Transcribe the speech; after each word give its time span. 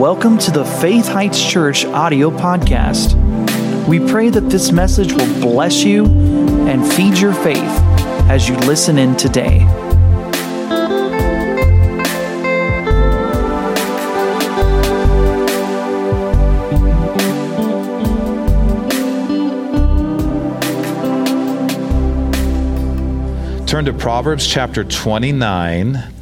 welcome 0.00 0.38
to 0.38 0.50
the 0.50 0.64
Faith 0.64 1.06
Heights 1.06 1.46
Church 1.46 1.84
audio 1.84 2.30
podcast. 2.30 3.14
We 3.86 3.98
pray 3.98 4.30
that 4.30 4.48
this 4.48 4.72
message 4.72 5.12
will 5.12 5.40
bless 5.42 5.84
you 5.84 6.06
and 6.06 6.90
feed 6.94 7.18
your 7.18 7.34
faith 7.34 7.60
as 8.30 8.48
you 8.48 8.56
listen 8.60 8.96
in 8.96 9.14
today. 9.14 9.58
Turn 23.66 23.84
to 23.84 23.92
Proverbs 23.92 24.46
chapter 24.46 24.82
29. 24.82 26.19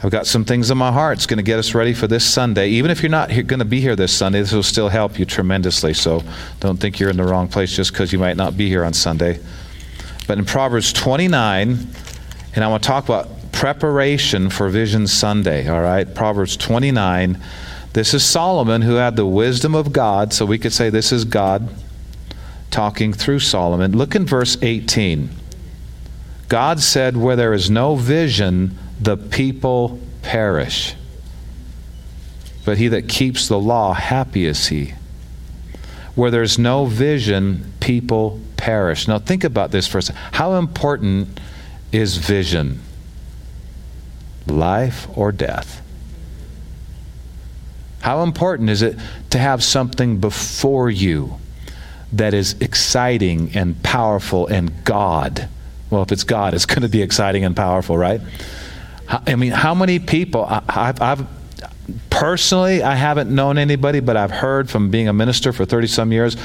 I've 0.00 0.12
got 0.12 0.28
some 0.28 0.44
things 0.44 0.70
in 0.70 0.78
my 0.78 0.92
heart. 0.92 1.18
It's 1.18 1.26
going 1.26 1.38
to 1.38 1.42
get 1.42 1.58
us 1.58 1.74
ready 1.74 1.92
for 1.92 2.06
this 2.06 2.24
Sunday. 2.24 2.68
Even 2.68 2.92
if 2.92 3.02
you're 3.02 3.10
not 3.10 3.30
going 3.30 3.58
to 3.58 3.64
be 3.64 3.80
here 3.80 3.96
this 3.96 4.16
Sunday, 4.16 4.40
this 4.40 4.52
will 4.52 4.62
still 4.62 4.88
help 4.88 5.18
you 5.18 5.24
tremendously. 5.24 5.92
So 5.92 6.22
don't 6.60 6.76
think 6.76 7.00
you're 7.00 7.10
in 7.10 7.16
the 7.16 7.24
wrong 7.24 7.48
place 7.48 7.74
just 7.74 7.92
because 7.92 8.12
you 8.12 8.18
might 8.18 8.36
not 8.36 8.56
be 8.56 8.68
here 8.68 8.84
on 8.84 8.92
Sunday. 8.92 9.40
But 10.28 10.38
in 10.38 10.44
Proverbs 10.44 10.92
29, 10.92 11.88
and 12.54 12.64
I 12.64 12.68
want 12.68 12.82
to 12.84 12.86
talk 12.86 13.04
about 13.04 13.28
preparation 13.50 14.50
for 14.50 14.68
Vision 14.68 15.08
Sunday, 15.08 15.68
all 15.68 15.80
right? 15.80 16.14
Proverbs 16.14 16.56
29. 16.56 17.42
This 17.92 18.14
is 18.14 18.24
Solomon 18.24 18.82
who 18.82 18.94
had 18.94 19.16
the 19.16 19.26
wisdom 19.26 19.74
of 19.74 19.92
God, 19.92 20.32
so 20.32 20.46
we 20.46 20.58
could 20.58 20.72
say 20.72 20.90
this 20.90 21.10
is 21.10 21.24
God 21.24 21.68
talking 22.70 23.12
through 23.12 23.40
Solomon. 23.40 23.96
Look 23.96 24.14
in 24.14 24.26
verse 24.26 24.56
18. 24.62 25.30
God 26.48 26.80
said, 26.80 27.16
Where 27.16 27.34
there 27.34 27.52
is 27.52 27.68
no 27.68 27.96
vision, 27.96 28.78
the 29.00 29.16
people 29.16 30.00
perish. 30.22 30.94
But 32.64 32.78
he 32.78 32.88
that 32.88 33.08
keeps 33.08 33.48
the 33.48 33.58
law, 33.58 33.94
happy 33.94 34.44
is 34.44 34.68
he. 34.68 34.94
Where 36.14 36.30
there's 36.30 36.58
no 36.58 36.84
vision, 36.84 37.72
people 37.80 38.40
perish. 38.56 39.08
Now, 39.08 39.18
think 39.18 39.44
about 39.44 39.70
this 39.70 39.86
for 39.86 39.98
a 39.98 40.02
second. 40.02 40.20
How 40.32 40.54
important 40.54 41.40
is 41.92 42.16
vision? 42.16 42.80
Life 44.46 45.06
or 45.16 45.32
death? 45.32 45.80
How 48.00 48.22
important 48.22 48.70
is 48.70 48.82
it 48.82 48.98
to 49.30 49.38
have 49.38 49.62
something 49.62 50.18
before 50.18 50.90
you 50.90 51.38
that 52.12 52.34
is 52.34 52.56
exciting 52.60 53.52
and 53.54 53.82
powerful 53.82 54.46
and 54.46 54.84
God? 54.84 55.48
Well, 55.90 56.02
if 56.02 56.12
it's 56.12 56.24
God, 56.24 56.54
it's 56.54 56.66
going 56.66 56.82
to 56.82 56.88
be 56.88 57.02
exciting 57.02 57.44
and 57.44 57.56
powerful, 57.56 57.96
right? 57.96 58.20
I 59.08 59.36
mean, 59.36 59.52
how 59.52 59.74
many 59.74 59.98
people, 59.98 60.44
I've, 60.46 61.00
I've, 61.00 61.26
personally, 62.10 62.82
I 62.82 62.94
haven't 62.94 63.34
known 63.34 63.56
anybody, 63.56 64.00
but 64.00 64.16
I've 64.16 64.30
heard 64.30 64.68
from 64.68 64.90
being 64.90 65.08
a 65.08 65.12
minister 65.12 65.52
for 65.52 65.64
30 65.64 65.86
some 65.86 66.12
years. 66.12 66.36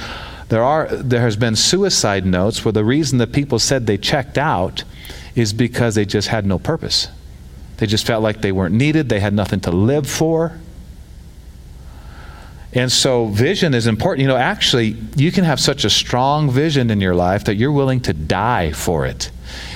There, 0.47 0.63
are, 0.63 0.87
there 0.87 1.21
has 1.21 1.35
been 1.35 1.55
suicide 1.55 2.25
notes 2.25 2.63
where 2.63 2.71
the 2.71 2.85
reason 2.85 3.17
that 3.17 3.33
people 3.33 3.59
said 3.59 3.85
they 3.85 3.97
checked 3.97 4.37
out 4.37 4.83
is 5.35 5.51
because 5.51 5.95
they 5.95 6.05
just 6.05 6.29
had 6.29 6.45
no 6.45 6.57
purpose. 6.57 7.09
They 7.77 7.87
just 7.87 8.05
felt 8.05 8.23
like 8.23 8.41
they 8.41 8.51
weren't 8.51 8.75
needed, 8.75 9.09
they 9.09 9.19
had 9.19 9.33
nothing 9.33 9.59
to 9.61 9.71
live 9.71 10.07
for. 10.07 10.57
And 12.75 12.91
so, 12.91 13.27
vision 13.27 13.75
is 13.75 13.85
important. 13.85 14.21
You 14.21 14.27
know, 14.27 14.37
actually, 14.37 14.95
you 15.15 15.31
can 15.31 15.43
have 15.43 15.59
such 15.59 15.85
a 15.85 15.89
strong 15.91 16.49
vision 16.49 16.89
in 16.89 17.01
your 17.01 17.13
life 17.13 17.43
that 17.43 17.55
you're 17.55 17.71
willing 17.71 18.01
to 18.01 18.13
die 18.13 18.71
for 18.71 19.05
it. 19.05 19.29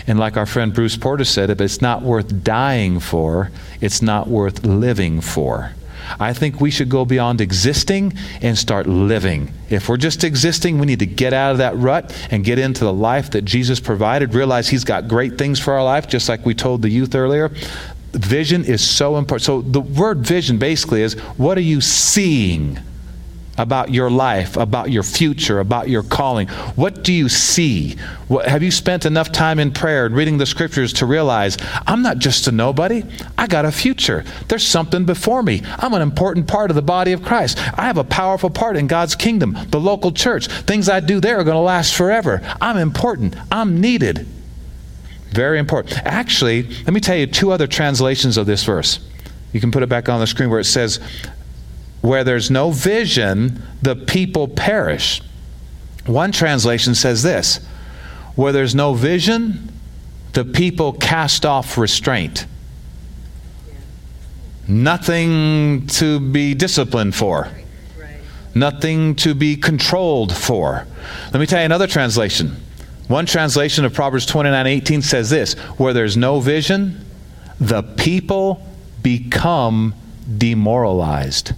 And 0.07 0.17
like 0.17 0.37
our 0.37 0.45
friend 0.45 0.73
Bruce 0.73 0.95
Porter 0.95 1.25
said, 1.25 1.49
if 1.49 1.59
it's 1.59 1.81
not 1.81 2.01
worth 2.01 2.43
dying 2.43 2.99
for, 2.99 3.51
it's 3.81 4.01
not 4.01 4.27
worth 4.27 4.65
living 4.65 5.19
for. 5.19 5.73
I 6.19 6.33
think 6.33 6.61
we 6.61 6.71
should 6.71 6.89
go 6.89 7.03
beyond 7.05 7.41
existing 7.41 8.13
and 8.41 8.57
start 8.57 8.87
living. 8.87 9.51
If 9.69 9.89
we're 9.89 9.97
just 9.97 10.23
existing, 10.23 10.79
we 10.79 10.85
need 10.85 10.99
to 10.99 11.05
get 11.05 11.33
out 11.33 11.51
of 11.51 11.57
that 11.57 11.75
rut 11.75 12.15
and 12.31 12.45
get 12.45 12.59
into 12.59 12.85
the 12.85 12.93
life 12.93 13.31
that 13.31 13.43
Jesus 13.43 13.81
provided. 13.81 14.33
Realize 14.33 14.69
He's 14.69 14.85
got 14.85 15.09
great 15.09 15.37
things 15.37 15.59
for 15.59 15.73
our 15.73 15.83
life, 15.83 16.07
just 16.07 16.29
like 16.29 16.45
we 16.45 16.53
told 16.53 16.81
the 16.81 16.89
youth 16.89 17.13
earlier. 17.13 17.49
Vision 18.13 18.63
is 18.63 18.87
so 18.87 19.17
important. 19.17 19.43
So, 19.43 19.61
the 19.61 19.81
word 19.81 20.19
vision 20.19 20.57
basically 20.57 21.01
is 21.01 21.13
what 21.35 21.57
are 21.57 21.61
you 21.61 21.81
seeing? 21.81 22.79
About 23.57 23.91
your 23.91 24.09
life, 24.09 24.57
about 24.57 24.91
your 24.91 25.03
future, 25.03 25.59
about 25.59 25.89
your 25.89 26.03
calling? 26.03 26.47
What 26.75 27.03
do 27.03 27.11
you 27.11 27.29
see? 27.29 27.95
What, 28.27 28.47
have 28.47 28.61
you 28.61 28.71
spent 28.71 29.05
enough 29.05 29.31
time 29.31 29.59
in 29.59 29.71
prayer 29.71 30.05
and 30.05 30.15
reading 30.15 30.37
the 30.37 30.45
scriptures 30.45 30.93
to 30.93 31.05
realize 31.05 31.57
I'm 31.87 32.01
not 32.01 32.19
just 32.19 32.47
a 32.47 32.51
nobody? 32.51 33.03
I 33.37 33.47
got 33.47 33.65
a 33.65 33.71
future. 33.71 34.23
There's 34.47 34.65
something 34.65 35.05
before 35.05 35.43
me. 35.43 35.63
I'm 35.79 35.93
an 35.93 36.01
important 36.01 36.47
part 36.47 36.69
of 36.69 36.75
the 36.75 36.81
body 36.81 37.13
of 37.13 37.23
Christ. 37.23 37.57
I 37.77 37.85
have 37.85 37.97
a 37.97 38.03
powerful 38.03 38.49
part 38.49 38.77
in 38.77 38.87
God's 38.87 39.15
kingdom, 39.15 39.57
the 39.69 39.79
local 39.79 40.11
church. 40.11 40.47
Things 40.47 40.89
I 40.89 40.99
do 40.99 41.19
there 41.19 41.39
are 41.39 41.43
going 41.43 41.55
to 41.55 41.61
last 41.61 41.95
forever. 41.95 42.41
I'm 42.61 42.77
important. 42.77 43.35
I'm 43.51 43.81
needed. 43.81 44.27
Very 45.31 45.59
important. 45.59 45.97
Actually, 46.05 46.63
let 46.63 46.93
me 46.93 46.99
tell 46.99 47.15
you 47.15 47.27
two 47.27 47.51
other 47.51 47.67
translations 47.67 48.37
of 48.37 48.45
this 48.45 48.63
verse. 48.63 48.99
You 49.53 49.59
can 49.59 49.71
put 49.71 49.83
it 49.83 49.89
back 49.89 50.09
on 50.09 50.19
the 50.19 50.27
screen 50.27 50.49
where 50.49 50.59
it 50.59 50.65
says, 50.65 50.99
where 52.07 52.23
there's 52.23 52.49
no 52.49 52.71
vision, 52.71 53.61
the 53.81 53.93
people 53.93 54.47
perish. 54.47 55.21
One 56.05 56.31
translation 56.31 56.95
says 56.95 57.21
this 57.21 57.57
where 58.35 58.53
there's 58.53 58.73
no 58.73 58.93
vision, 58.93 59.73
the 60.31 60.45
people 60.45 60.93
cast 60.93 61.45
off 61.45 61.77
restraint. 61.77 62.45
Nothing 64.69 65.87
to 65.87 66.21
be 66.21 66.53
disciplined 66.53 67.13
for, 67.13 67.49
nothing 68.55 69.15
to 69.17 69.35
be 69.35 69.57
controlled 69.57 70.33
for. 70.33 70.87
Let 71.33 71.39
me 71.41 71.45
tell 71.45 71.59
you 71.59 71.65
another 71.65 71.87
translation. 71.87 72.55
One 73.09 73.25
translation 73.25 73.83
of 73.83 73.93
Proverbs 73.93 74.25
29 74.25 74.65
18 74.65 75.01
says 75.01 75.29
this 75.29 75.55
where 75.77 75.91
there's 75.91 76.15
no 76.15 76.39
vision, 76.39 77.05
the 77.59 77.83
people 77.83 78.65
become 79.03 79.93
demoralized. 80.37 81.51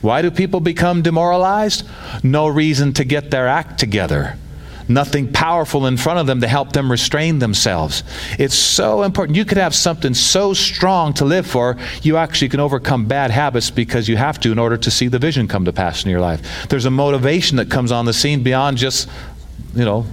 Why 0.00 0.22
do 0.22 0.30
people 0.30 0.60
become 0.60 1.02
demoralized? 1.02 1.86
No 2.22 2.46
reason 2.46 2.92
to 2.94 3.04
get 3.04 3.30
their 3.30 3.48
act 3.48 3.78
together. 3.78 4.36
Nothing 4.88 5.30
powerful 5.30 5.86
in 5.86 5.98
front 5.98 6.18
of 6.18 6.26
them 6.26 6.40
to 6.40 6.48
help 6.48 6.72
them 6.72 6.90
restrain 6.90 7.40
themselves. 7.40 8.02
It's 8.38 8.54
so 8.54 9.02
important. 9.02 9.36
You 9.36 9.44
could 9.44 9.58
have 9.58 9.74
something 9.74 10.14
so 10.14 10.54
strong 10.54 11.12
to 11.14 11.26
live 11.26 11.46
for, 11.46 11.76
you 12.02 12.16
actually 12.16 12.48
can 12.48 12.60
overcome 12.60 13.04
bad 13.06 13.30
habits 13.30 13.70
because 13.70 14.08
you 14.08 14.16
have 14.16 14.40
to 14.40 14.52
in 14.52 14.58
order 14.58 14.78
to 14.78 14.90
see 14.90 15.08
the 15.08 15.18
vision 15.18 15.46
come 15.46 15.66
to 15.66 15.72
pass 15.74 16.04
in 16.04 16.10
your 16.10 16.20
life. 16.20 16.68
There's 16.70 16.86
a 16.86 16.90
motivation 16.90 17.58
that 17.58 17.70
comes 17.70 17.92
on 17.92 18.06
the 18.06 18.14
scene 18.14 18.42
beyond 18.42 18.78
just, 18.78 19.10
you 19.74 19.84
know, 19.84 20.06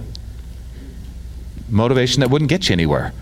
motivation 1.68 2.20
that 2.20 2.30
wouldn't 2.30 2.48
get 2.48 2.68
you 2.68 2.72
anywhere. 2.72 3.12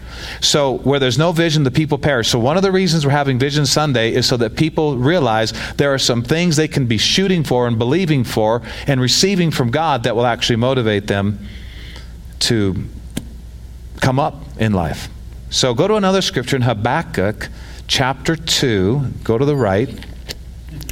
So, 0.40 0.78
where 0.78 0.98
there's 0.98 1.18
no 1.18 1.32
vision, 1.32 1.64
the 1.64 1.70
people 1.70 1.98
perish. 1.98 2.28
So, 2.28 2.38
one 2.38 2.56
of 2.56 2.62
the 2.62 2.72
reasons 2.72 3.04
we're 3.04 3.12
having 3.12 3.38
Vision 3.38 3.66
Sunday 3.66 4.12
is 4.12 4.26
so 4.26 4.36
that 4.36 4.56
people 4.56 4.96
realize 4.96 5.52
there 5.76 5.92
are 5.92 5.98
some 5.98 6.22
things 6.22 6.56
they 6.56 6.68
can 6.68 6.86
be 6.86 6.98
shooting 6.98 7.44
for 7.44 7.66
and 7.66 7.78
believing 7.78 8.24
for 8.24 8.62
and 8.86 9.00
receiving 9.00 9.50
from 9.50 9.70
God 9.70 10.04
that 10.04 10.14
will 10.14 10.26
actually 10.26 10.56
motivate 10.56 11.06
them 11.06 11.38
to 12.40 12.84
come 14.00 14.18
up 14.18 14.42
in 14.58 14.72
life. 14.72 15.08
So, 15.50 15.74
go 15.74 15.88
to 15.88 15.94
another 15.94 16.22
scripture 16.22 16.56
in 16.56 16.62
Habakkuk 16.62 17.48
chapter 17.86 18.36
2. 18.36 19.00
Go 19.24 19.38
to 19.38 19.44
the 19.44 19.56
right, 19.56 19.88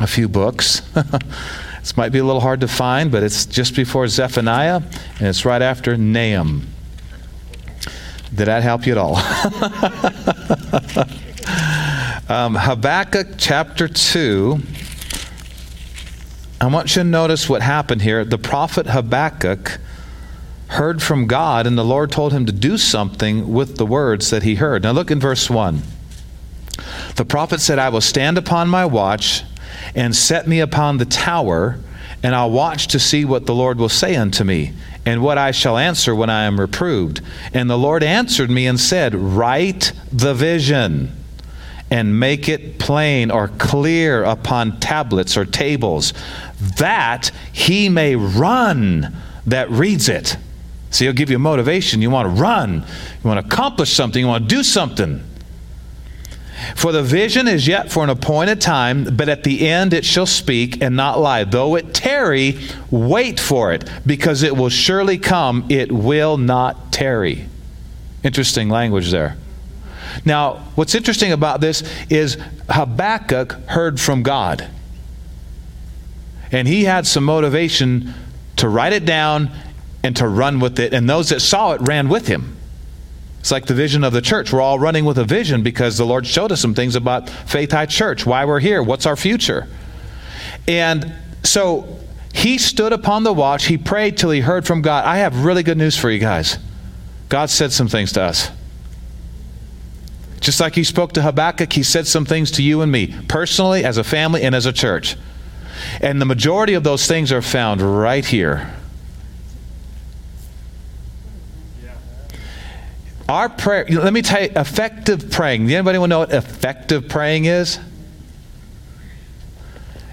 a 0.01 0.07
few 0.07 0.29
books. 0.29 0.81
this 1.81 1.97
might 1.97 2.11
be 2.11 2.19
a 2.19 2.25
little 2.25 2.41
hard 2.41 2.61
to 2.61 2.69
find, 2.69 3.13
but 3.13 3.23
it's 3.23 3.45
just 3.47 3.77
before 3.77 4.09
Zephaniah, 4.09 4.83
and 5.19 5.29
it's 5.29 5.45
right 5.45 5.63
after 5.63 5.97
Nahum. 5.97 6.72
Did 8.35 8.47
that 8.47 8.63
help 8.63 8.87
you 8.87 8.93
at 8.93 8.99
all? 8.99 9.17
um, 12.35 12.55
Habakkuk 12.55 13.35
chapter 13.37 13.89
2. 13.89 14.59
I 16.59 16.67
want 16.67 16.97
you 16.97 17.03
to 17.03 17.09
notice 17.09 17.51
what 17.51 17.61
happened 17.61 18.01
here. 18.01 18.25
The 18.25 18.39
prophet 18.39 18.87
Habakkuk 18.87 19.79
heard 20.69 21.03
from 21.03 21.27
God, 21.27 21.67
and 21.67 21.77
the 21.77 21.85
Lord 21.85 22.11
told 22.11 22.33
him 22.33 22.47
to 22.47 22.53
do 22.53 22.79
something 22.79 23.53
with 23.53 23.77
the 23.77 23.85
words 23.85 24.31
that 24.31 24.45
he 24.45 24.55
heard. 24.55 24.85
Now, 24.85 24.93
look 24.93 25.11
in 25.11 25.21
verse 25.21 25.51
1. 25.51 25.83
The 27.17 27.27
prophet 27.27 27.61
said, 27.61 27.79
I 27.79 27.91
will 27.91 28.01
stand 28.01 28.39
upon 28.39 28.69
my 28.69 28.87
watch 28.87 29.43
and 29.95 30.17
set 30.17 30.49
me 30.49 30.61
upon 30.61 30.97
the 30.97 31.05
tower, 31.05 31.79
and 32.23 32.35
I'll 32.35 32.51
watch 32.51 32.87
to 32.89 32.99
see 32.99 33.27
what 33.27 33.45
the 33.45 33.55
Lord 33.55 33.79
will 33.79 33.91
say 33.91 34.17
unto 34.17 34.43
me 34.43 34.73
and 35.05 35.23
what 35.23 35.39
I 35.39 35.51
shall 35.51 35.79
answer 35.79 36.15
when 36.15 36.31
I 36.31 36.45
am 36.45 36.61
reproved. 36.61 37.21
And 37.53 37.69
the 37.69 37.79
Lord 37.79 38.03
answered 38.03 38.51
me 38.51 38.67
and 38.67 38.79
said, 38.79 39.15
Write 39.15 39.93
the 40.13 40.35
vision 40.35 41.17
and 41.91 42.19
make 42.19 42.49
it 42.49 42.79
plain 42.79 43.31
or 43.31 43.49
clear 43.49 44.25
upon 44.25 44.81
tablets 44.81 45.37
or 45.37 45.45
tables, 45.45 46.15
that 46.79 47.31
he 47.53 47.89
may 47.89 48.17
run 48.17 49.15
that 49.47 49.69
reads 49.71 50.09
it. 50.09 50.37
See, 50.91 51.05
he'll 51.05 51.15
give 51.15 51.31
you 51.31 51.39
motivation. 51.39 52.01
You 52.01 52.11
want 52.11 52.35
to 52.35 52.41
run, 52.41 52.75
you 52.75 53.29
want 53.29 53.41
to 53.41 53.47
accomplish 53.47 53.93
something, 53.93 54.21
you 54.21 54.27
want 54.27 54.49
to 54.49 54.55
do 54.55 54.63
something. 54.63 55.23
For 56.77 56.93
the 56.93 57.03
vision 57.03 57.49
is 57.49 57.67
yet 57.67 57.91
for 57.91 58.05
an 58.05 58.11
appointed 58.11 58.61
time, 58.61 59.17
but 59.17 59.29
at 59.29 59.45
the 59.45 59.69
end 59.69 59.93
it 59.93 60.05
shall 60.05 60.27
speak 60.27 60.83
and 60.83 60.97
not 60.97 61.19
lie. 61.19 61.45
Though 61.45 61.75
it 61.77 61.95
tarry, 61.95 62.59
wait 62.91 63.41
for 63.41 63.73
it, 63.73 63.89
because 64.07 64.43
it 64.43 64.57
will 64.57 64.69
surely 64.69 65.19
come. 65.19 65.67
It 65.69 65.91
will 65.91 66.37
not 66.37 66.93
tarry. 66.93 67.49
Interesting 68.23 68.69
language 68.69 69.11
there. 69.11 69.37
Now, 70.25 70.65
what's 70.75 70.95
interesting 70.95 71.33
about 71.33 71.61
this 71.61 71.83
is 72.11 72.39
Habakkuk 72.69 73.53
heard 73.69 74.01
from 74.01 74.23
God. 74.23 74.69
And 76.51 76.69
he 76.69 76.85
had 76.85 77.07
some 77.07 77.25
motivation 77.25 78.13
to 78.57 78.69
write 78.69 78.93
it 78.93 79.07
down 79.07 79.51
and 80.03 80.15
to 80.17 80.29
run 80.29 80.61
with 80.61 80.79
it. 80.79 80.93
And 80.93 81.09
those 81.09 81.31
that 81.31 81.41
saw 81.41 81.73
it 81.73 81.81
ran 81.81 82.09
with 82.09 82.29
him. 82.29 82.57
It's 83.43 83.51
like 83.51 83.67
the 83.67 83.75
vision 83.75 84.05
of 84.05 84.13
the 84.13 84.21
church. 84.21 84.53
We're 84.53 84.61
all 84.61 84.79
running 84.79 85.05
with 85.05 85.19
a 85.19 85.25
vision 85.25 85.65
because 85.65 85.99
the 85.99 86.07
Lord 86.07 86.25
showed 86.25 86.53
us 86.53 86.61
some 86.61 86.75
things 86.75 86.95
about 86.95 87.29
Faith 87.29 87.73
Heights 87.73 87.93
Church, 87.93 88.25
why 88.25 88.45
we're 88.45 88.61
here, 88.61 88.81
what's 88.81 89.05
our 89.05 89.17
future. 89.17 89.67
And 90.69 91.13
so 91.43 91.99
he 92.33 92.57
stood 92.57 92.93
upon 92.93 93.25
the 93.25 93.33
watch. 93.33 93.65
He 93.65 93.77
prayed 93.77 94.17
till 94.17 94.31
he 94.31 94.39
heard 94.39 94.65
from 94.65 94.81
God. 94.81 95.05
I 95.07 95.17
have 95.17 95.45
really 95.45 95.65
good 95.65 95.77
news 95.77 95.99
for 95.99 96.09
you 96.09 96.21
guys. 96.21 96.57
God 97.29 97.51
said 97.51 97.73
some 97.73 97.89
things 97.89 98.13
to 98.13 98.23
us. 98.23 98.49
Just 100.39 100.61
like 100.61 100.77
he 100.77 100.85
spoke 100.85 101.13
to 101.15 101.23
Habakkuk, 101.23 101.73
he 101.73 101.83
said 101.83 102.07
some 102.07 102.25
things 102.25 102.53
to 102.53 102.63
you 102.63 102.81
and 102.81 102.93
me, 102.93 103.13
personally, 103.27 103.85
as 103.85 103.97
a 103.97 104.05
family, 104.05 104.43
and 104.43 104.55
as 104.55 104.67
a 104.67 104.73
church. 104.73 105.17
And 106.01 106.21
the 106.21 106.27
majority 106.27 106.75
of 106.75 106.85
those 106.85 107.09
things 107.09 107.33
are 107.33 107.43
found 107.43 107.83
right 107.83 108.25
here. 108.25 108.73
Our 113.33 113.49
prayer, 113.49 113.87
let 113.89 114.13
me 114.13 114.21
tell 114.21 114.43
you, 114.43 114.51
effective 114.55 115.31
praying. 115.31 115.65
Does 115.65 115.73
Anybody 115.73 115.97
want 115.97 116.11
to 116.11 116.15
know 116.15 116.19
what 116.19 116.35
effective 116.35 117.09
praying 117.09 117.47
is? 117.47 117.79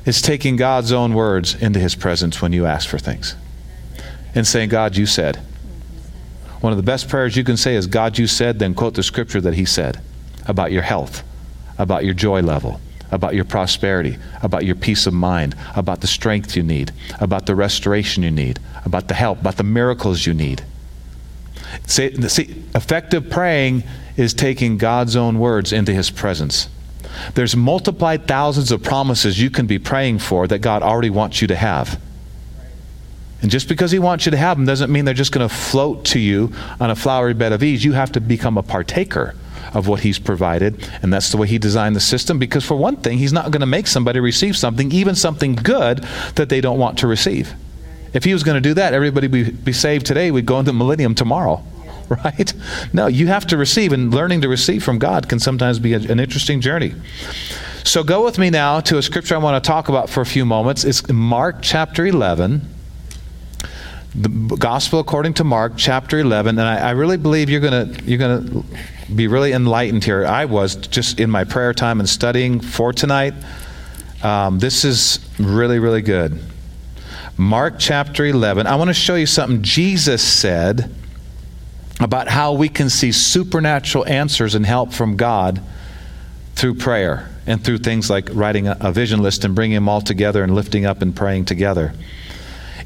It's 0.06 0.22
taking 0.22 0.56
God's 0.56 0.94
own 0.94 1.14
words 1.14 1.54
into 1.54 1.82
His 1.82 1.96
presence 1.96 2.42
when 2.42 2.54
you 2.54 2.66
ask 2.66 2.88
for 2.88 2.98
things 2.98 3.36
and 4.34 4.48
saying, 4.48 4.70
God, 4.70 4.96
you 4.96 5.06
said. 5.06 5.36
One 6.62 6.72
of 6.72 6.78
the 6.78 6.84
best 6.84 7.10
prayers 7.10 7.36
you 7.36 7.44
can 7.44 7.58
say 7.58 7.76
is, 7.76 7.88
God, 7.88 8.18
you 8.18 8.26
said, 8.26 8.58
then 8.58 8.74
quote 8.74 8.94
the 8.94 9.04
scripture 9.04 9.42
that 9.42 9.56
He 9.56 9.66
said 9.66 10.00
about 10.46 10.72
your 10.72 10.84
health, 10.84 11.22
about 11.78 12.06
your 12.06 12.14
joy 12.14 12.42
level, 12.42 12.80
about 13.12 13.36
your 13.36 13.44
prosperity, 13.44 14.18
about 14.42 14.64
your 14.64 14.76
peace 14.76 15.06
of 15.06 15.14
mind, 15.14 15.58
about 15.76 16.00
the 16.00 16.08
strength 16.08 16.56
you 16.56 16.64
need, 16.64 16.94
about 17.20 17.48
the 17.48 17.56
restoration 17.56 18.24
you 18.24 18.32
need, 18.32 18.62
about 18.86 19.10
the 19.10 19.14
help, 19.14 19.42
about 19.42 19.58
the 19.58 19.64
miracles 19.64 20.26
you 20.26 20.34
need. 20.34 20.64
See, 21.86 22.06
effective 22.76 23.30
praying 23.30 23.84
is 24.18 24.34
taking 24.34 24.78
God's 24.78 25.16
own 25.16 25.40
words 25.40 25.72
into 25.72 25.94
His 25.94 26.10
presence. 26.10 26.70
There's 27.34 27.56
multiplied 27.56 28.28
thousands 28.28 28.72
of 28.72 28.84
promises 28.84 29.40
you 29.40 29.50
can 29.50 29.66
be 29.66 29.80
praying 29.80 30.20
for 30.20 30.48
that 30.48 30.60
God 30.60 30.84
already 30.84 31.10
wants 31.10 31.42
you 31.42 31.48
to 31.48 31.56
have. 31.56 32.00
And 33.42 33.50
just 33.50 33.70
because 33.70 33.92
He 33.92 34.00
wants 34.00 34.26
you 34.26 34.32
to 34.32 34.38
have 34.38 34.58
them 34.58 34.66
doesn't 34.66 34.92
mean 34.92 35.06
they're 35.06 35.14
just 35.14 35.32
going 35.32 35.48
to 35.48 35.54
float 35.54 36.06
to 36.06 36.20
you 36.20 36.52
on 36.80 36.92
a 36.92 36.96
flowery 36.96 37.34
bed 37.34 37.54
of 37.54 37.64
ease. 37.64 37.84
You 37.84 37.94
have 37.94 38.12
to 38.14 38.22
become 38.22 38.58
a 38.58 38.64
partaker 38.64 39.36
of 39.74 39.88
what 39.88 40.02
He's 40.02 40.20
provided. 40.20 40.88
And 41.02 41.14
that's 41.14 41.32
the 41.32 41.38
way 41.38 41.48
He 41.48 41.58
designed 41.58 41.96
the 41.96 42.02
system. 42.02 42.40
Because, 42.40 42.66
for 42.66 42.76
one 42.76 42.98
thing, 42.98 43.18
He's 43.18 43.34
not 43.34 43.52
going 43.52 43.62
to 43.62 43.66
make 43.66 43.88
somebody 43.88 44.20
receive 44.20 44.58
something, 44.58 44.92
even 44.92 45.16
something 45.16 45.56
good, 45.56 46.00
that 46.36 46.50
they 46.50 46.60
don't 46.60 46.80
want 46.80 47.00
to 47.00 47.08
receive. 47.08 47.54
If 48.14 48.24
he 48.24 48.34
was 48.34 48.44
going 48.44 48.56
to 48.56 48.62
do 48.62 48.74
that, 48.76 48.94
everybody 48.94 49.28
would 49.28 49.64
be 49.64 49.74
saved 49.74 50.06
today. 50.06 50.32
We'd 50.32 50.46
go 50.46 50.60
into 50.60 50.72
the 50.72 50.78
millennium 50.78 51.16
tomorrow, 51.16 51.64
right? 52.10 52.54
No, 52.94 53.08
you 53.08 53.28
have 53.28 53.46
to 53.48 53.58
receive, 53.58 53.94
and 53.94 54.14
learning 54.14 54.42
to 54.42 54.50
receive 54.50 54.84
from 54.84 55.00
God 55.00 55.30
can 55.30 55.40
sometimes 55.40 55.80
be 55.80 55.94
a, 55.94 56.00
an 56.00 56.20
interesting 56.20 56.62
journey. 56.62 56.94
So 57.84 58.04
go 58.04 58.24
with 58.26 58.38
me 58.38 58.50
now 58.50 58.82
to 58.82 58.98
a 58.98 59.02
scripture 59.02 59.36
I 59.36 59.38
want 59.38 59.64
to 59.64 59.68
talk 59.68 59.90
about 59.90 60.10
for 60.10 60.22
a 60.22 60.26
few 60.26 60.46
moments. 60.46 60.84
It's 60.84 61.08
Mark 61.10 61.58
chapter 61.62 62.06
11. 62.06 62.62
The 64.16 64.30
Gospel 64.58 65.00
according 65.00 65.36
to 65.36 65.44
Mark 65.44 65.74
chapter 65.78 66.20
11. 66.20 66.58
And 66.58 66.68
I, 66.68 66.90
I 66.90 66.92
really 66.92 67.18
believe 67.18 67.50
you're 67.50 67.62
going 67.62 67.94
to 67.94 68.04
you're 68.04 68.18
to 68.20 68.66
be 69.16 69.28
really 69.28 69.54
enlightened 69.54 70.04
here. 70.04 70.26
I 70.26 70.46
was 70.46 70.76
just 70.76 71.20
in 71.20 71.30
my 71.30 71.44
prayer 71.44 71.74
time 71.74 72.00
and 72.00 72.10
studying 72.10 72.60
for 72.60 72.92
tonight. 72.92 73.34
Um, 74.24 74.60
this 74.60 74.84
is 74.84 75.20
really, 75.40 75.80
really 75.80 76.02
good. 76.02 76.40
Mark 77.40 77.76
chapter 77.80 78.26
11. 78.26 78.68
I 78.68 78.76
want 78.76 78.90
to 78.90 78.94
show 78.94 79.16
you 79.16 79.26
something 79.26 79.62
Jesus 79.62 80.22
said 80.22 80.94
about 82.02 82.28
how 82.28 82.52
we 82.52 82.68
can 82.68 82.90
see 82.90 83.14
supernatural 83.14 84.06
answers 84.08 84.56
and 84.56 84.66
help 84.66 84.92
from 84.92 85.16
God 85.16 85.62
through 86.56 86.76
prayer 86.76 87.30
and 87.48 87.64
through 87.64 87.78
things 87.78 88.10
like 88.10 88.28
writing 88.34 88.68
a, 88.68 88.92
vision 88.92 89.22
list 89.22 89.46
and 89.46 89.56
bringing 89.56 89.76
them 89.76 89.88
all 89.88 90.02
together 90.02 90.44
and 90.44 90.54
lifting 90.54 90.86
up 90.86 91.02
and 91.02 91.16
praying 91.16 91.46
together. 91.46 91.94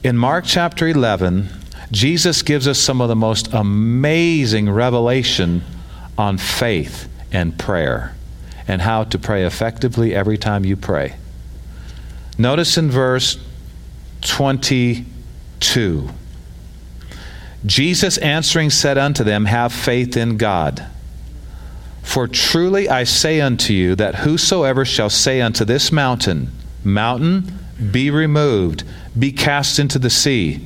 In 0.03 0.17
Mark 0.17 0.45
chapter 0.45 0.87
11, 0.87 1.49
Jesus 1.89 2.43
gives 2.43 2.67
us 2.67 2.77
some 2.77 3.01
of 3.01 3.09
the 3.09 3.15
most 3.15 3.51
amazing 3.53 4.69
revelation 4.69 5.63
on 6.15 6.37
faith 6.37 7.09
and 7.31 7.57
prayer 7.57 8.15
and 8.67 8.83
how 8.83 9.03
to 9.05 9.17
pray 9.17 9.45
effectively 9.47 10.13
every 10.13 10.37
time 10.37 10.63
you 10.63 10.77
pray. 10.77 11.15
Notice 12.37 12.77
in 12.77 12.91
verse 12.91 13.39
22. 14.23 16.09
Jesus 17.65 18.17
answering 18.17 18.69
said 18.69 18.97
unto 18.97 19.23
them, 19.23 19.45
Have 19.45 19.71
faith 19.71 20.17
in 20.17 20.37
God. 20.37 20.85
For 22.01 22.27
truly 22.27 22.89
I 22.89 23.05
say 23.05 23.39
unto 23.39 23.73
you 23.73 23.95
that 23.95 24.15
whosoever 24.15 24.83
shall 24.83 25.09
say 25.09 25.39
unto 25.41 25.63
this 25.63 25.91
mountain, 25.91 26.51
Mountain, 26.83 27.57
be 27.91 28.09
removed, 28.11 28.83
be 29.17 29.31
cast 29.31 29.79
into 29.79 29.97
the 29.97 30.09
sea. 30.09 30.65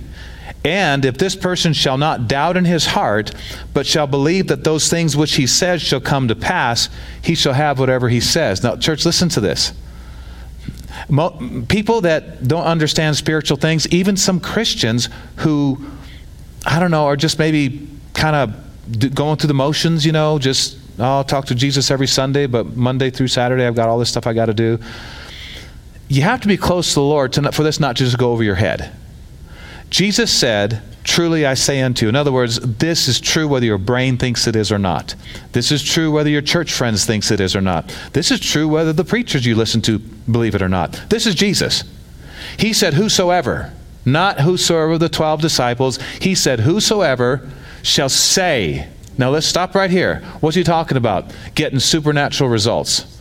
And 0.65 1.05
if 1.05 1.17
this 1.17 1.35
person 1.35 1.73
shall 1.73 1.97
not 1.97 2.27
doubt 2.27 2.57
in 2.57 2.65
his 2.65 2.87
heart, 2.87 3.33
but 3.73 3.85
shall 3.85 4.07
believe 4.07 4.47
that 4.47 4.63
those 4.63 4.89
things 4.89 5.15
which 5.15 5.35
he 5.35 5.47
says 5.47 5.81
shall 5.81 6.01
come 6.01 6.27
to 6.27 6.35
pass, 6.35 6.89
he 7.21 7.35
shall 7.35 7.53
have 7.53 7.79
whatever 7.79 8.09
he 8.09 8.19
says. 8.19 8.63
Now, 8.63 8.75
church, 8.75 9.05
listen 9.05 9.29
to 9.29 9.39
this. 9.39 9.71
Mo- 11.09 11.65
people 11.69 12.01
that 12.01 12.47
don't 12.47 12.65
understand 12.65 13.15
spiritual 13.15 13.57
things, 13.57 13.87
even 13.89 14.17
some 14.17 14.39
Christians 14.39 15.09
who, 15.37 15.85
I 16.65 16.79
don't 16.79 16.91
know, 16.91 17.05
are 17.05 17.15
just 17.15 17.39
maybe 17.39 17.87
kind 18.13 18.35
of 18.35 19.15
going 19.15 19.37
through 19.37 19.47
the 19.47 19.53
motions, 19.53 20.05
you 20.05 20.11
know, 20.11 20.39
just, 20.39 20.77
oh, 20.99 21.03
I'll 21.03 21.23
talk 21.23 21.45
to 21.45 21.55
Jesus 21.55 21.91
every 21.91 22.07
Sunday, 22.07 22.45
but 22.45 22.75
Monday 22.75 23.09
through 23.09 23.27
Saturday, 23.27 23.65
I've 23.65 23.75
got 23.75 23.89
all 23.89 23.99
this 23.99 24.09
stuff 24.09 24.27
I 24.27 24.33
got 24.33 24.47
to 24.47 24.53
do. 24.53 24.79
You 26.09 26.21
have 26.23 26.41
to 26.41 26.47
be 26.47 26.57
close 26.57 26.89
to 26.89 26.95
the 26.95 27.01
Lord 27.01 27.33
to, 27.33 27.51
for 27.51 27.63
this 27.63 27.79
not 27.79 27.95
just 27.95 28.17
go 28.17 28.31
over 28.31 28.43
your 28.43 28.55
head. 28.55 28.93
Jesus 29.89 30.31
said, 30.31 30.81
Truly 31.07 31.45
I 31.45 31.53
say 31.53 31.81
unto 31.81 32.05
you. 32.05 32.09
In 32.09 32.17
other 32.17 32.33
words, 32.33 32.59
this 32.59 33.07
is 33.07 33.21
true 33.21 33.47
whether 33.47 33.65
your 33.65 33.77
brain 33.77 34.17
thinks 34.17 34.45
it 34.45 34.57
is 34.57 34.73
or 34.73 34.77
not. 34.77 35.15
This 35.53 35.71
is 35.71 35.81
true 35.81 36.11
whether 36.11 36.29
your 36.29 36.41
church 36.41 36.73
friends 36.73 37.05
thinks 37.05 37.31
it 37.31 37.39
is 37.39 37.55
or 37.55 37.61
not. 37.61 37.97
This 38.11 38.29
is 38.29 38.41
true 38.41 38.67
whether 38.67 38.91
the 38.91 39.05
preachers 39.05 39.45
you 39.45 39.55
listen 39.55 39.81
to 39.83 39.99
believe 39.99 40.53
it 40.53 40.61
or 40.61 40.67
not. 40.67 41.01
This 41.09 41.25
is 41.25 41.33
Jesus. 41.33 41.85
He 42.59 42.73
said, 42.73 42.93
Whosoever, 42.93 43.73
not 44.03 44.41
whosoever 44.41 44.91
of 44.91 44.99
the 44.99 45.07
12 45.07 45.41
disciples, 45.41 45.97
he 46.21 46.35
said, 46.35 46.59
Whosoever 46.59 47.49
shall 47.83 48.09
say. 48.09 48.89
Now 49.17 49.29
let's 49.29 49.47
stop 49.47 49.75
right 49.75 49.89
here. 49.89 50.21
What's 50.41 50.57
he 50.57 50.63
talking 50.63 50.97
about? 50.97 51.33
Getting 51.55 51.79
supernatural 51.79 52.49
results. 52.49 53.16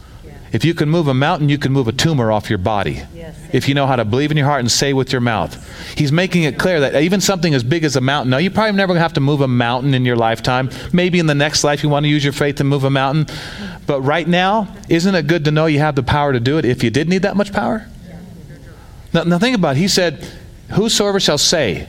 If 0.56 0.64
you 0.64 0.72
can 0.72 0.88
move 0.88 1.06
a 1.06 1.12
mountain, 1.12 1.50
you 1.50 1.58
can 1.58 1.70
move 1.70 1.86
a 1.86 1.92
tumor 1.92 2.32
off 2.32 2.48
your 2.48 2.58
body. 2.58 3.02
Yes. 3.14 3.36
If 3.52 3.68
you 3.68 3.74
know 3.74 3.86
how 3.86 3.96
to 3.96 4.06
believe 4.06 4.30
in 4.30 4.38
your 4.38 4.46
heart 4.46 4.60
and 4.60 4.72
say 4.72 4.94
with 4.94 5.12
your 5.12 5.20
mouth. 5.20 5.54
He's 5.98 6.10
making 6.10 6.44
it 6.44 6.58
clear 6.58 6.80
that 6.80 7.02
even 7.02 7.20
something 7.20 7.52
as 7.52 7.62
big 7.62 7.84
as 7.84 7.94
a 7.94 8.00
mountain, 8.00 8.30
now 8.30 8.38
you 8.38 8.50
probably 8.50 8.72
never 8.72 8.86
going 8.86 8.96
to 8.96 9.02
have 9.02 9.12
to 9.12 9.20
move 9.20 9.42
a 9.42 9.48
mountain 9.48 9.92
in 9.92 10.06
your 10.06 10.16
lifetime. 10.16 10.70
Maybe 10.94 11.18
in 11.18 11.26
the 11.26 11.34
next 11.34 11.62
life 11.62 11.82
you 11.82 11.90
want 11.90 12.04
to 12.04 12.08
use 12.08 12.24
your 12.24 12.32
faith 12.32 12.56
to 12.56 12.64
move 12.64 12.84
a 12.84 12.90
mountain. 12.90 13.26
But 13.86 14.00
right 14.00 14.26
now, 14.26 14.74
isn't 14.88 15.14
it 15.14 15.26
good 15.26 15.44
to 15.44 15.50
know 15.50 15.66
you 15.66 15.80
have 15.80 15.94
the 15.94 16.02
power 16.02 16.32
to 16.32 16.40
do 16.40 16.56
it 16.56 16.64
if 16.64 16.82
you 16.82 16.88
did 16.88 17.06
need 17.06 17.20
that 17.20 17.36
much 17.36 17.52
power? 17.52 17.86
Now, 19.12 19.24
now 19.24 19.38
think 19.38 19.56
about 19.56 19.76
it. 19.76 19.80
He 19.80 19.88
said, 19.88 20.26
Whosoever 20.70 21.20
shall 21.20 21.36
say 21.36 21.86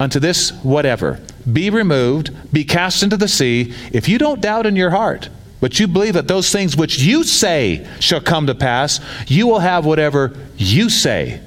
unto 0.00 0.18
this 0.18 0.50
whatever, 0.64 1.20
be 1.52 1.70
removed, 1.70 2.52
be 2.52 2.64
cast 2.64 3.04
into 3.04 3.16
the 3.16 3.28
sea, 3.28 3.72
if 3.92 4.08
you 4.08 4.18
don't 4.18 4.40
doubt 4.40 4.66
in 4.66 4.74
your 4.74 4.90
heart, 4.90 5.28
but 5.60 5.80
you 5.80 5.88
believe 5.88 6.14
that 6.14 6.28
those 6.28 6.50
things 6.50 6.76
which 6.76 6.98
you 6.98 7.24
say 7.24 7.86
shall 8.00 8.20
come 8.20 8.46
to 8.46 8.54
pass, 8.54 9.00
you 9.26 9.46
will 9.46 9.58
have 9.58 9.84
whatever 9.84 10.36
you 10.56 10.88
say. 10.88 11.40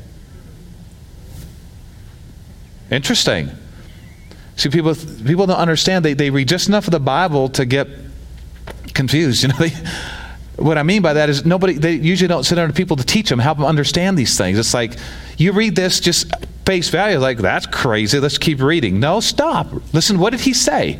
Interesting. 2.90 3.50
See, 4.58 4.70
people, 4.70 4.94
people 4.94 5.48
don't 5.48 5.58
understand. 5.58 6.04
They, 6.04 6.14
they 6.14 6.30
read 6.30 6.48
just 6.48 6.68
enough 6.68 6.88
of 6.88 6.92
the 6.92 7.00
Bible 7.00 7.50
to 7.50 7.66
get 7.66 7.88
confused. 8.94 9.44
You 9.44 9.50
know, 9.50 9.56
they, 9.60 9.72
what 10.58 10.78
I 10.78 10.84
mean 10.84 11.02
by 11.02 11.14
that 11.14 11.30
is 11.30 11.46
nobody, 11.46 11.74
they 11.74 11.94
usually 11.94 12.28
don't 12.28 12.44
sit 12.44 12.60
under 12.60 12.74
people 12.74 12.98
to 12.98 13.04
teach 13.04 13.30
them, 13.30 13.40
help 13.40 13.58
them 13.58 13.66
understand 13.66 14.18
these 14.18 14.38
things. 14.38 14.60
It's 14.60 14.74
like 14.74 14.98
you 15.38 15.54
read 15.54 15.76
this 15.76 16.02
just 16.02 16.32
face 16.66 16.90
value, 16.90 17.18
like, 17.18 17.38
that's 17.38 17.66
crazy. 17.66 18.20
Let's 18.20 18.38
keep 18.38 18.62
reading. 18.62 19.00
No, 19.00 19.22
stop. 19.22 19.68
Listen, 19.94 20.20
what 20.20 20.32
did 20.32 20.42
he 20.42 20.54
say? 20.54 21.00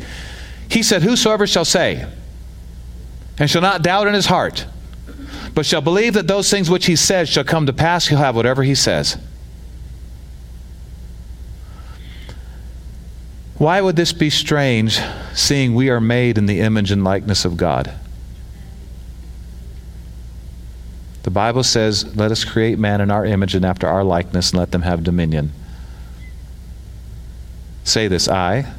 He 0.70 0.82
said, 0.82 1.02
Whosoever 1.02 1.46
shall 1.46 1.66
say, 1.66 2.06
and 3.42 3.50
shall 3.50 3.60
not 3.60 3.82
doubt 3.82 4.06
in 4.06 4.14
his 4.14 4.26
heart, 4.26 4.66
but 5.52 5.66
shall 5.66 5.80
believe 5.80 6.14
that 6.14 6.28
those 6.28 6.48
things 6.48 6.70
which 6.70 6.86
he 6.86 6.94
says 6.94 7.28
shall 7.28 7.42
come 7.42 7.66
to 7.66 7.72
pass, 7.72 8.06
he'll 8.06 8.18
have 8.18 8.36
whatever 8.36 8.62
he 8.62 8.72
says. 8.72 9.18
Why 13.58 13.80
would 13.80 13.96
this 13.96 14.12
be 14.12 14.30
strange, 14.30 15.00
seeing 15.34 15.74
we 15.74 15.90
are 15.90 16.00
made 16.00 16.38
in 16.38 16.46
the 16.46 16.60
image 16.60 16.92
and 16.92 17.02
likeness 17.02 17.44
of 17.44 17.56
God? 17.56 17.92
The 21.24 21.32
Bible 21.32 21.64
says, 21.64 22.14
Let 22.14 22.30
us 22.30 22.44
create 22.44 22.78
man 22.78 23.00
in 23.00 23.10
our 23.10 23.26
image 23.26 23.56
and 23.56 23.64
after 23.64 23.88
our 23.88 24.04
likeness, 24.04 24.50
and 24.50 24.60
let 24.60 24.70
them 24.70 24.82
have 24.82 25.02
dominion. 25.02 25.50
Say 27.82 28.06
this 28.06 28.28
I 28.28 28.72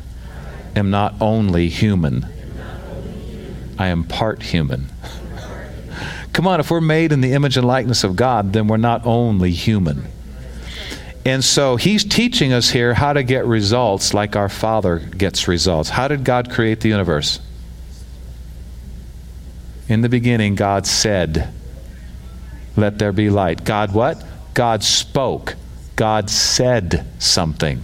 am 0.74 0.90
not 0.90 1.16
only 1.20 1.68
human, 1.68 2.26
I 3.78 3.88
am 3.88 4.04
part 4.04 4.44
human. 4.44 4.90
Come 6.34 6.48
on, 6.48 6.60
if 6.60 6.72
we're 6.72 6.82
made 6.82 7.12
in 7.12 7.22
the 7.22 7.34
image 7.34 7.58
and 7.58 7.68
likeness 7.68 8.04
of 8.04 8.16
God, 8.16 8.54
then 8.54 8.68
we're 8.68 8.78
not 8.78 9.06
only 9.06 9.52
human. 9.52 10.08
And 11.26 11.44
so 11.44 11.78
he's 11.78 12.04
teaching 12.04 12.52
us 12.52 12.72
here 12.72 12.94
how 12.94 13.14
to 13.14 13.24
get 13.24 13.46
results 13.46 14.14
like 14.14 14.36
our 14.36 14.50
Father 14.50 15.00
gets 15.00 15.48
results. 15.48 15.90
How 15.90 16.08
did 16.08 16.24
God 16.24 16.52
create 16.52 16.82
the 16.82 16.90
universe? 16.90 17.40
In 19.88 20.02
the 20.02 20.10
beginning, 20.10 20.56
God 20.56 20.88
said, 20.88 21.54
Let 22.76 23.00
there 23.00 23.12
be 23.12 23.30
light. 23.30 23.64
God 23.64 23.94
what? 23.94 24.24
God 24.54 24.84
spoke. 24.84 25.56
God 25.96 26.30
said 26.30 27.06
something. 27.20 27.84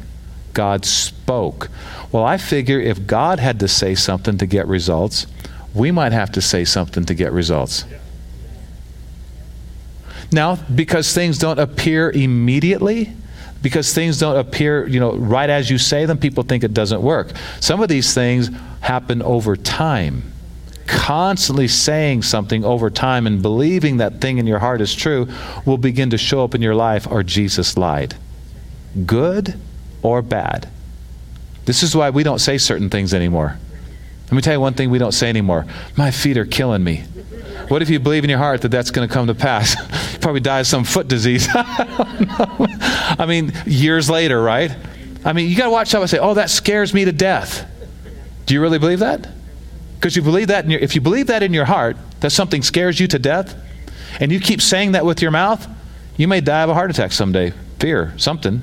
God 0.53 0.85
spoke. 0.85 1.69
Well, 2.11 2.25
I 2.25 2.37
figure 2.37 2.79
if 2.79 3.05
God 3.05 3.39
had 3.39 3.59
to 3.59 3.67
say 3.67 3.95
something 3.95 4.37
to 4.39 4.45
get 4.45 4.67
results, 4.67 5.27
we 5.73 5.91
might 5.91 6.11
have 6.11 6.31
to 6.33 6.41
say 6.41 6.65
something 6.65 7.05
to 7.05 7.13
get 7.13 7.31
results. 7.31 7.85
Now, 10.31 10.57
because 10.73 11.13
things 11.13 11.39
don't 11.39 11.59
appear 11.59 12.11
immediately, 12.11 13.13
because 13.61 13.93
things 13.93 14.19
don't 14.19 14.37
appear, 14.37 14.87
you 14.87 14.99
know, 14.99 15.15
right 15.15 15.49
as 15.49 15.69
you 15.69 15.77
say 15.77 16.05
them, 16.05 16.17
people 16.17 16.43
think 16.43 16.63
it 16.63 16.73
doesn't 16.73 17.01
work. 17.01 17.31
Some 17.59 17.81
of 17.81 17.89
these 17.89 18.13
things 18.13 18.49
happen 18.81 19.21
over 19.21 19.55
time. 19.55 20.31
Constantly 20.87 21.67
saying 21.67 22.23
something 22.23 22.63
over 22.63 22.89
time 22.89 23.27
and 23.27 23.41
believing 23.41 23.97
that 23.97 24.21
thing 24.21 24.37
in 24.37 24.47
your 24.47 24.59
heart 24.59 24.81
is 24.81 24.95
true 24.95 25.27
will 25.65 25.77
begin 25.77 26.09
to 26.11 26.17
show 26.17 26.43
up 26.43 26.55
in 26.55 26.61
your 26.61 26.75
life 26.75 27.07
or 27.09 27.21
Jesus 27.21 27.77
lied. 27.77 28.15
Good 29.05 29.55
or 30.01 30.21
bad. 30.21 30.69
This 31.65 31.83
is 31.83 31.95
why 31.95 32.09
we 32.09 32.23
don't 32.23 32.39
say 32.39 32.57
certain 32.57 32.89
things 32.89 33.13
anymore. 33.13 33.59
Let 34.29 34.35
me 34.35 34.41
tell 34.43 34.53
you 34.53 34.59
one 34.59 34.75
thing 34.75 34.91
we 34.91 34.99
don't 34.99 35.11
say 35.11 35.27
anymore. 35.27 35.65
My 35.97 36.11
feet 36.11 36.37
are 36.37 36.45
killing 36.45 36.83
me. 36.83 36.97
What 37.67 37.81
if 37.81 37.89
you 37.89 37.99
believe 37.99 38.23
in 38.23 38.29
your 38.29 38.37
heart 38.37 38.61
that 38.61 38.69
that's 38.69 38.91
going 38.91 39.07
to 39.07 39.11
come 39.11 39.25
to 39.25 39.33
pass? 39.33 39.75
you 40.13 40.19
probably 40.19 40.39
die 40.39 40.59
of 40.59 40.67
some 40.67 40.83
foot 40.83 41.07
disease. 41.07 41.47
I 41.53 43.25
mean, 43.27 43.51
years 43.65 44.07
later, 44.07 44.39
right? 44.39 44.71
I 45.25 45.33
mean, 45.33 45.49
you 45.49 45.57
got 45.57 45.65
to 45.65 45.71
watch 45.71 45.95
out 45.95 46.07
say, 46.09 46.19
oh, 46.19 46.35
that 46.35 46.51
scares 46.51 46.93
me 46.93 47.05
to 47.05 47.11
death. 47.11 47.67
Do 48.45 48.53
you 48.53 48.61
really 48.61 48.77
believe 48.77 48.99
that? 48.99 49.27
Because 49.95 50.15
you 50.15 50.21
believe 50.21 50.49
that, 50.49 50.69
your, 50.69 50.79
if 50.79 50.93
you 50.93 51.01
believe 51.01 51.27
that 51.27 51.41
in 51.41 51.51
your 51.51 51.65
heart, 51.65 51.97
that 52.19 52.29
something 52.29 52.61
scares 52.61 52.99
you 52.99 53.07
to 53.07 53.17
death, 53.17 53.55
and 54.19 54.31
you 54.31 54.39
keep 54.39 54.61
saying 54.61 54.91
that 54.91 55.05
with 55.05 55.23
your 55.23 55.31
mouth, 55.31 55.67
you 56.17 56.27
may 56.27 56.39
die 56.39 56.61
of 56.61 56.69
a 56.69 56.75
heart 56.75 56.91
attack 56.91 57.11
someday. 57.13 57.51
Fear, 57.79 58.13
something. 58.17 58.61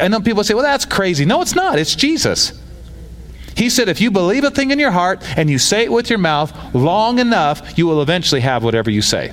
I 0.00 0.08
know 0.08 0.20
people 0.20 0.44
say, 0.44 0.52
well, 0.52 0.64
that's 0.64 0.84
crazy. 0.84 1.24
No, 1.24 1.40
it's 1.40 1.54
not. 1.54 1.78
It's 1.78 1.94
Jesus. 1.94 2.52
He 3.58 3.70
said, 3.70 3.88
if 3.88 4.00
you 4.00 4.12
believe 4.12 4.44
a 4.44 4.52
thing 4.52 4.70
in 4.70 4.78
your 4.78 4.92
heart 4.92 5.20
and 5.36 5.50
you 5.50 5.58
say 5.58 5.82
it 5.82 5.90
with 5.90 6.10
your 6.10 6.20
mouth 6.20 6.52
long 6.76 7.18
enough, 7.18 7.76
you 7.76 7.88
will 7.88 8.00
eventually 8.00 8.40
have 8.40 8.62
whatever 8.62 8.88
you 8.88 9.02
say. 9.02 9.32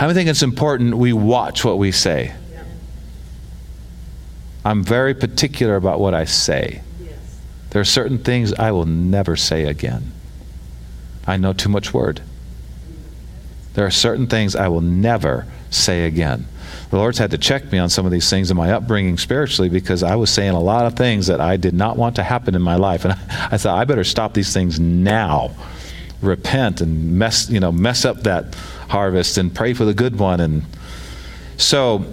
I 0.00 0.12
think 0.12 0.28
it's 0.28 0.42
important 0.42 0.96
we 0.96 1.12
watch 1.12 1.64
what 1.64 1.78
we 1.78 1.92
say. 1.92 2.34
I'm 4.64 4.82
very 4.82 5.14
particular 5.14 5.76
about 5.76 6.00
what 6.00 6.12
I 6.12 6.24
say. 6.24 6.82
There 7.70 7.80
are 7.80 7.84
certain 7.84 8.18
things 8.18 8.52
I 8.52 8.72
will 8.72 8.86
never 8.86 9.36
say 9.36 9.66
again. 9.66 10.10
I 11.24 11.36
know 11.36 11.52
too 11.52 11.68
much 11.68 11.94
word. 11.94 12.20
There 13.74 13.86
are 13.86 13.92
certain 13.92 14.26
things 14.26 14.56
I 14.56 14.66
will 14.66 14.80
never 14.80 15.46
say 15.70 16.04
again 16.04 16.48
the 16.90 16.96
Lord's 16.96 17.18
had 17.18 17.32
to 17.32 17.38
check 17.38 17.70
me 17.72 17.78
on 17.78 17.88
some 17.88 18.06
of 18.06 18.12
these 18.12 18.30
things 18.30 18.50
in 18.50 18.56
my 18.56 18.72
upbringing 18.72 19.18
spiritually 19.18 19.68
because 19.68 20.02
I 20.02 20.14
was 20.16 20.30
saying 20.30 20.52
a 20.52 20.60
lot 20.60 20.86
of 20.86 20.94
things 20.94 21.26
that 21.26 21.40
I 21.40 21.56
did 21.56 21.74
not 21.74 21.96
want 21.96 22.16
to 22.16 22.22
happen 22.22 22.54
in 22.54 22.62
my 22.62 22.76
life. 22.76 23.04
And 23.04 23.12
I, 23.12 23.58
thought, 23.58 23.76
I 23.78 23.84
better 23.84 24.04
stop 24.04 24.34
these 24.34 24.52
things 24.52 24.78
now. 24.78 25.50
Repent 26.22 26.80
and 26.80 27.18
mess, 27.18 27.50
you 27.50 27.60
know, 27.60 27.72
mess 27.72 28.04
up 28.04 28.22
that 28.22 28.54
harvest 28.88 29.36
and 29.36 29.54
pray 29.54 29.74
for 29.74 29.84
the 29.84 29.94
good 29.94 30.18
one. 30.18 30.40
And 30.40 30.64
so 31.56 32.06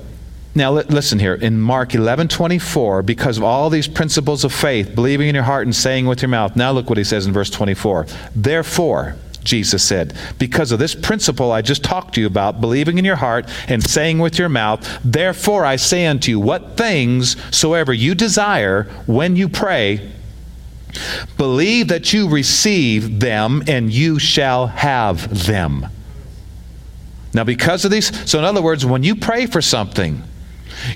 now 0.56 0.72
listen 0.72 1.20
here. 1.20 1.36
In 1.36 1.60
Mark 1.60 1.96
11 1.96 2.28
24, 2.28 3.04
because 3.04 3.38
of 3.38 3.44
all 3.44 3.70
these 3.70 3.88
principles 3.88 4.44
of 4.44 4.54
faith, 4.54 4.94
believing 4.96 5.28
in 5.28 5.36
your 5.36 5.44
heart 5.44 5.66
and 5.66 5.76
saying 5.76 6.08
with 6.08 6.22
your 6.22 6.30
mouth, 6.30 6.56
now 6.56 6.72
look 6.72 6.90
what 6.90 6.98
he 6.98 7.04
says 7.04 7.26
in 7.26 7.34
verse 7.34 7.50
24. 7.50 8.08
Therefore, 8.36 9.16
Jesus 9.44 9.84
said. 9.84 10.16
Because 10.40 10.72
of 10.72 10.80
this 10.80 10.96
principle 10.96 11.52
I 11.52 11.62
just 11.62 11.84
talked 11.84 12.16
to 12.16 12.22
you 12.22 12.28
about, 12.28 12.62
believing 12.62 12.98
in 12.98 13.06
your 13.06 13.18
heart 13.18 13.50
and 13.68 13.84
saying 13.84 14.20
with 14.20 14.40
your 14.40 14.50
mouth, 14.50 15.00
therefore 15.04 15.66
I 15.66 15.76
say 15.76 16.06
unto 16.06 16.32
you, 16.32 16.40
what 16.40 16.78
things 16.78 17.36
soever 17.56 17.94
you 17.94 18.16
desire 18.16 18.84
when 19.06 19.36
you 19.36 19.50
pray, 19.50 20.12
believe 21.38 21.88
that 21.88 22.14
you 22.14 22.30
receive 22.30 23.20
them 23.20 23.64
and 23.68 23.92
you 23.92 24.20
shall 24.20 24.68
have 24.68 25.46
them. 25.46 25.88
Now, 27.34 27.44
because 27.44 27.84
of 27.84 27.92
these, 27.92 28.30
so 28.30 28.38
in 28.38 28.46
other 28.46 28.62
words, 28.62 28.86
when 28.86 29.04
you 29.04 29.16
pray 29.16 29.48
for 29.48 29.62
something, 29.62 30.22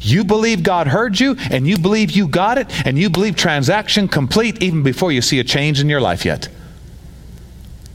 you 0.02 0.24
believe 0.24 0.64
God 0.64 0.88
heard 0.88 1.20
you, 1.20 1.36
and 1.52 1.68
you 1.68 1.78
believe 1.78 2.12
you 2.12 2.28
got 2.28 2.58
it, 2.58 2.68
and 2.86 2.98
you 2.98 3.10
believe 3.10 3.36
transaction 3.36 4.08
complete 4.08 4.62
even 4.62 4.84
before 4.84 5.12
you 5.12 5.22
see 5.22 5.40
a 5.40 5.44
change 5.44 5.80
in 5.80 5.90
your 5.90 6.02
life 6.02 6.26
yet. 6.26 6.50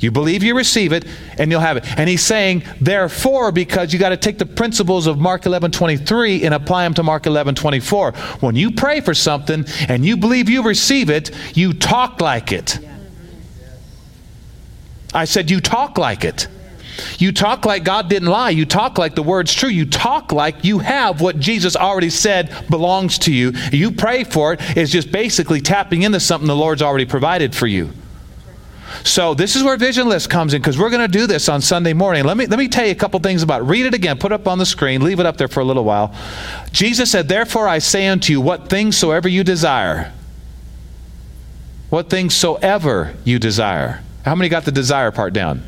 You 0.03 0.11
believe 0.11 0.43
you 0.43 0.57
receive 0.57 0.93
it, 0.93 1.07
and 1.39 1.51
you'll 1.51 1.61
have 1.61 1.77
it. 1.77 1.85
And 1.97 2.09
he's 2.09 2.25
saying, 2.25 2.65
therefore, 2.81 3.53
because 3.53 3.93
you 3.93 3.99
got 4.01 4.09
to 4.09 4.17
take 4.17 4.39
the 4.39 4.47
principles 4.47 5.07
of 5.07 5.19
Mark 5.19 5.47
11 5.47 5.71
23 5.71 6.45
and 6.45 6.55
apply 6.55 6.83
them 6.85 6.95
to 6.95 7.03
Mark 7.03 7.27
11 7.27 7.55
24. 7.55 8.13
When 8.41 8.57
you 8.57 8.73
pray 8.73 9.01
for 9.01 9.15
something 9.15 9.65
and 9.89 10.05
you 10.05 10.17
believe 10.17 10.49
you 10.49 10.63
receive 10.63 11.09
it, 11.09 11.31
you 11.57 11.73
talk 11.73 12.21
like 12.21 12.51
it. 12.51 12.79
I 15.15 15.25
said, 15.25 15.51
you 15.51 15.61
talk 15.61 15.99
like 15.99 16.25
it. 16.25 16.49
You 17.19 17.33
talk 17.33 17.65
like 17.65 17.85
God 17.85 18.09
didn't 18.09 18.29
lie. 18.29 18.51
You 18.51 18.67
talk 18.67 18.99
like 18.99 19.15
the 19.15 19.23
word's 19.23 19.55
true. 19.55 19.69
You 19.69 19.87
talk 19.87 20.33
like 20.33 20.65
you 20.65 20.81
have 20.81 21.21
what 21.21 21.39
Jesus 21.39 21.77
already 21.77 22.11
said 22.11 22.67
belongs 22.69 23.19
to 23.21 23.33
you. 23.33 23.53
You 23.71 23.93
pray 23.93 24.25
for 24.25 24.55
it 24.55 24.77
is 24.77 24.91
just 24.91 25.13
basically 25.13 25.61
tapping 25.61 26.03
into 26.03 26.21
something 26.21 26.49
the 26.49 26.57
Lord's 26.57 26.83
already 26.83 27.07
provided 27.07 27.55
for 27.55 27.67
you. 27.67 27.93
So 29.05 29.35
this 29.35 29.57
is 29.57 29.63
where 29.63 29.77
Vision 29.77 30.09
List 30.09 30.31
comes 30.31 30.55
in 30.55 30.63
because 30.63 30.79
we're 30.79 30.91
going 30.91 31.03
to 31.03 31.19
do 31.19 31.27
this 31.27 31.49
on 31.49 31.61
Sunday 31.61 31.93
morning. 31.93 32.25
Let 32.25 32.37
me 32.37 32.47
let 32.47 32.59
me 32.59 32.69
tell 32.69 32.85
you 32.85 32.93
a 32.93 32.97
couple 32.97 33.19
things 33.21 33.43
about 33.43 33.63
it. 33.63 33.65
Read 33.65 33.87
it 33.87 33.95
again. 33.95 34.19
Put 34.19 34.33
it 34.33 34.37
up 34.37 34.47
on 34.47 34.59
the 34.59 34.67
screen. 34.67 35.03
Leave 35.03 35.21
it 35.21 35.27
up 35.27 35.37
there 35.37 35.49
for 35.49 35.61
a 35.61 35.65
little 35.65 35.85
while. 35.85 36.15
Jesus 36.73 37.11
said, 37.11 37.29
"Therefore 37.29 37.69
I 37.69 37.79
say 37.79 38.07
unto 38.07 38.33
you, 38.33 38.41
what 38.41 38.69
things 38.69 38.97
soever 38.97 39.29
you 39.29 39.45
desire, 39.45 40.13
what 41.91 42.11
things 42.11 42.35
soever 42.35 43.15
you 43.25 43.39
desire." 43.39 44.01
How 44.25 44.37
many 44.37 44.49
got 44.49 44.65
the 44.65 44.73
desire 44.73 45.11
part 45.11 45.33
down? 45.33 45.65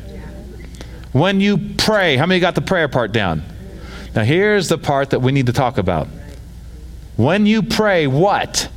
When 1.11 1.41
you 1.41 1.57
pray, 1.57 2.15
how 2.15 2.25
many 2.25 2.39
got 2.39 2.55
the 2.55 2.61
prayer 2.61 2.87
part 2.87 3.11
down? 3.11 3.43
Now 4.15 4.23
here's 4.23 4.69
the 4.69 4.77
part 4.77 5.09
that 5.09 5.21
we 5.21 5.33
need 5.33 5.47
to 5.47 5.53
talk 5.53 5.77
about. 5.77 6.07
When 7.17 7.45
you 7.45 7.63
pray, 7.63 8.07
what? 8.07 8.69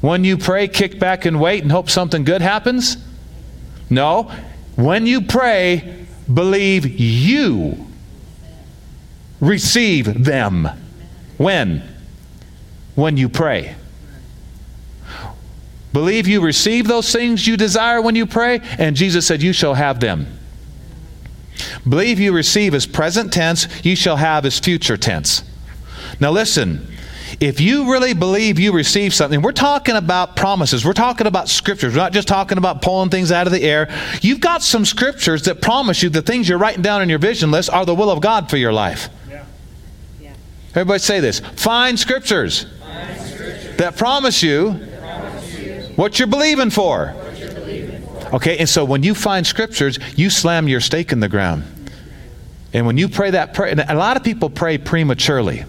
When 0.00 0.24
you 0.24 0.38
pray, 0.38 0.68
kick 0.68 0.98
back 0.98 1.24
and 1.24 1.40
wait 1.40 1.62
and 1.62 1.70
hope 1.70 1.90
something 1.90 2.24
good 2.24 2.42
happens? 2.42 2.96
No. 3.90 4.32
When 4.76 5.06
you 5.06 5.22
pray, 5.22 6.06
believe 6.32 6.86
you 6.86 7.86
receive 9.40 10.24
them. 10.24 10.68
When? 11.36 11.82
When 12.94 13.16
you 13.16 13.28
pray. 13.28 13.74
Believe 15.92 16.28
you 16.28 16.40
receive 16.40 16.86
those 16.86 17.12
things 17.12 17.46
you 17.46 17.56
desire 17.56 18.00
when 18.00 18.14
you 18.14 18.26
pray, 18.26 18.60
and 18.78 18.94
Jesus 18.94 19.26
said, 19.26 19.42
You 19.42 19.52
shall 19.52 19.74
have 19.74 20.00
them. 20.00 20.38
Believe 21.88 22.20
you 22.20 22.32
receive 22.32 22.74
as 22.74 22.86
present 22.86 23.32
tense, 23.32 23.66
you 23.84 23.96
shall 23.96 24.16
have 24.16 24.46
as 24.46 24.58
future 24.58 24.96
tense. 24.96 25.42
Now 26.20 26.30
listen, 26.30 26.86
if 27.38 27.60
you 27.60 27.92
really 27.92 28.14
believe 28.14 28.58
you 28.58 28.72
receive 28.72 29.14
something, 29.14 29.42
we're 29.42 29.52
talking 29.52 29.94
about 29.96 30.34
promises. 30.36 30.84
We're 30.84 30.92
talking 30.92 31.26
about 31.26 31.48
scriptures. 31.48 31.94
We're 31.94 32.00
not 32.00 32.12
just 32.12 32.26
talking 32.26 32.58
about 32.58 32.82
pulling 32.82 33.10
things 33.10 33.30
out 33.30 33.46
of 33.46 33.52
the 33.52 33.62
air. 33.62 33.88
You've 34.22 34.40
got 34.40 34.62
some 34.62 34.84
scriptures 34.84 35.42
that 35.42 35.62
promise 35.62 36.02
you 36.02 36.08
the 36.08 36.22
things 36.22 36.48
you're 36.48 36.58
writing 36.58 36.82
down 36.82 37.02
in 37.02 37.08
your 37.08 37.18
vision 37.18 37.50
list 37.50 37.70
are 37.70 37.86
the 37.86 37.94
will 37.94 38.10
of 38.10 38.20
God 38.20 38.50
for 38.50 38.56
your 38.56 38.72
life. 38.72 39.08
Yeah. 39.28 39.44
Yeah. 40.20 40.32
Everybody 40.70 40.98
say 40.98 41.20
this. 41.20 41.40
Find 41.40 41.98
scriptures, 41.98 42.66
Find 42.80 43.20
scriptures. 43.20 43.76
that 43.76 43.96
promise 43.96 44.42
you, 44.42 44.88
promise 45.00 45.58
you 45.58 45.92
what 45.96 46.18
you're 46.18 46.28
believing 46.28 46.70
for. 46.70 47.14
Okay, 48.32 48.58
and 48.58 48.68
so 48.68 48.84
when 48.84 49.02
you 49.02 49.14
find 49.14 49.44
scriptures, 49.46 49.98
you 50.16 50.30
slam 50.30 50.68
your 50.68 50.80
stake 50.80 51.10
in 51.10 51.18
the 51.18 51.28
ground. 51.28 51.64
And 52.72 52.86
when 52.86 52.96
you 52.96 53.08
pray 53.08 53.30
that 53.30 53.54
prayer, 53.54 53.74
a 53.88 53.94
lot 53.94 54.16
of 54.16 54.22
people 54.22 54.48
pray 54.48 54.78
prematurely. 54.78 55.64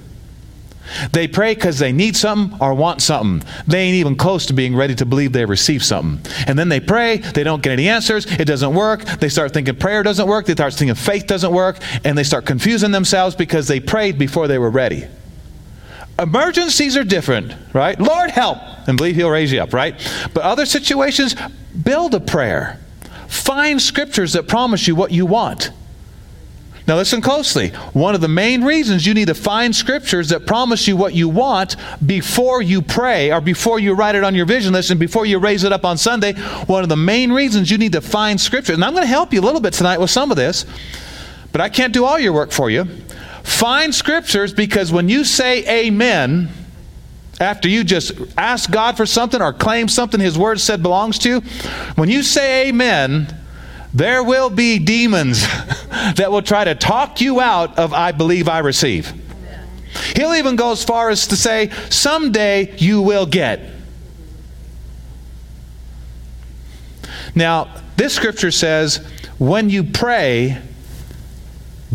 They 1.11 1.27
pray 1.27 1.55
because 1.55 1.79
they 1.79 1.91
need 1.91 2.15
something 2.15 2.59
or 2.59 2.73
want 2.73 3.01
something. 3.01 3.47
They 3.67 3.81
ain't 3.81 3.95
even 3.95 4.15
close 4.15 4.45
to 4.47 4.53
being 4.53 4.75
ready 4.75 4.95
to 4.95 5.05
believe 5.05 5.33
they 5.33 5.45
receive 5.45 5.83
something. 5.83 6.31
And 6.47 6.57
then 6.57 6.69
they 6.69 6.79
pray, 6.79 7.17
they 7.17 7.43
don't 7.43 7.61
get 7.61 7.71
any 7.71 7.89
answers, 7.89 8.25
it 8.25 8.45
doesn't 8.45 8.73
work. 8.73 9.03
They 9.03 9.29
start 9.29 9.53
thinking 9.53 9.75
prayer 9.75 10.03
doesn't 10.03 10.27
work, 10.27 10.45
they 10.45 10.53
start 10.53 10.73
thinking 10.73 10.95
faith 10.95 11.27
doesn't 11.27 11.51
work, 11.51 11.77
and 12.03 12.17
they 12.17 12.23
start 12.23 12.45
confusing 12.45 12.91
themselves 12.91 13.35
because 13.35 13.67
they 13.67 13.79
prayed 13.79 14.17
before 14.17 14.47
they 14.47 14.57
were 14.57 14.69
ready. 14.71 15.05
Emergencies 16.19 16.97
are 16.97 17.03
different, 17.03 17.55
right? 17.73 17.99
Lord 17.99 18.29
help, 18.29 18.59
and 18.87 18.97
believe 18.97 19.15
He'll 19.15 19.29
raise 19.29 19.51
you 19.51 19.61
up, 19.61 19.73
right? 19.73 19.95
But 20.33 20.43
other 20.43 20.65
situations, 20.65 21.35
build 21.83 22.13
a 22.13 22.19
prayer. 22.19 22.79
Find 23.27 23.81
scriptures 23.81 24.33
that 24.33 24.47
promise 24.47 24.87
you 24.87 24.95
what 24.95 25.11
you 25.11 25.25
want. 25.25 25.71
Now, 26.91 26.97
listen 26.97 27.21
closely. 27.21 27.69
One 27.93 28.15
of 28.15 28.19
the 28.19 28.27
main 28.27 28.65
reasons 28.65 29.05
you 29.07 29.13
need 29.13 29.29
to 29.29 29.33
find 29.33 29.73
scriptures 29.73 30.27
that 30.27 30.45
promise 30.45 30.89
you 30.89 30.97
what 30.97 31.13
you 31.13 31.29
want 31.29 31.77
before 32.05 32.61
you 32.61 32.81
pray 32.81 33.31
or 33.31 33.39
before 33.39 33.79
you 33.79 33.93
write 33.93 34.15
it 34.15 34.25
on 34.25 34.35
your 34.35 34.45
vision 34.45 34.73
list 34.73 34.91
and 34.91 34.99
before 34.99 35.25
you 35.25 35.39
raise 35.39 35.63
it 35.63 35.71
up 35.71 35.85
on 35.85 35.97
Sunday, 35.97 36.33
one 36.65 36.83
of 36.83 36.89
the 36.89 36.97
main 36.97 37.31
reasons 37.31 37.71
you 37.71 37.77
need 37.77 37.93
to 37.93 38.01
find 38.01 38.41
scriptures, 38.41 38.75
and 38.75 38.83
I'm 38.83 38.91
going 38.91 39.05
to 39.05 39.07
help 39.07 39.31
you 39.31 39.39
a 39.39 39.41
little 39.41 39.61
bit 39.61 39.71
tonight 39.71 40.01
with 40.01 40.09
some 40.09 40.31
of 40.31 40.35
this, 40.35 40.65
but 41.53 41.61
I 41.61 41.69
can't 41.69 41.93
do 41.93 42.03
all 42.03 42.19
your 42.19 42.33
work 42.33 42.51
for 42.51 42.69
you. 42.69 42.83
Find 43.43 43.95
scriptures 43.95 44.53
because 44.53 44.91
when 44.91 45.07
you 45.07 45.23
say 45.23 45.85
amen, 45.85 46.49
after 47.39 47.69
you 47.69 47.85
just 47.85 48.11
ask 48.37 48.69
God 48.69 48.97
for 48.97 49.05
something 49.05 49.41
or 49.41 49.53
claim 49.53 49.87
something 49.87 50.19
His 50.19 50.37
Word 50.37 50.59
said 50.59 50.83
belongs 50.83 51.19
to 51.19 51.39
when 51.95 52.09
you 52.09 52.21
say 52.21 52.67
amen, 52.67 53.33
there 53.93 54.23
will 54.23 54.49
be 54.49 54.79
demons 54.79 55.41
that 56.15 56.31
will 56.31 56.41
try 56.41 56.63
to 56.63 56.75
talk 56.75 57.21
you 57.21 57.39
out 57.41 57.77
of 57.77 57.93
I 57.93 58.11
believe 58.11 58.47
I 58.47 58.59
receive. 58.59 59.13
He'll 60.15 60.35
even 60.35 60.55
go 60.55 60.71
as 60.71 60.83
far 60.83 61.09
as 61.09 61.27
to 61.27 61.35
say, 61.35 61.69
someday 61.89 62.75
you 62.77 63.01
will 63.01 63.25
get. 63.25 63.59
Now, 67.35 67.81
this 67.97 68.13
scripture 68.13 68.51
says, 68.51 68.97
when 69.37 69.69
you 69.69 69.83
pray, 69.83 70.61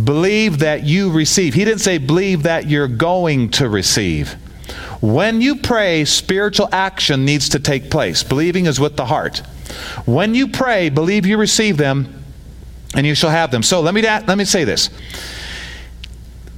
believe 0.03 0.59
that 0.59 0.85
you 0.85 1.11
receive. 1.11 1.55
He 1.55 1.65
didn't 1.65 1.81
say 1.81 1.99
believe 1.99 2.43
that 2.45 2.69
you're 2.69 2.89
going 2.89 3.51
to 3.53 3.69
receive. 3.69 4.33
When 5.01 5.41
you 5.41 5.57
pray, 5.57 6.05
spiritual 6.05 6.69
action 6.73 7.25
needs 7.25 7.51
to 7.51 7.61
take 7.61 7.91
place. 7.91 8.23
Believing 8.23 8.67
is 8.67 8.81
with 8.81 8.97
the 8.97 9.07
heart. 9.07 9.43
When 10.05 10.35
you 10.35 10.49
pray, 10.49 10.89
believe 10.89 11.27
you 11.27 11.39
receive 11.39 11.77
them, 11.77 12.25
and 12.95 13.07
you 13.07 13.15
shall 13.15 13.31
have 13.31 13.51
them. 13.51 13.63
So 13.63 13.81
let 13.81 13.95
me 13.95 14.03
let 14.03 14.39
me 14.39 14.45
say 14.45 14.65
this. 14.65 14.91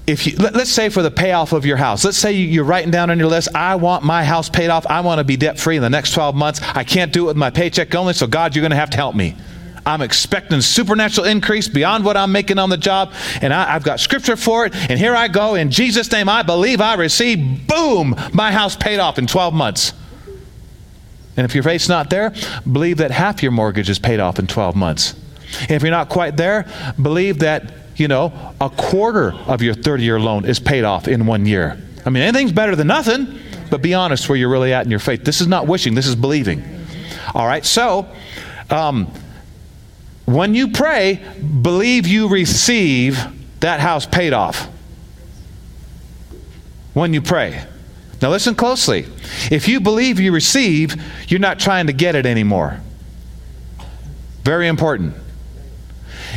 If 0.07 0.27
you, 0.27 0.37
let, 0.39 0.57
us 0.57 0.71
say 0.71 0.89
for 0.89 1.03
the 1.03 1.11
payoff 1.11 1.53
of 1.53 1.67
your 1.67 1.77
house, 1.77 2.03
let's 2.03 2.17
say 2.17 2.33
you're 2.33 2.65
writing 2.65 2.91
down 2.91 3.11
on 3.11 3.19
your 3.19 3.29
list, 3.29 3.49
I 3.55 3.75
want 3.75 4.05
my 4.05 4.25
house 4.25 4.49
paid 4.49 4.71
off. 4.71 4.87
I 4.87 5.01
want 5.01 5.19
to 5.19 5.25
be 5.25 5.37
debt 5.37 5.61
free 5.61 5.77
in 5.77 5.83
the 5.83 5.91
next 5.91 6.15
12 6.15 6.35
months. 6.35 6.63
I 6.63 6.83
can't 6.83 7.13
do 7.13 7.25
it 7.25 7.27
with 7.27 7.37
my 7.37 7.51
paycheck 7.51 7.95
only, 7.95 8.15
so 8.15 8.27
God, 8.27 8.57
you're 8.57 8.63
going 8.63 8.71
to 8.71 8.77
have 8.77 8.89
to 8.91 8.97
help 8.97 9.15
me. 9.15 9.37
I'm 9.85 10.01
expecting 10.01 10.63
supernatural 10.63 11.27
increase 11.27 11.69
beyond 11.69 12.07
what 12.07 12.17
I'm 12.17 12.33
making 12.33 12.59
on 12.59 12.71
the 12.71 12.79
job, 12.79 13.13
and 13.43 13.53
I, 13.53 13.73
have 13.73 13.83
got 13.83 14.01
scripture 14.01 14.37
for 14.37 14.65
it. 14.65 14.75
And 14.75 14.99
here 14.99 15.15
I 15.15 15.29
go. 15.29 15.57
In 15.57 15.71
Jesus' 15.71 16.11
name, 16.11 16.29
I 16.29 16.43
believe 16.43 16.81
I 16.81 16.95
receive. 16.95 17.67
Boom! 17.67 18.15
My 18.33 18.51
house 18.51 18.77
paid 18.77 19.01
off 19.01 19.19
in 19.19 19.27
12 19.27 19.53
months. 19.53 19.93
And 21.39 21.45
if 21.45 21.55
your 21.55 21.63
faith's 21.63 21.89
not 21.89 22.11
there, 22.11 22.33
believe 22.71 22.97
that 22.97 23.13
half 23.13 23.45
your 23.45 23.53
mortgage 23.53 23.89
is 23.89 24.01
paid 24.01 24.19
off 24.19 24.41
in 24.41 24.49
12 24.49 24.75
months. 24.75 25.15
And 25.61 25.71
if 25.71 25.83
you're 25.83 25.93
not 25.93 26.09
quite 26.09 26.37
there, 26.37 26.67
believe 27.01 27.39
that, 27.39 27.73
you 27.95 28.09
know, 28.09 28.55
a 28.61 28.69
quarter 28.69 29.33
of 29.33 29.63
your 29.63 29.75
30 29.75 30.03
year 30.03 30.19
loan 30.19 30.45
is 30.45 30.59
paid 30.59 30.83
off 30.83 31.07
in 31.07 31.27
one 31.27 31.47
year. 31.47 31.81
I 32.05 32.11
mean, 32.11 32.25
anything's 32.25 32.51
better 32.51 32.75
than 32.75 32.89
nothing, 32.89 33.39
but 33.71 33.83
be 33.83 33.95
honest 33.95 34.29
where 34.29 34.37
you're 34.37 34.51
really 34.51 34.73
at 34.73 34.85
in 34.85 34.91
your 34.91 34.99
faith. 34.99 35.23
This 35.23 35.41
is 35.41 35.47
not 35.47 35.69
wishing, 35.69 35.95
this 35.95 36.09
is 36.09 36.17
believing. 36.17 36.65
All 37.37 37.47
right, 37.47 37.65
so 37.65 38.09
um, 38.69 39.07
when 40.25 40.57
you 40.57 40.73
pray, 40.73 41.25
believe 41.63 42.09
you 42.09 42.29
receive 42.29 43.25
that 43.61 43.79
house 43.79 44.07
paid 44.07 44.33
off. 44.33 44.69
When 46.95 47.15
you 47.15 47.23
pray. 47.23 47.65
Now, 48.21 48.31
listen 48.31 48.55
closely. 48.55 49.07
If 49.51 49.69
you 49.69 49.81
believe 49.81 50.19
you 50.19 50.33
receive, 50.33 50.97
you're 51.29 51.41
not 51.41 51.61
trying 51.61 51.87
to 51.87 51.93
get 51.93 52.17
it 52.17 52.27
anymore. 52.27 52.81
Very 54.43 54.67
important. 54.67 55.15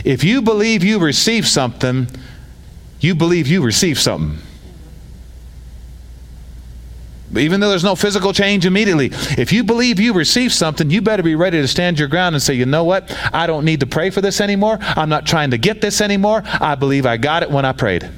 If 0.05 0.23
you 0.23 0.41
believe 0.41 0.83
you 0.83 0.99
receive 0.99 1.47
something, 1.47 2.07
you 2.99 3.15
believe 3.15 3.47
you 3.47 3.63
receive 3.63 3.99
something. 3.99 4.39
Even 7.35 7.61
though 7.61 7.69
there's 7.69 7.83
no 7.83 7.95
physical 7.95 8.33
change 8.33 8.65
immediately, 8.65 9.09
if 9.37 9.53
you 9.53 9.63
believe 9.63 9.99
you 9.99 10.13
receive 10.13 10.51
something, 10.51 10.89
you 10.89 11.01
better 11.01 11.23
be 11.23 11.33
ready 11.33 11.61
to 11.61 11.67
stand 11.67 11.97
your 11.97 12.09
ground 12.09 12.35
and 12.35 12.43
say, 12.43 12.53
you 12.53 12.65
know 12.65 12.83
what? 12.83 13.09
I 13.33 13.47
don't 13.47 13.63
need 13.63 13.79
to 13.79 13.87
pray 13.87 14.09
for 14.09 14.19
this 14.19 14.41
anymore. 14.41 14.77
I'm 14.81 15.07
not 15.07 15.25
trying 15.25 15.51
to 15.51 15.57
get 15.57 15.79
this 15.79 16.01
anymore. 16.01 16.43
I 16.45 16.75
believe 16.75 17.05
I 17.05 17.17
got 17.17 17.41
it 17.41 17.49
when 17.49 17.63
I 17.63 17.71
prayed. 17.71 18.09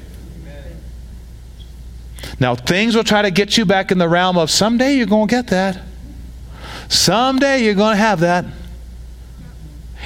Now, 2.40 2.54
things 2.54 2.96
will 2.96 3.04
try 3.04 3.22
to 3.22 3.30
get 3.30 3.56
you 3.56 3.64
back 3.64 3.90
in 3.90 3.98
the 3.98 4.08
realm 4.08 4.36
of 4.36 4.50
someday 4.50 4.96
you're 4.96 5.06
going 5.06 5.28
to 5.28 5.34
get 5.34 5.48
that. 5.48 5.80
Someday 6.88 7.64
you're 7.64 7.74
going 7.74 7.94
to 7.94 8.02
have 8.02 8.20
that. 8.20 8.44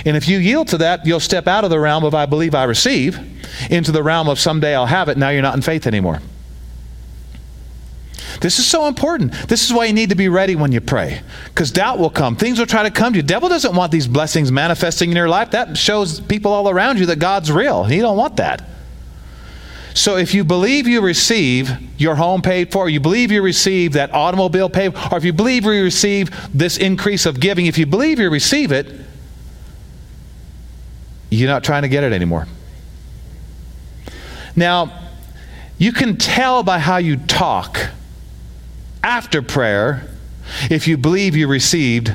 And 0.04 0.16
if 0.16 0.28
you 0.28 0.38
yield 0.38 0.68
to 0.68 0.78
that, 0.78 1.06
you'll 1.06 1.20
step 1.20 1.46
out 1.46 1.64
of 1.64 1.70
the 1.70 1.80
realm 1.80 2.04
of 2.04 2.14
I 2.14 2.26
believe 2.26 2.54
I 2.54 2.64
receive 2.64 3.18
into 3.70 3.92
the 3.92 4.02
realm 4.02 4.28
of 4.28 4.38
someday 4.38 4.74
I'll 4.74 4.86
have 4.86 5.08
it. 5.08 5.18
Now 5.18 5.30
you're 5.30 5.42
not 5.42 5.56
in 5.56 5.62
faith 5.62 5.86
anymore. 5.86 6.20
This 8.40 8.60
is 8.60 8.66
so 8.66 8.86
important. 8.86 9.32
This 9.48 9.64
is 9.64 9.72
why 9.72 9.86
you 9.86 9.92
need 9.92 10.10
to 10.10 10.14
be 10.14 10.28
ready 10.28 10.54
when 10.54 10.70
you 10.70 10.80
pray. 10.80 11.22
Because 11.46 11.72
doubt 11.72 11.98
will 11.98 12.10
come. 12.10 12.36
Things 12.36 12.58
will 12.58 12.66
try 12.66 12.84
to 12.84 12.90
come 12.90 13.12
to 13.12 13.18
you. 13.18 13.22
devil 13.22 13.48
doesn't 13.48 13.74
want 13.74 13.90
these 13.90 14.06
blessings 14.06 14.52
manifesting 14.52 15.10
in 15.10 15.16
your 15.16 15.28
life. 15.28 15.50
That 15.50 15.76
shows 15.76 16.20
people 16.20 16.52
all 16.52 16.68
around 16.68 17.00
you 17.00 17.06
that 17.06 17.18
God's 17.18 17.50
real. 17.50 17.84
He 17.84 17.98
don't 17.98 18.16
want 18.16 18.36
that. 18.36 18.62
So 19.98 20.16
if 20.16 20.32
you 20.32 20.44
believe 20.44 20.86
you 20.86 21.00
receive 21.00 21.72
your 22.00 22.14
home 22.14 22.40
paid 22.40 22.70
for, 22.70 22.88
you 22.88 23.00
believe 23.00 23.32
you 23.32 23.42
receive 23.42 23.94
that 23.94 24.14
automobile 24.14 24.70
paid, 24.70 24.94
or 25.10 25.18
if 25.18 25.24
you 25.24 25.32
believe 25.32 25.64
you 25.64 25.82
receive 25.82 26.30
this 26.56 26.76
increase 26.78 27.26
of 27.26 27.40
giving, 27.40 27.66
if 27.66 27.76
you 27.78 27.84
believe 27.84 28.20
you 28.20 28.30
receive 28.30 28.70
it, 28.70 28.86
you're 31.30 31.48
not 31.50 31.64
trying 31.64 31.82
to 31.82 31.88
get 31.88 32.04
it 32.04 32.12
anymore. 32.12 32.46
Now, 34.54 34.96
you 35.78 35.90
can 35.90 36.16
tell 36.16 36.62
by 36.62 36.78
how 36.78 36.98
you 36.98 37.16
talk 37.16 37.90
after 39.02 39.42
prayer 39.42 40.08
if 40.70 40.86
you 40.86 40.96
believe 40.96 41.34
you 41.34 41.48
received 41.48 42.14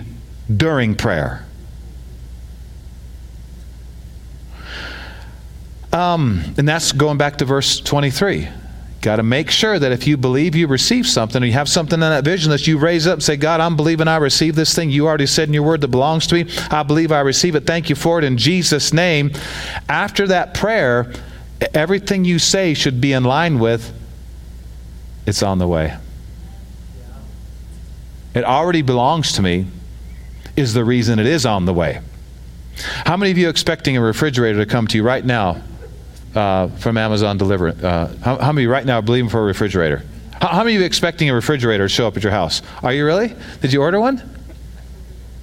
during 0.55 0.95
prayer. 0.95 1.45
Um, 5.93 6.43
and 6.57 6.67
that's 6.67 6.91
going 6.91 7.17
back 7.17 7.37
to 7.37 7.45
verse 7.45 7.79
23. 7.79 8.49
Got 9.01 9.17
to 9.17 9.23
make 9.23 9.51
sure 9.51 9.77
that 9.77 9.91
if 9.91 10.07
you 10.07 10.17
believe 10.17 10.55
you 10.55 10.65
receive 10.65 11.05
something 11.05 11.43
or 11.43 11.45
you 11.45 11.51
have 11.53 11.69
something 11.69 11.95
in 11.95 11.99
that 11.99 12.23
vision 12.23 12.49
that 12.51 12.65
you 12.65 12.79
raise 12.79 13.05
up 13.05 13.15
and 13.15 13.23
say, 13.23 13.35
God, 13.35 13.59
I'm 13.59 13.75
believing 13.75 14.07
I 14.07 14.15
receive 14.15 14.55
this 14.55 14.73
thing 14.73 14.89
you 14.89 15.05
already 15.05 15.25
said 15.27 15.49
in 15.49 15.53
your 15.53 15.63
word 15.63 15.81
that 15.81 15.89
belongs 15.89 16.25
to 16.27 16.35
me. 16.35 16.49
I 16.71 16.83
believe 16.83 17.11
I 17.11 17.19
receive 17.19 17.55
it. 17.55 17.67
Thank 17.67 17.89
you 17.89 17.95
for 17.95 18.17
it 18.17 18.23
in 18.23 18.37
Jesus' 18.37 18.91
name. 18.91 19.31
After 19.87 20.25
that 20.27 20.53
prayer, 20.53 21.13
everything 21.73 22.25
you 22.25 22.39
say 22.39 22.73
should 22.73 22.99
be 22.99 23.13
in 23.13 23.23
line 23.23 23.59
with 23.59 23.93
it's 25.25 25.43
on 25.43 25.57
the 25.57 25.67
way. 25.67 25.97
It 28.33 28.43
already 28.43 28.81
belongs 28.81 29.33
to 29.33 29.41
me, 29.41 29.67
is 30.55 30.73
the 30.73 30.83
reason 30.83 31.19
it 31.19 31.27
is 31.27 31.45
on 31.45 31.65
the 31.65 31.73
way. 31.73 32.01
How 33.05 33.15
many 33.15 33.31
of 33.31 33.37
you 33.37 33.47
expecting 33.47 33.95
a 33.95 34.01
refrigerator 34.01 34.59
to 34.59 34.65
come 34.65 34.87
to 34.87 34.97
you 34.97 35.03
right 35.03 35.23
now 35.23 35.61
uh, 36.35 36.67
from 36.67 36.97
Amazon 36.97 37.37
Deliver. 37.37 37.69
Uh, 37.69 38.13
how, 38.21 38.37
how, 38.37 38.51
many 38.51 38.67
right 38.67 38.85
now 38.85 38.99
are 38.99 39.01
believing 39.01 39.29
for 39.29 39.39
a 39.39 39.43
refrigerator? 39.43 40.03
How, 40.41 40.47
how, 40.49 40.63
many 40.63 40.75
of 40.75 40.81
you 40.81 40.85
expecting 40.85 41.29
a 41.29 41.33
refrigerator 41.33 41.85
to 41.85 41.89
show 41.89 42.07
up 42.07 42.17
at 42.17 42.23
your 42.23 42.31
house? 42.31 42.61
Are 42.81 42.93
you 42.93 43.05
really? 43.05 43.33
Did 43.61 43.73
you 43.73 43.81
order 43.81 43.99
one? 43.99 44.21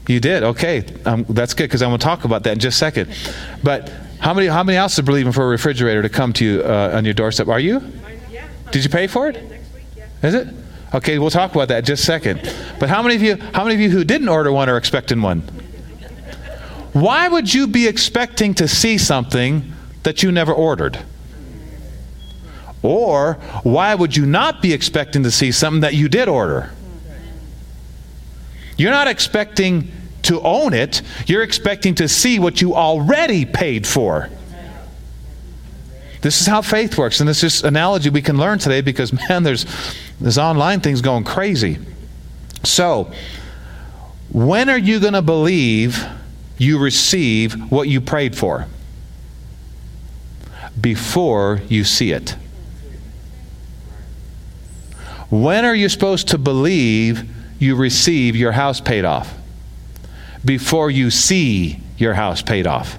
You 0.09 0.21
did. 0.21 0.43
Okay, 0.43 0.85
um, 1.05 1.25
that's 1.29 1.55
good 1.55 1.65
because 1.65 1.83
I'm 1.83 1.91
going 1.91 2.01
to 2.01 2.05
talk 2.05 2.25
about 2.25 2.43
that 2.45 2.53
in 2.55 2.59
just 2.59 2.77
a 2.77 2.79
second. 2.79 3.17
But 3.63 3.89
how 4.19 4.35
many 4.35 4.49
how 4.49 4.63
many 4.63 4.77
else 4.77 4.99
are 4.99 5.03
believing 5.03 5.33
for 5.33 5.45
a 5.45 5.49
refrigerator 5.49 6.03
to 6.03 6.09
come 6.09 6.33
to 6.35 6.45
you 6.45 6.63
uh, 6.63 6.93
on 6.95 7.05
your 7.05 7.15
doorstep? 7.15 7.49
Are 7.49 7.61
you? 7.61 7.81
Did 8.73 8.85
you 8.85 8.91
pay 8.91 9.07
for 9.07 9.29
it? 9.29 9.37
Is 10.23 10.35
it? 10.35 10.49
Okay, 10.93 11.19
we'll 11.19 11.31
talk 11.31 11.55
about 11.55 11.69
that 11.69 11.79
in 11.79 11.85
just 11.85 12.03
a 12.03 12.07
second. 12.07 12.55
But 12.81 12.89
how 12.89 13.03
many 13.03 13.15
of 13.15 13.23
you 13.23 13.37
how 13.55 13.63
many 13.65 13.77
of 13.77 13.81
you 13.81 13.91
who 13.91 14.05
didn't 14.05 14.29
order 14.29 14.51
one 14.51 14.69
are 14.69 14.77
expecting 14.77 15.23
one? 15.23 15.43
Why 16.93 17.29
would 17.29 17.55
you 17.55 17.69
be 17.69 17.87
expecting 17.87 18.55
to 18.55 18.67
see 18.67 18.99
something 18.99 19.73
that 20.03 20.23
you 20.23 20.33
never 20.33 20.53
ordered? 20.53 20.99
Or 22.83 23.35
why 23.63 23.95
would 23.95 24.17
you 24.17 24.25
not 24.25 24.63
be 24.63 24.73
expecting 24.73 25.23
to 25.25 25.31
see 25.31 25.53
something 25.53 25.83
that 25.83 25.95
you 25.95 26.09
did 26.09 26.29
order? 26.29 26.71
You're 28.77 28.93
not 28.93 29.09
expecting 29.09 29.93
to 30.23 30.41
own 30.41 30.75
it, 30.75 31.03
you're 31.27 31.43
expecting 31.43 31.95
to 31.97 32.09
see 32.09 32.39
what 32.39 32.61
you 32.61 32.75
already 32.75 33.45
paid 33.45 33.87
for. 33.87 34.31
This 36.21 36.41
is 36.41 36.47
how 36.47 36.61
faith 36.61 36.99
works. 36.99 37.21
And 37.21 37.29
this 37.29 37.43
is 37.43 37.65
analogy 37.65 38.11
we 38.11 38.23
can 38.23 38.37
learn 38.37 38.59
today 38.59 38.81
because, 38.83 39.13
man, 39.29 39.43
there's 39.43 39.67
this 40.21 40.39
online 40.39 40.81
thing's 40.81 41.01
going 41.01 41.25
crazy. 41.25 41.79
So, 42.63 43.13
when 44.31 44.69
are 44.69 44.79
you 44.79 45.01
going 45.01 45.15
to 45.15 45.23
believe 45.23 46.05
you 46.59 46.79
receive 46.79 47.71
what 47.73 47.89
you 47.89 48.01
prayed 48.01 48.37
for? 48.37 48.67
Before 50.81 51.61
you 51.69 51.85
see 51.85 52.13
it. 52.13 52.37
When 55.31 55.65
are 55.65 55.75
you 55.75 55.89
supposed 55.89 56.29
to 56.29 56.39
believe 56.39 57.29
you 57.61 57.77
receive 57.77 58.35
your 58.35 58.53
house 58.53 58.81
paid 58.81 59.05
off? 59.05 59.33
Before 60.45 60.91
you 60.91 61.11
see 61.11 61.81
your 61.97 62.15
house 62.15 62.43
paid 62.43 62.67
off. 62.67 62.99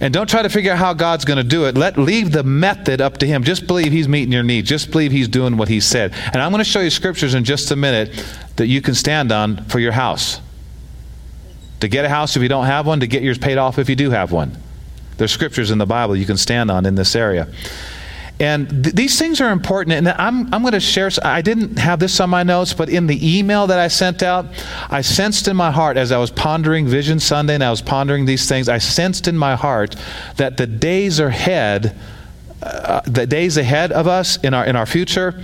And 0.00 0.12
don't 0.12 0.28
try 0.28 0.42
to 0.42 0.48
figure 0.48 0.72
out 0.72 0.78
how 0.78 0.92
God's 0.92 1.24
going 1.24 1.36
to 1.36 1.44
do 1.44 1.66
it. 1.66 1.76
Let 1.76 1.96
leave 1.96 2.32
the 2.32 2.42
method 2.42 3.00
up 3.00 3.18
to 3.18 3.26
him. 3.26 3.44
Just 3.44 3.66
believe 3.66 3.92
he's 3.92 4.08
meeting 4.08 4.32
your 4.32 4.42
needs. 4.42 4.68
Just 4.68 4.90
believe 4.90 5.12
he's 5.12 5.28
doing 5.28 5.56
what 5.56 5.68
he 5.68 5.80
said. 5.80 6.12
And 6.32 6.36
I'm 6.36 6.50
going 6.50 6.62
to 6.62 6.68
show 6.68 6.80
you 6.80 6.90
scriptures 6.90 7.34
in 7.34 7.44
just 7.44 7.70
a 7.70 7.76
minute 7.76 8.24
that 8.56 8.66
you 8.66 8.80
can 8.82 8.94
stand 8.94 9.30
on 9.32 9.64
for 9.64 9.78
your 9.78 9.92
house. 9.92 10.40
To 11.80 11.88
get 11.88 12.04
a 12.04 12.08
house 12.08 12.36
if 12.36 12.42
you 12.42 12.48
don't 12.48 12.66
have 12.66 12.86
one, 12.86 13.00
to 13.00 13.06
get 13.06 13.22
yours 13.22 13.38
paid 13.38 13.58
off 13.58 13.78
if 13.78 13.88
you 13.88 13.96
do 13.96 14.10
have 14.10 14.32
one. 14.32 14.56
There's 15.16 15.32
scriptures 15.32 15.70
in 15.70 15.78
the 15.78 15.86
Bible 15.86 16.16
you 16.16 16.26
can 16.26 16.36
stand 16.36 16.70
on 16.70 16.86
in 16.86 16.94
this 16.94 17.14
area. 17.14 17.48
And 18.40 18.68
th- 18.84 18.94
these 18.94 19.18
things 19.18 19.40
are 19.40 19.50
important. 19.50 19.92
And 19.92 20.08
I'm, 20.08 20.52
I'm 20.52 20.62
going 20.62 20.72
to 20.72 20.80
share, 20.80 21.10
I 21.22 21.40
didn't 21.40 21.78
have 21.78 22.00
this 22.00 22.18
on 22.18 22.30
my 22.30 22.42
notes, 22.42 22.72
but 22.72 22.88
in 22.88 23.06
the 23.06 23.38
email 23.38 23.66
that 23.68 23.78
I 23.78 23.88
sent 23.88 24.22
out, 24.22 24.46
I 24.90 25.02
sensed 25.02 25.46
in 25.46 25.56
my 25.56 25.70
heart 25.70 25.96
as 25.96 26.10
I 26.10 26.18
was 26.18 26.30
pondering 26.30 26.86
Vision 26.86 27.20
Sunday 27.20 27.54
and 27.54 27.62
I 27.62 27.70
was 27.70 27.80
pondering 27.80 28.24
these 28.24 28.48
things, 28.48 28.68
I 28.68 28.78
sensed 28.78 29.28
in 29.28 29.38
my 29.38 29.54
heart 29.54 29.94
that 30.36 30.56
the 30.56 30.66
days 30.66 31.20
ahead, 31.20 31.96
uh, 32.62 33.02
the 33.06 33.26
days 33.26 33.56
ahead 33.56 33.92
of 33.92 34.08
us 34.08 34.36
in 34.38 34.52
our, 34.52 34.64
in 34.64 34.74
our 34.74 34.86
future, 34.86 35.40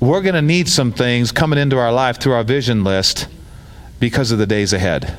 we're 0.00 0.22
going 0.22 0.34
to 0.34 0.42
need 0.42 0.68
some 0.68 0.92
things 0.92 1.30
coming 1.30 1.58
into 1.58 1.78
our 1.78 1.92
life 1.92 2.18
through 2.18 2.32
our 2.32 2.42
vision 2.42 2.82
list 2.82 3.28
because 4.00 4.32
of 4.32 4.38
the 4.38 4.46
days 4.46 4.72
ahead. 4.72 5.16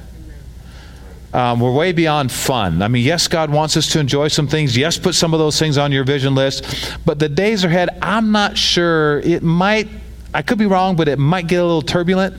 Um, 1.34 1.62
we're 1.62 1.72
way 1.72 1.94
beyond 1.94 2.32
fun. 2.32 2.82
I 2.82 2.90
mean, 2.90 3.06
yes, 3.06 3.28
God 3.28 3.50
wants 3.52 3.78
us 3.78 3.88
to 3.94 4.00
enjoy 4.00 4.28
some 4.28 4.48
things. 4.48 4.76
Yes, 4.76 4.98
put 4.98 5.16
some 5.16 5.34
of 5.34 5.40
those 5.40 5.58
things 5.58 5.78
on 5.78 5.92
your 5.92 6.04
vision 6.04 6.36
list. 6.36 7.00
But 7.06 7.20
the 7.20 7.30
days 7.30 7.64
ahead, 7.64 7.90
I'm 8.02 8.32
not 8.32 8.58
sure. 8.58 9.20
It 9.20 9.42
might, 9.42 9.88
I 10.34 10.42
could 10.42 10.58
be 10.58 10.66
wrong, 10.66 10.98
but 10.98 11.08
it 11.08 11.18
might 11.18 11.48
get 11.48 11.58
a 11.58 11.64
little 11.64 11.82
turbulent. 11.82 12.36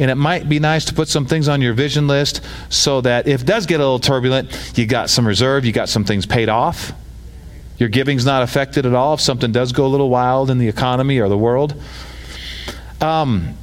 And 0.00 0.10
it 0.10 0.16
might 0.16 0.48
be 0.48 0.58
nice 0.58 0.84
to 0.86 0.94
put 0.94 1.08
some 1.08 1.26
things 1.26 1.48
on 1.48 1.60
your 1.60 1.74
vision 1.74 2.06
list 2.06 2.44
so 2.68 3.00
that 3.00 3.26
if 3.26 3.42
it 3.42 3.46
does 3.46 3.66
get 3.66 3.76
a 3.76 3.84
little 3.84 3.98
turbulent, 3.98 4.72
you 4.76 4.86
got 4.86 5.10
some 5.10 5.26
reserve, 5.26 5.64
you 5.64 5.72
got 5.72 5.88
some 5.88 6.04
things 6.04 6.26
paid 6.26 6.48
off. 6.48 6.92
Your 7.78 7.88
giving's 7.88 8.24
not 8.24 8.42
affected 8.42 8.86
at 8.86 8.94
all 8.94 9.14
if 9.14 9.20
something 9.20 9.52
does 9.52 9.72
go 9.72 9.86
a 9.86 9.88
little 9.88 10.08
wild 10.08 10.50
in 10.50 10.58
the 10.58 10.68
economy 10.68 11.18
or 11.18 11.28
the 11.28 11.38
world. 11.38 11.80
Um, 13.00 13.54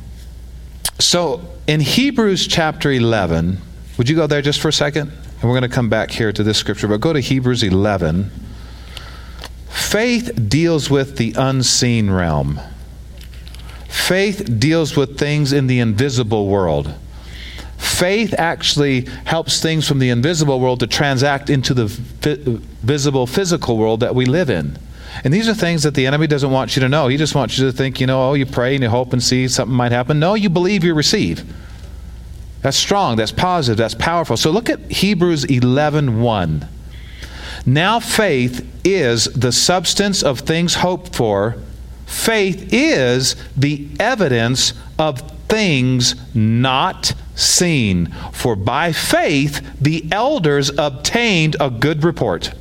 so 0.99 1.41
in 1.67 1.81
Hebrews 1.81 2.47
chapter 2.47 2.91
11, 2.91 3.57
would 3.97 4.09
you 4.09 4.15
go 4.15 4.27
there 4.27 4.41
just 4.41 4.59
for 4.59 4.67
a 4.67 4.73
second? 4.73 5.09
And 5.09 5.43
we're 5.43 5.57
going 5.57 5.69
to 5.69 5.69
come 5.69 5.89
back 5.89 6.11
here 6.11 6.31
to 6.31 6.43
this 6.43 6.57
scripture, 6.57 6.87
but 6.87 7.01
go 7.01 7.13
to 7.13 7.19
Hebrews 7.19 7.63
11. 7.63 8.31
Faith 9.69 10.49
deals 10.49 10.89
with 10.89 11.17
the 11.17 11.33
unseen 11.37 12.09
realm. 12.09 12.59
Faith 13.87 14.59
deals 14.59 14.95
with 14.95 15.17
things 15.17 15.53
in 15.53 15.67
the 15.67 15.79
invisible 15.79 16.47
world. 16.47 16.93
Faith 17.77 18.33
actually 18.37 19.01
helps 19.25 19.61
things 19.61 19.87
from 19.87 19.99
the 19.99 20.09
invisible 20.09 20.59
world 20.59 20.79
to 20.79 20.87
transact 20.87 21.49
into 21.49 21.73
the 21.73 21.85
visible 21.85 23.27
physical 23.27 23.77
world 23.77 23.99
that 23.99 24.15
we 24.15 24.25
live 24.25 24.49
in. 24.49 24.77
And 25.23 25.33
these 25.33 25.47
are 25.47 25.53
things 25.53 25.83
that 25.83 25.93
the 25.93 26.07
enemy 26.07 26.27
doesn't 26.27 26.51
want 26.51 26.75
you 26.75 26.81
to 26.81 26.89
know. 26.89 27.07
He 27.07 27.17
just 27.17 27.35
wants 27.35 27.57
you 27.57 27.65
to 27.65 27.71
think, 27.71 28.01
you 28.01 28.07
know, 28.07 28.29
oh, 28.29 28.33
you 28.33 28.45
pray 28.45 28.75
and 28.75 28.83
you 28.83 28.89
hope 28.89 29.13
and 29.13 29.23
see 29.23 29.47
something 29.47 29.75
might 29.75 29.91
happen. 29.91 30.19
No, 30.19 30.33
you 30.33 30.49
believe 30.49 30.83
you 30.83 30.93
receive. 30.93 31.43
That's 32.65 32.77
strong, 32.77 33.15
that's 33.15 33.31
positive, 33.31 33.77
that's 33.77 33.93
powerful. 33.93 34.37
So 34.37 34.49
look 34.49 34.71
at 34.71 34.91
Hebrews 34.91 35.43
11 35.43 36.19
1. 36.19 36.67
Now 37.67 37.99
faith 37.99 38.67
is 38.83 39.25
the 39.25 39.51
substance 39.51 40.23
of 40.23 40.39
things 40.39 40.73
hoped 40.73 41.15
for. 41.15 41.57
Faith 42.07 42.73
is 42.73 43.35
the 43.55 43.87
evidence 43.99 44.73
of 44.97 45.21
things 45.47 46.15
not 46.33 47.13
seen. 47.35 48.11
For 48.33 48.55
by 48.55 48.91
faith 48.93 49.61
the 49.79 50.11
elders 50.11 50.71
obtained 50.75 51.55
a 51.59 51.69
good 51.69 52.03
report. 52.03 52.51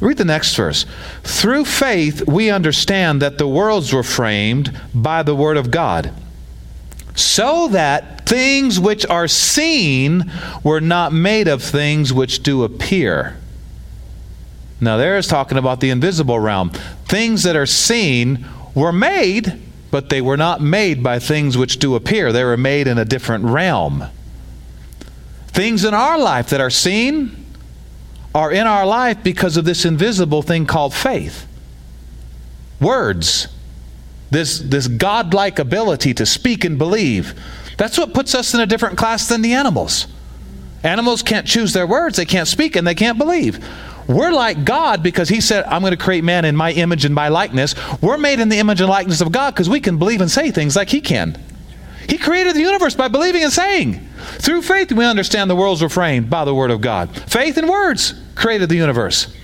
Read 0.00 0.18
the 0.18 0.24
next 0.24 0.54
verse. 0.54 0.86
Through 1.24 1.64
faith 1.64 2.28
we 2.28 2.48
understand 2.48 3.20
that 3.22 3.38
the 3.38 3.48
worlds 3.48 3.92
were 3.92 4.04
framed 4.04 4.72
by 4.94 5.24
the 5.24 5.34
word 5.34 5.56
of 5.56 5.72
God 5.72 6.14
so 7.14 7.68
that 7.68 8.26
things 8.26 8.80
which 8.80 9.06
are 9.06 9.28
seen 9.28 10.30
were 10.62 10.80
not 10.80 11.12
made 11.12 11.48
of 11.48 11.62
things 11.62 12.12
which 12.12 12.42
do 12.42 12.64
appear. 12.64 13.36
Now, 14.80 14.96
there 14.96 15.16
is 15.16 15.26
talking 15.26 15.56
about 15.56 15.80
the 15.80 15.90
invisible 15.90 16.38
realm. 16.38 16.70
Things 17.06 17.44
that 17.44 17.56
are 17.56 17.66
seen 17.66 18.44
were 18.74 18.92
made, 18.92 19.60
but 19.90 20.08
they 20.08 20.20
were 20.20 20.36
not 20.36 20.60
made 20.60 21.02
by 21.02 21.20
things 21.20 21.56
which 21.56 21.78
do 21.78 21.94
appear. 21.94 22.32
They 22.32 22.44
were 22.44 22.56
made 22.56 22.88
in 22.88 22.98
a 22.98 23.04
different 23.04 23.44
realm. 23.44 24.04
Things 25.46 25.84
in 25.84 25.94
our 25.94 26.18
life 26.18 26.50
that 26.50 26.60
are 26.60 26.70
seen 26.70 27.46
are 28.34 28.50
in 28.50 28.66
our 28.66 28.84
life 28.84 29.22
because 29.22 29.56
of 29.56 29.64
this 29.64 29.84
invisible 29.84 30.42
thing 30.42 30.66
called 30.66 30.92
faith. 30.92 31.46
Words 32.80 33.46
this, 34.34 34.58
this 34.58 34.88
godlike 34.88 35.58
ability 35.58 36.14
to 36.14 36.26
speak 36.26 36.64
and 36.64 36.78
believe. 36.78 37.34
That's 37.76 37.98
what 37.98 38.14
puts 38.14 38.34
us 38.34 38.54
in 38.54 38.60
a 38.60 38.66
different 38.66 38.98
class 38.98 39.28
than 39.28 39.42
the 39.42 39.54
animals. 39.54 40.06
Animals 40.82 41.22
can't 41.22 41.46
choose 41.46 41.72
their 41.72 41.86
words, 41.86 42.16
they 42.16 42.26
can't 42.26 42.48
speak, 42.48 42.76
and 42.76 42.86
they 42.86 42.94
can't 42.94 43.18
believe. 43.18 43.64
We're 44.06 44.32
like 44.32 44.64
God 44.64 45.02
because 45.02 45.28
He 45.28 45.40
said, 45.40 45.64
I'm 45.64 45.80
going 45.80 45.92
to 45.92 45.96
create 45.96 46.24
man 46.24 46.44
in 46.44 46.56
my 46.56 46.72
image 46.72 47.04
and 47.04 47.14
my 47.14 47.28
likeness. 47.28 47.74
We're 48.02 48.18
made 48.18 48.38
in 48.38 48.50
the 48.50 48.58
image 48.58 48.80
and 48.80 48.90
likeness 48.90 49.22
of 49.22 49.32
God 49.32 49.54
because 49.54 49.70
we 49.70 49.80
can 49.80 49.98
believe 49.98 50.20
and 50.20 50.30
say 50.30 50.50
things 50.50 50.76
like 50.76 50.90
He 50.90 51.00
can. 51.00 51.40
He 52.06 52.18
created 52.18 52.54
the 52.54 52.60
universe 52.60 52.94
by 52.94 53.08
believing 53.08 53.42
and 53.42 53.52
saying. 53.52 54.06
Through 54.18 54.62
faith, 54.62 54.92
we 54.92 55.06
understand 55.06 55.48
the 55.48 55.56
worlds 55.56 55.80
were 55.80 55.88
framed 55.88 56.28
by 56.28 56.44
the 56.44 56.54
Word 56.54 56.70
of 56.70 56.82
God. 56.82 57.10
Faith 57.30 57.56
and 57.56 57.68
words 57.68 58.14
created 58.34 58.68
the 58.68 58.76
universe. 58.76 59.34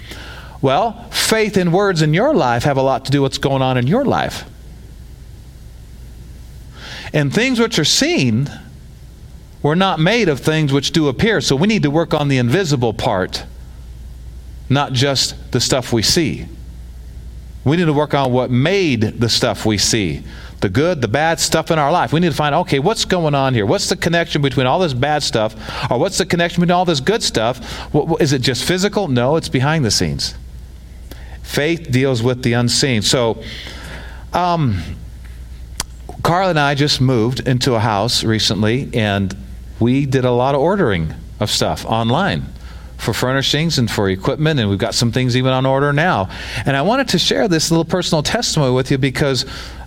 Well, 0.60 1.04
faith 1.10 1.56
and 1.56 1.72
words 1.72 2.02
in 2.02 2.12
your 2.12 2.34
life 2.34 2.64
have 2.64 2.76
a 2.76 2.82
lot 2.82 3.06
to 3.06 3.10
do 3.10 3.22
with 3.22 3.30
what's 3.30 3.38
going 3.38 3.62
on 3.62 3.78
in 3.78 3.86
your 3.86 4.04
life. 4.04 4.44
And 7.12 7.32
things 7.32 7.58
which 7.58 7.78
are 7.78 7.84
seen 7.84 8.48
were 9.62 9.76
not 9.76 9.98
made 10.00 10.28
of 10.28 10.40
things 10.40 10.72
which 10.72 10.92
do 10.92 11.08
appear. 11.08 11.40
So 11.40 11.56
we 11.56 11.66
need 11.66 11.82
to 11.82 11.90
work 11.90 12.14
on 12.14 12.28
the 12.28 12.38
invisible 12.38 12.94
part, 12.94 13.44
not 14.68 14.92
just 14.92 15.52
the 15.52 15.60
stuff 15.60 15.92
we 15.92 16.02
see. 16.02 16.46
We 17.64 17.76
need 17.76 17.86
to 17.86 17.92
work 17.92 18.14
on 18.14 18.32
what 18.32 18.50
made 18.50 19.00
the 19.20 19.28
stuff 19.28 19.66
we 19.66 19.76
see 19.76 20.24
the 20.60 20.68
good, 20.68 21.00
the 21.00 21.08
bad 21.08 21.40
stuff 21.40 21.70
in 21.70 21.78
our 21.78 21.90
life. 21.90 22.12
We 22.12 22.20
need 22.20 22.30
to 22.30 22.36
find, 22.36 22.54
okay, 22.54 22.78
what's 22.78 23.04
going 23.04 23.34
on 23.34 23.54
here? 23.54 23.64
What's 23.64 23.88
the 23.88 23.96
connection 23.96 24.42
between 24.42 24.66
all 24.66 24.78
this 24.78 24.92
bad 24.92 25.22
stuff, 25.22 25.54
or 25.90 25.98
what's 25.98 26.18
the 26.18 26.26
connection 26.26 26.60
between 26.60 26.74
all 26.74 26.84
this 26.84 27.00
good 27.00 27.22
stuff? 27.22 27.60
Is 28.20 28.32
it 28.32 28.42
just 28.42 28.64
physical? 28.64 29.08
No, 29.08 29.36
it's 29.36 29.48
behind 29.48 29.84
the 29.84 29.90
scenes. 29.90 30.34
Faith 31.42 31.90
deals 31.90 32.22
with 32.22 32.42
the 32.42 32.52
unseen. 32.52 33.02
So, 33.02 33.42
um, 34.32 34.82
Carl 36.22 36.50
and 36.50 36.58
I 36.58 36.74
just 36.74 37.00
moved 37.00 37.46
into 37.46 37.74
a 37.74 37.80
house 37.80 38.24
recently, 38.24 38.90
and 38.94 39.34
we 39.78 40.06
did 40.06 40.24
a 40.24 40.30
lot 40.30 40.54
of 40.54 40.60
ordering 40.60 41.14
of 41.38 41.50
stuff 41.50 41.84
online 41.86 42.44
for 42.98 43.14
furnishings 43.14 43.78
and 43.78 43.90
for 43.90 44.10
equipment, 44.10 44.60
and 44.60 44.68
we've 44.68 44.78
got 44.78 44.94
some 44.94 45.10
things 45.10 45.36
even 45.36 45.52
on 45.52 45.64
order 45.64 45.92
now. 45.92 46.28
And 46.66 46.76
I 46.76 46.82
wanted 46.82 47.08
to 47.08 47.18
share 47.18 47.48
this 47.48 47.70
little 47.70 47.84
personal 47.84 48.22
testimony 48.22 48.74
with 48.74 48.90
you 48.90 48.98
because 48.98 49.46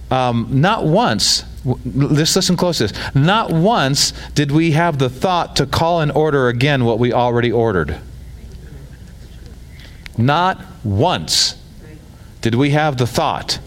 um, 0.10 0.48
not 0.50 0.86
once, 0.86 1.44
just 2.16 2.36
listen 2.36 2.58
close 2.58 2.80
to 2.80 2.88
this, 2.88 3.16
not 3.16 3.52
once 3.52 4.14
did 4.34 4.52
we 4.52 4.72
have 4.72 4.98
the 4.98 5.10
thought 5.10 5.56
to 5.58 5.66
call 5.66 6.02
and 6.02 6.12
order 6.12 6.48
again 6.48 6.86
what 6.86 6.98
we 7.00 7.14
already 7.14 7.52
ordered. 7.52 7.98
Not 10.18 10.64
once 10.84 11.56
did 12.42 12.56
we 12.56 12.72
have 12.72 12.98
the 12.98 13.08
thought 13.08 13.60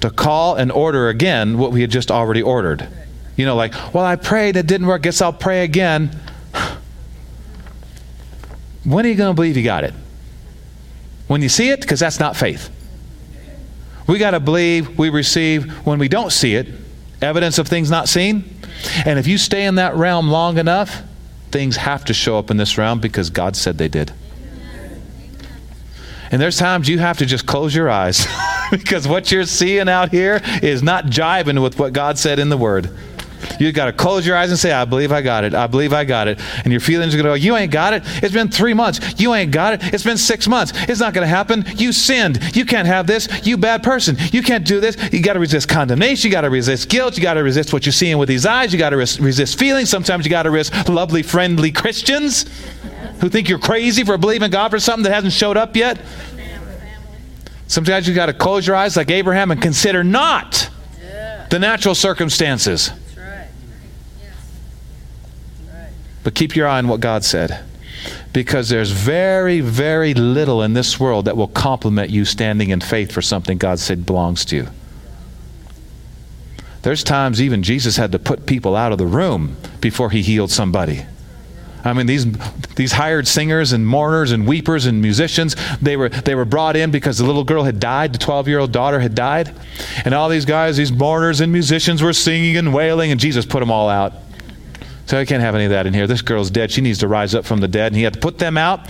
to 0.00 0.10
call 0.10 0.56
and 0.56 0.72
order 0.72 1.08
again 1.08 1.58
what 1.58 1.72
we 1.72 1.80
had 1.80 1.90
just 1.90 2.10
already 2.10 2.42
ordered. 2.42 2.88
You 3.36 3.46
know, 3.46 3.56
like, 3.56 3.74
well, 3.94 4.04
I 4.04 4.16
prayed, 4.16 4.56
it 4.56 4.66
didn't 4.66 4.86
work, 4.86 5.02
guess 5.02 5.20
I'll 5.22 5.32
pray 5.32 5.64
again. 5.64 6.18
When 8.82 9.04
are 9.04 9.08
you 9.10 9.14
going 9.14 9.30
to 9.30 9.34
believe 9.34 9.58
you 9.58 9.62
got 9.62 9.84
it? 9.84 9.92
When 11.26 11.42
you 11.42 11.50
see 11.50 11.68
it? 11.68 11.82
Because 11.82 12.00
that's 12.00 12.18
not 12.18 12.34
faith. 12.34 12.70
We 14.06 14.18
got 14.18 14.30
to 14.30 14.40
believe 14.40 14.98
we 14.98 15.10
receive 15.10 15.70
when 15.86 15.98
we 15.98 16.08
don't 16.08 16.32
see 16.32 16.54
it, 16.54 16.66
evidence 17.20 17.58
of 17.58 17.68
things 17.68 17.90
not 17.90 18.08
seen. 18.08 18.42
And 19.04 19.18
if 19.18 19.26
you 19.26 19.36
stay 19.36 19.66
in 19.66 19.74
that 19.74 19.94
realm 19.96 20.30
long 20.30 20.56
enough, 20.56 21.02
things 21.50 21.76
have 21.76 22.06
to 22.06 22.14
show 22.14 22.38
up 22.38 22.50
in 22.50 22.56
this 22.56 22.78
realm 22.78 23.00
because 23.00 23.30
God 23.30 23.54
said 23.54 23.76
they 23.76 23.88
did. 23.88 24.12
And 26.32 26.40
there's 26.40 26.58
times 26.58 26.88
you 26.88 26.98
have 26.98 27.18
to 27.18 27.26
just 27.26 27.46
close 27.46 27.74
your 27.74 27.90
eyes 27.90 28.26
because 28.78 29.06
what 29.08 29.30
you're 29.32 29.44
seeing 29.44 29.88
out 29.88 30.10
here 30.10 30.40
is 30.62 30.82
not 30.82 31.06
jiving 31.06 31.62
with 31.62 31.78
what 31.78 31.92
God 31.92 32.18
said 32.18 32.38
in 32.38 32.48
the 32.48 32.56
Word. 32.56 32.90
You 33.58 33.72
got 33.72 33.86
to 33.86 33.92
close 33.92 34.26
your 34.26 34.36
eyes 34.36 34.50
and 34.50 34.58
say, 34.58 34.72
I 34.72 34.84
believe 34.84 35.12
I 35.12 35.22
got 35.22 35.44
it. 35.44 35.54
I 35.54 35.66
believe 35.66 35.92
I 35.92 36.04
got 36.04 36.28
it. 36.28 36.38
And 36.62 36.72
your 36.72 36.80
feelings 36.80 37.14
are 37.14 37.16
going 37.16 37.24
to 37.24 37.30
go, 37.30 37.34
You 37.34 37.56
ain't 37.56 37.72
got 37.72 37.94
it. 37.94 38.02
It's 38.22 38.34
been 38.34 38.48
three 38.48 38.74
months. 38.74 39.18
You 39.20 39.34
ain't 39.34 39.50
got 39.50 39.74
it. 39.74 39.94
It's 39.94 40.04
been 40.04 40.18
six 40.18 40.46
months. 40.46 40.72
It's 40.88 41.00
not 41.00 41.14
going 41.14 41.24
to 41.24 41.28
happen. 41.28 41.64
You 41.76 41.92
sinned. 41.92 42.56
You 42.56 42.64
can't 42.64 42.86
have 42.86 43.06
this. 43.06 43.28
You 43.46 43.56
bad 43.56 43.82
person. 43.82 44.16
You 44.32 44.42
can't 44.42 44.66
do 44.66 44.80
this. 44.80 44.96
You 45.12 45.22
got 45.22 45.34
to 45.34 45.40
resist 45.40 45.68
condemnation. 45.68 46.28
You 46.28 46.32
got 46.32 46.42
to 46.42 46.50
resist 46.50 46.88
guilt. 46.88 47.16
You 47.16 47.22
got 47.22 47.34
to 47.34 47.42
resist 47.42 47.72
what 47.72 47.86
you're 47.86 47.92
seeing 47.92 48.18
with 48.18 48.28
these 48.28 48.46
eyes. 48.46 48.72
You 48.72 48.78
got 48.78 48.90
to 48.90 48.96
res- 48.96 49.20
resist 49.20 49.58
feelings. 49.58 49.88
Sometimes 49.88 50.24
you 50.24 50.30
got 50.30 50.44
to 50.44 50.50
resist 50.50 50.88
lovely, 50.88 51.22
friendly 51.22 51.72
Christians 51.72 52.44
who 53.20 53.28
think 53.28 53.48
you're 53.48 53.58
crazy 53.58 54.04
for 54.04 54.16
believing 54.16 54.50
God 54.50 54.70
for 54.70 54.80
something 54.80 55.04
that 55.04 55.12
hasn't 55.12 55.32
showed 55.32 55.56
up 55.56 55.76
yet. 55.76 56.00
Sometimes 57.70 58.08
you've 58.08 58.16
got 58.16 58.26
to 58.26 58.32
close 58.32 58.66
your 58.66 58.74
eyes 58.74 58.96
like 58.96 59.12
Abraham 59.12 59.52
and 59.52 59.62
consider 59.62 60.02
not 60.02 60.68
the 61.50 61.58
natural 61.60 61.94
circumstances. 61.94 62.90
But 66.24 66.34
keep 66.34 66.56
your 66.56 66.66
eye 66.66 66.78
on 66.78 66.88
what 66.88 66.98
God 66.98 67.22
said. 67.24 67.64
Because 68.32 68.70
there's 68.70 68.90
very, 68.90 69.60
very 69.60 70.14
little 70.14 70.62
in 70.64 70.72
this 70.72 70.98
world 70.98 71.26
that 71.26 71.36
will 71.36 71.46
complement 71.46 72.10
you 72.10 72.24
standing 72.24 72.70
in 72.70 72.80
faith 72.80 73.12
for 73.12 73.22
something 73.22 73.56
God 73.56 73.78
said 73.78 74.04
belongs 74.04 74.44
to 74.46 74.56
you. 74.56 74.68
There's 76.82 77.04
times 77.04 77.40
even 77.40 77.62
Jesus 77.62 77.96
had 77.96 78.10
to 78.10 78.18
put 78.18 78.46
people 78.46 78.74
out 78.74 78.90
of 78.90 78.98
the 78.98 79.06
room 79.06 79.56
before 79.80 80.10
he 80.10 80.22
healed 80.22 80.50
somebody. 80.50 81.06
I 81.84 81.92
mean, 81.92 82.06
these, 82.06 82.26
these 82.74 82.92
hired 82.92 83.26
singers 83.26 83.72
and 83.72 83.86
mourners 83.86 84.32
and 84.32 84.46
weepers 84.46 84.86
and 84.86 85.00
musicians, 85.00 85.56
they 85.80 85.96
were, 85.96 86.08
they 86.08 86.34
were 86.34 86.44
brought 86.44 86.76
in 86.76 86.90
because 86.90 87.18
the 87.18 87.24
little 87.24 87.44
girl 87.44 87.64
had 87.64 87.80
died, 87.80 88.12
the 88.12 88.18
12 88.18 88.48
year 88.48 88.58
old 88.58 88.72
daughter 88.72 89.00
had 89.00 89.14
died. 89.14 89.54
And 90.04 90.14
all 90.14 90.28
these 90.28 90.44
guys, 90.44 90.76
these 90.76 90.92
mourners 90.92 91.40
and 91.40 91.52
musicians 91.52 92.02
were 92.02 92.12
singing 92.12 92.56
and 92.56 92.74
wailing, 92.74 93.10
and 93.10 93.20
Jesus 93.20 93.46
put 93.46 93.60
them 93.60 93.70
all 93.70 93.88
out. 93.88 94.12
So 95.06 95.18
I 95.18 95.24
can't 95.24 95.42
have 95.42 95.54
any 95.54 95.64
of 95.64 95.70
that 95.70 95.86
in 95.86 95.94
here. 95.94 96.06
This 96.06 96.22
girl's 96.22 96.50
dead. 96.50 96.70
She 96.70 96.80
needs 96.80 97.00
to 97.00 97.08
rise 97.08 97.34
up 97.34 97.44
from 97.44 97.60
the 97.60 97.66
dead. 97.66 97.88
And 97.88 97.96
he 97.96 98.02
had 98.02 98.12
to 98.14 98.20
put 98.20 98.38
them 98.38 98.56
out. 98.56 98.88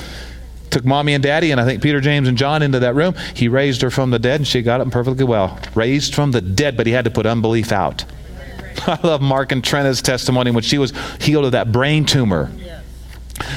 Took 0.70 0.84
mommy 0.84 1.14
and 1.14 1.22
daddy, 1.22 1.50
and 1.50 1.60
I 1.60 1.64
think 1.64 1.82
Peter, 1.82 2.00
James, 2.00 2.28
and 2.28 2.38
John 2.38 2.62
into 2.62 2.78
that 2.80 2.94
room. 2.94 3.14
He 3.34 3.48
raised 3.48 3.82
her 3.82 3.90
from 3.90 4.10
the 4.10 4.18
dead, 4.18 4.40
and 4.40 4.46
she 4.46 4.62
got 4.62 4.80
up 4.80 4.90
perfectly 4.90 5.24
well. 5.24 5.58
Raised 5.74 6.14
from 6.14 6.30
the 6.30 6.40
dead, 6.40 6.76
but 6.76 6.86
he 6.86 6.92
had 6.92 7.06
to 7.06 7.10
put 7.10 7.26
unbelief 7.26 7.72
out. 7.72 8.04
I 8.86 8.98
love 9.02 9.20
Mark 9.20 9.50
and 9.50 9.64
Trina's 9.64 10.00
testimony 10.00 10.50
when 10.50 10.62
she 10.62 10.78
was 10.78 10.92
healed 11.20 11.44
of 11.44 11.52
that 11.52 11.72
brain 11.72 12.04
tumor 12.04 12.50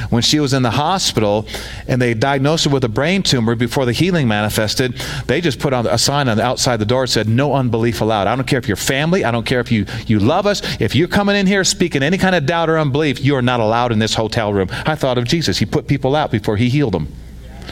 when 0.09 0.21
she 0.21 0.39
was 0.39 0.53
in 0.53 0.63
the 0.63 0.71
hospital 0.71 1.45
and 1.87 2.01
they 2.01 2.13
diagnosed 2.13 2.65
her 2.65 2.71
with 2.71 2.83
a 2.83 2.89
brain 2.89 3.23
tumor 3.23 3.55
before 3.55 3.85
the 3.85 3.91
healing 3.91 4.27
manifested, 4.27 4.93
they 5.27 5.41
just 5.41 5.59
put 5.59 5.73
on 5.73 5.87
a 5.87 5.97
sign 5.97 6.27
on 6.27 6.37
the 6.37 6.43
outside 6.43 6.77
the 6.77 6.85
door 6.85 7.03
that 7.03 7.09
said, 7.09 7.27
No 7.27 7.53
unbelief 7.53 8.01
allowed. 8.01 8.27
I 8.27 8.35
don't 8.35 8.47
care 8.47 8.59
if 8.59 8.67
you're 8.67 8.77
family, 8.77 9.23
I 9.23 9.31
don't 9.31 9.45
care 9.45 9.59
if 9.59 9.71
you, 9.71 9.85
you 10.07 10.19
love 10.19 10.45
us. 10.45 10.61
If 10.79 10.95
you're 10.95 11.07
coming 11.07 11.35
in 11.35 11.47
here 11.47 11.63
speaking 11.63 12.03
any 12.03 12.17
kind 12.17 12.35
of 12.35 12.45
doubt 12.45 12.69
or 12.69 12.77
unbelief, 12.77 13.19
you 13.19 13.35
are 13.35 13.41
not 13.41 13.59
allowed 13.59 13.91
in 13.91 13.99
this 13.99 14.15
hotel 14.15 14.53
room. 14.53 14.69
I 14.85 14.95
thought 14.95 15.17
of 15.17 15.25
Jesus. 15.25 15.57
He 15.57 15.65
put 15.65 15.87
people 15.87 16.15
out 16.15 16.31
before 16.31 16.57
he 16.57 16.69
healed 16.69 16.93
them. 16.93 17.07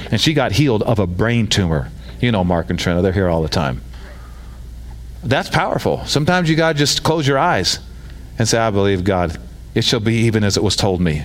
And 0.10 0.20
she 0.20 0.34
got 0.34 0.54
healed 0.54 0.84
of 0.84 1.00
a 1.00 1.08
brain 1.08 1.48
tumor. 1.48 1.92
You 2.20 2.32
know 2.32 2.44
Mark 2.44 2.70
and 2.70 2.80
Trina, 2.80 3.02
they're 3.02 3.12
here 3.12 3.30
all 3.30 3.42
the 3.42 3.50
time. 3.50 3.82
That's 5.24 5.50
powerful. 5.50 6.04
Sometimes 6.06 6.50
you 6.50 6.56
got 6.56 6.74
to 6.74 6.78
just 6.78 7.04
close 7.04 7.28
your 7.28 7.38
eyes 7.38 7.80
and 8.38 8.48
say, 8.48 8.58
I 8.58 8.72
believe 8.72 9.04
God. 9.04 9.40
It 9.76 9.84
shall 9.84 10.00
be 10.00 10.16
even 10.16 10.44
as 10.44 10.58
it 10.58 10.64
was 10.64 10.76
told 10.76 11.00
me. 11.00 11.24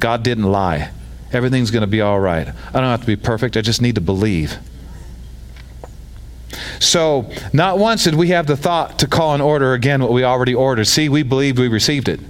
God 0.00 0.22
didn't 0.22 0.44
lie. 0.50 0.90
Everything's 1.32 1.70
going 1.70 1.82
to 1.82 1.86
be 1.86 2.00
all 2.00 2.18
right. 2.18 2.48
I 2.48 2.72
don't 2.72 2.84
have 2.84 3.02
to 3.02 3.06
be 3.06 3.16
perfect. 3.16 3.56
I 3.56 3.60
just 3.60 3.80
need 3.80 3.94
to 3.94 4.00
believe. 4.00 4.58
So, 6.80 7.30
not 7.52 7.78
once 7.78 8.04
did 8.04 8.14
we 8.14 8.28
have 8.28 8.46
the 8.46 8.56
thought 8.56 8.98
to 9.00 9.06
call 9.06 9.34
in 9.34 9.40
order 9.40 9.74
again 9.74 10.02
what 10.02 10.12
we 10.12 10.24
already 10.24 10.54
ordered. 10.54 10.86
See, 10.86 11.08
we 11.08 11.22
believed 11.22 11.58
we 11.58 11.68
received 11.68 12.08
it. 12.08 12.20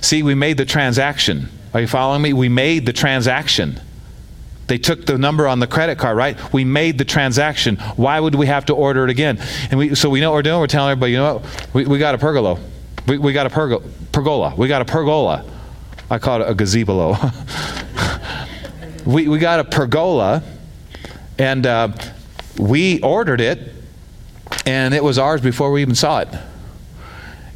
See, 0.00 0.22
we 0.22 0.34
made 0.34 0.58
the 0.58 0.64
transaction. 0.64 1.48
Are 1.74 1.80
you 1.80 1.88
following 1.88 2.22
me? 2.22 2.32
We 2.32 2.48
made 2.48 2.86
the 2.86 2.92
transaction. 2.92 3.80
They 4.68 4.78
took 4.78 5.06
the 5.06 5.18
number 5.18 5.48
on 5.48 5.60
the 5.60 5.66
credit 5.66 5.98
card, 5.98 6.16
right? 6.16 6.52
We 6.52 6.64
made 6.64 6.98
the 6.98 7.04
transaction. 7.04 7.76
Why 7.96 8.20
would 8.20 8.34
we 8.34 8.46
have 8.46 8.66
to 8.66 8.74
order 8.74 9.04
it 9.04 9.10
again? 9.10 9.38
And 9.70 9.78
we, 9.78 9.94
so 9.94 10.10
we 10.10 10.20
know 10.20 10.30
what 10.30 10.36
we're 10.36 10.42
doing. 10.42 10.60
We're 10.60 10.66
telling 10.66 10.90
everybody, 10.92 11.12
you 11.12 11.18
know 11.18 11.34
what? 11.36 11.68
We, 11.72 11.86
we 11.86 11.98
got 11.98 12.14
a 12.14 12.18
pergola. 12.18 12.58
We, 13.06 13.18
we 13.18 13.32
got 13.32 13.46
a 13.46 13.50
pergo- 13.50 13.88
pergola. 14.12 14.54
We 14.56 14.68
got 14.68 14.82
a 14.82 14.84
pergola. 14.84 15.44
I 16.08 16.18
call 16.18 16.42
it 16.42 16.48
a 16.48 16.54
gazebo. 16.54 17.16
we, 19.06 19.28
we 19.28 19.38
got 19.38 19.60
a 19.60 19.64
pergola, 19.64 20.42
and 21.38 21.66
uh, 21.66 21.88
we 22.58 23.00
ordered 23.00 23.40
it, 23.40 23.72
and 24.64 24.94
it 24.94 25.02
was 25.02 25.18
ours 25.18 25.40
before 25.40 25.72
we 25.72 25.82
even 25.82 25.94
saw 25.94 26.20
it. 26.20 26.28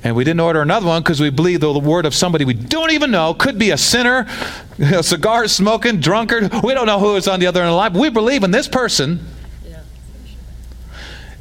And 0.02 0.16
we 0.16 0.24
didn't 0.24 0.40
order 0.40 0.62
another 0.62 0.86
one 0.86 1.02
because 1.02 1.20
we 1.20 1.30
believe 1.30 1.60
the 1.60 1.78
word 1.78 2.06
of 2.06 2.14
somebody 2.14 2.44
we 2.44 2.54
don't 2.54 2.90
even 2.90 3.10
know, 3.10 3.34
could 3.34 3.58
be 3.58 3.70
a 3.70 3.76
sinner, 3.76 4.26
a 4.78 5.02
cigar 5.02 5.46
smoking, 5.46 6.00
drunkard. 6.00 6.50
We 6.64 6.74
don't 6.74 6.86
know 6.86 6.98
who 6.98 7.16
is 7.16 7.28
on 7.28 7.38
the 7.38 7.46
other 7.46 7.60
end 7.60 7.68
of 7.68 7.72
the 7.72 7.76
line. 7.76 7.92
We 7.92 8.08
believe 8.08 8.42
in 8.42 8.50
this 8.50 8.66
person 8.66 9.20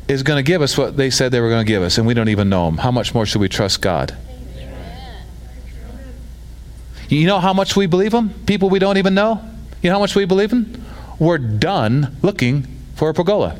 is 0.07 0.23
going 0.23 0.37
to 0.37 0.43
give 0.43 0.61
us 0.61 0.77
what 0.77 0.97
they 0.97 1.09
said 1.09 1.31
they 1.31 1.39
were 1.39 1.49
going 1.49 1.65
to 1.65 1.71
give 1.71 1.83
us, 1.83 1.97
and 1.97 2.05
we 2.05 2.13
don't 2.13 2.29
even 2.29 2.49
know 2.49 2.65
them. 2.65 2.77
How 2.77 2.91
much 2.91 3.13
more 3.13 3.25
should 3.25 3.41
we 3.41 3.47
trust 3.47 3.81
God? 3.81 4.15
You 7.09 7.25
know 7.25 7.39
how 7.39 7.53
much 7.53 7.75
we 7.75 7.87
believe 7.87 8.11
them? 8.11 8.29
People 8.45 8.69
we 8.69 8.79
don't 8.79 8.97
even 8.97 9.13
know? 9.13 9.41
You 9.81 9.89
know 9.89 9.95
how 9.95 9.99
much 9.99 10.15
we 10.15 10.25
believe 10.25 10.51
them? 10.51 10.83
We're 11.17 11.37
done 11.37 12.15
looking 12.21 12.67
for 12.95 13.09
a 13.09 13.13
pergola. 13.13 13.57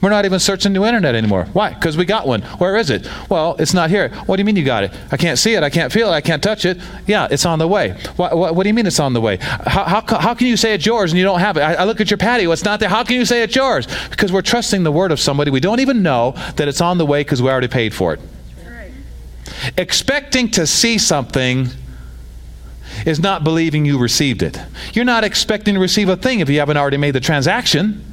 We're 0.00 0.08
not 0.10 0.24
even 0.24 0.40
searching 0.40 0.72
the 0.72 0.82
internet 0.82 1.14
anymore. 1.14 1.46
Why? 1.52 1.74
Because 1.74 1.98
we 1.98 2.06
got 2.06 2.26
one. 2.26 2.40
Where 2.42 2.76
is 2.76 2.88
it? 2.88 3.06
Well, 3.28 3.56
it's 3.58 3.74
not 3.74 3.90
here. 3.90 4.08
What 4.24 4.36
do 4.36 4.40
you 4.40 4.46
mean 4.46 4.56
you 4.56 4.64
got 4.64 4.84
it? 4.84 4.92
I 5.12 5.18
can't 5.18 5.38
see 5.38 5.54
it. 5.54 5.62
I 5.62 5.68
can't 5.68 5.92
feel 5.92 6.08
it. 6.08 6.12
I 6.12 6.22
can't 6.22 6.42
touch 6.42 6.64
it. 6.64 6.78
Yeah, 7.06 7.28
it's 7.30 7.44
on 7.44 7.58
the 7.58 7.68
way. 7.68 7.90
What, 8.16 8.34
what, 8.34 8.54
what 8.54 8.62
do 8.62 8.68
you 8.70 8.74
mean 8.74 8.86
it's 8.86 8.98
on 8.98 9.12
the 9.12 9.20
way? 9.20 9.36
How, 9.36 9.84
how, 9.84 10.18
how, 10.18 10.34
can 10.34 10.46
you 10.46 10.56
say 10.56 10.72
it's 10.72 10.86
yours 10.86 11.12
and 11.12 11.18
you 11.18 11.24
don't 11.24 11.40
have 11.40 11.58
it? 11.58 11.60
I, 11.60 11.74
I 11.74 11.84
look 11.84 12.00
at 12.00 12.10
your 12.10 12.16
patio. 12.16 12.50
It's 12.50 12.64
not 12.64 12.80
there. 12.80 12.88
How 12.88 13.04
can 13.04 13.16
you 13.16 13.26
say 13.26 13.42
it's 13.42 13.54
yours? 13.54 13.86
Because 14.08 14.32
we're 14.32 14.40
trusting 14.40 14.84
the 14.84 14.92
word 14.92 15.12
of 15.12 15.20
somebody. 15.20 15.50
We 15.50 15.60
don't 15.60 15.80
even 15.80 16.02
know 16.02 16.32
that 16.56 16.66
it's 16.66 16.80
on 16.80 16.96
the 16.96 17.06
way 17.06 17.20
because 17.20 17.42
we 17.42 17.50
already 17.50 17.68
paid 17.68 17.92
for 17.92 18.14
it. 18.14 18.20
Expecting 19.76 20.50
to 20.52 20.66
see 20.66 20.96
something 20.96 21.68
is 23.06 23.20
not 23.20 23.44
believing 23.44 23.84
you 23.84 23.98
received 23.98 24.42
it. 24.42 24.60
You're 24.92 25.04
not 25.04 25.24
expecting 25.24 25.74
to 25.74 25.80
receive 25.80 26.08
a 26.08 26.16
thing 26.16 26.40
if 26.40 26.48
you 26.48 26.58
haven't 26.58 26.76
already 26.76 26.96
made 26.96 27.12
the 27.12 27.20
transaction. 27.20 28.04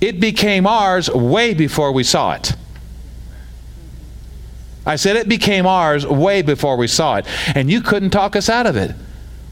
It 0.00 0.20
became 0.20 0.66
ours 0.66 1.10
way 1.10 1.54
before 1.54 1.92
we 1.92 2.04
saw 2.04 2.32
it. 2.34 2.52
I 4.86 4.96
said 4.96 5.16
it 5.16 5.28
became 5.28 5.66
ours 5.66 6.06
way 6.06 6.40
before 6.42 6.76
we 6.76 6.86
saw 6.86 7.16
it. 7.16 7.26
And 7.54 7.70
you 7.70 7.80
couldn't 7.82 8.10
talk 8.10 8.36
us 8.36 8.48
out 8.48 8.66
of 8.66 8.76
it. 8.76 8.94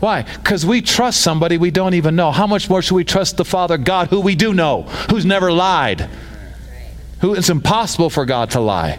Why? 0.01 0.23
Because 0.23 0.65
we 0.65 0.83
trust 0.83 1.21
somebody 1.21 1.59
we 1.59 1.71
don't 1.71 1.95
even 1.95 2.17
know. 2.17 2.31
How 2.31 2.47
much 2.47 2.69
more 2.69 2.83
should 2.83 2.95
we 2.95 3.05
trust 3.05 3.37
the 3.37 3.45
Father 3.45 3.79
God, 3.79 4.09
who 4.09 4.21
we 4.21 4.35
do 4.35 4.53
know, 4.53 4.83
who's 5.11 5.25
never 5.25 5.51
lied? 5.51 6.09
Who 7.21 7.35
it's 7.35 7.49
impossible 7.49 8.11
for 8.11 8.25
God 8.27 8.51
to 8.51 8.61
lie. 8.61 8.99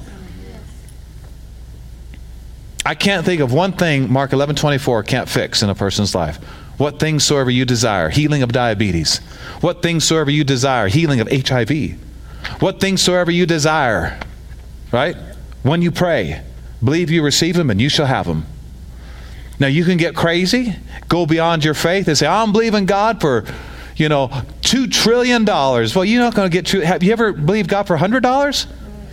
I 2.88 2.96
can't 2.96 3.26
think 3.26 3.42
of 3.42 3.52
one 3.52 3.74
thing 3.74 4.10
Mark 4.10 4.32
11 4.32 4.56
24 4.56 5.04
can't 5.04 5.28
fix 5.28 5.62
in 5.62 5.70
a 5.70 5.76
person's 5.76 6.16
life. 6.16 6.38
What 6.78 7.02
things 7.02 7.26
soever 7.26 7.52
you 7.52 7.66
desire, 7.66 8.08
healing 8.08 8.44
of 8.44 8.54
diabetes. 8.54 9.18
What 9.60 9.82
things 9.82 10.06
soever 10.06 10.32
you 10.32 10.46
desire, 10.46 10.88
healing 10.88 11.20
of 11.20 11.28
HIV. 11.30 12.00
What 12.62 12.80
things 12.80 13.02
soever 13.02 13.30
you 13.30 13.46
desire, 13.46 14.18
right? 14.94 15.18
When 15.64 15.82
you 15.82 15.92
pray, 15.92 16.42
believe 16.82 17.12
you 17.12 17.24
receive 17.24 17.58
them 17.58 17.70
and 17.70 17.82
you 17.82 17.90
shall 17.90 18.06
have 18.06 18.26
them. 18.26 18.46
Now 19.60 19.68
you 19.68 19.84
can 19.84 19.98
get 19.98 20.16
crazy, 20.16 20.74
go 21.10 21.26
beyond 21.26 21.66
your 21.66 21.74
faith 21.74 22.08
and 22.08 22.18
say, 22.18 22.26
I'm 22.26 22.54
believing 22.54 22.86
God 22.86 23.20
for, 23.20 23.44
you 23.98 24.08
know, 24.08 24.30
$2 24.62 24.90
trillion. 24.90 25.44
Well, 25.44 26.06
you're 26.06 26.24
not 26.24 26.36
going 26.36 26.50
to 26.50 26.54
get 26.58 26.66
true. 26.66 26.80
Have 26.80 27.04
you 27.04 27.12
ever 27.12 27.34
believed 27.34 27.70
God 27.70 27.86
for 27.86 27.98
$100? 27.98 28.66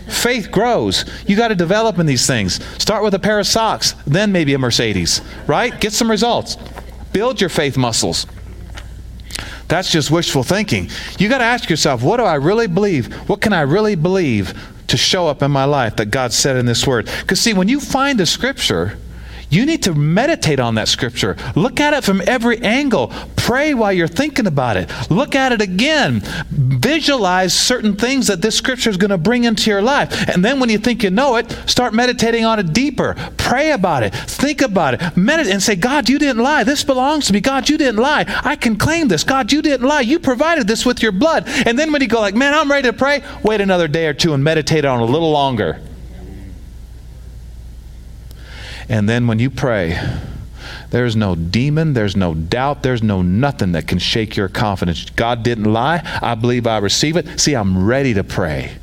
Faith 0.07 0.51
grows. 0.51 1.05
You 1.27 1.35
got 1.35 1.49
to 1.49 1.55
develop 1.55 1.99
in 1.99 2.05
these 2.05 2.27
things. 2.27 2.63
Start 2.81 3.03
with 3.03 3.13
a 3.13 3.19
pair 3.19 3.39
of 3.39 3.47
socks, 3.47 3.95
then 4.05 4.31
maybe 4.31 4.53
a 4.53 4.59
Mercedes, 4.59 5.21
right? 5.47 5.79
Get 5.79 5.93
some 5.93 6.09
results. 6.09 6.57
Build 7.11 7.39
your 7.41 7.49
faith 7.49 7.77
muscles. 7.77 8.27
That's 9.67 9.91
just 9.91 10.11
wishful 10.11 10.43
thinking. 10.43 10.89
You 11.17 11.27
got 11.27 11.39
to 11.39 11.45
ask 11.45 11.69
yourself, 11.69 12.03
what 12.03 12.17
do 12.17 12.23
I 12.23 12.35
really 12.35 12.67
believe? 12.67 13.13
What 13.27 13.41
can 13.41 13.53
I 13.53 13.61
really 13.61 13.95
believe 13.95 14.53
to 14.87 14.97
show 14.97 15.27
up 15.27 15.41
in 15.41 15.49
my 15.49 15.65
life 15.65 15.95
that 15.95 16.11
God 16.11 16.33
said 16.33 16.55
in 16.57 16.65
this 16.65 16.85
word? 16.85 17.09
Because, 17.21 17.41
see, 17.41 17.53
when 17.53 17.67
you 17.67 17.79
find 17.79 18.21
a 18.21 18.25
scripture, 18.25 18.97
you 19.49 19.65
need 19.65 19.83
to 19.83 19.93
meditate 19.93 20.59
on 20.59 20.75
that 20.75 20.87
scripture. 20.87 21.35
Look 21.55 21.79
at 21.79 21.93
it 21.93 22.03
from 22.03 22.21
every 22.27 22.59
angle. 22.59 23.11
Pray 23.35 23.73
while 23.73 23.93
you're 23.93 24.07
thinking 24.07 24.47
about 24.47 24.77
it. 24.77 24.89
Look 25.09 25.35
at 25.35 25.51
it 25.51 25.61
again. 25.61 26.21
Visualize 26.49 27.53
certain 27.53 27.95
things 27.95 28.27
that 28.27 28.41
this 28.41 28.57
scripture 28.57 28.89
is 28.89 28.97
going 28.97 29.11
to 29.11 29.17
bring 29.17 29.43
into 29.43 29.69
your 29.69 29.81
life. 29.81 30.29
And 30.29 30.43
then 30.43 30.59
when 30.59 30.69
you 30.69 30.77
think 30.77 31.03
you 31.03 31.11
know 31.11 31.35
it, 31.35 31.51
start 31.67 31.93
meditating 31.93 32.43
on 32.43 32.59
it 32.59 32.73
deeper. 32.73 33.15
Pray 33.37 33.71
about 33.71 34.03
it. 34.03 34.13
Think 34.15 34.61
about 34.61 34.95
it. 34.95 35.17
Meditate 35.17 35.53
and 35.53 35.61
say, 35.61 35.75
God, 35.75 36.09
you 36.09 36.17
didn't 36.17 36.41
lie. 36.41 36.63
This 36.63 36.83
belongs 36.83 37.27
to 37.27 37.33
me. 37.33 37.39
God, 37.39 37.69
you 37.69 37.77
didn't 37.77 38.01
lie. 38.01 38.25
I 38.43 38.55
can 38.55 38.77
claim 38.77 39.07
this. 39.07 39.23
God, 39.23 39.51
you 39.51 39.61
didn't 39.61 39.87
lie. 39.87 40.01
You 40.01 40.19
provided 40.19 40.67
this 40.67 40.85
with 40.85 41.03
your 41.03 41.11
blood. 41.11 41.43
And 41.47 41.77
then 41.77 41.91
when 41.91 42.01
you 42.01 42.07
go 42.07 42.21
like, 42.21 42.35
man, 42.35 42.53
I'm 42.53 42.71
ready 42.71 42.89
to 42.89 42.93
pray, 42.93 43.23
wait 43.43 43.61
another 43.61 43.87
day 43.87 44.07
or 44.07 44.13
two 44.13 44.33
and 44.33 44.43
meditate 44.43 44.85
on 44.85 44.99
it 44.99 45.03
a 45.03 45.11
little 45.11 45.31
longer. 45.31 45.79
And 48.89 49.09
then 49.09 49.27
when 49.27 49.39
you 49.39 49.49
pray, 49.49 49.99
there's 50.91 51.15
no 51.15 51.35
demon, 51.35 51.93
there's 51.93 52.15
no 52.15 52.33
doubt, 52.33 52.83
there's 52.83 53.03
no 53.03 53.21
nothing 53.21 53.73
that 53.73 53.87
can 53.87 53.99
shake 53.99 54.35
your 54.35 54.47
confidence. 54.47 55.09
God 55.09 55.43
didn't 55.43 55.71
lie. 55.71 56.01
I 56.21 56.35
believe 56.35 56.67
I 56.67 56.77
receive 56.77 57.17
it. 57.17 57.39
See, 57.39 57.55
I'm 57.55 57.85
ready 57.85 58.13
to 58.13 58.23
pray. 58.23 58.77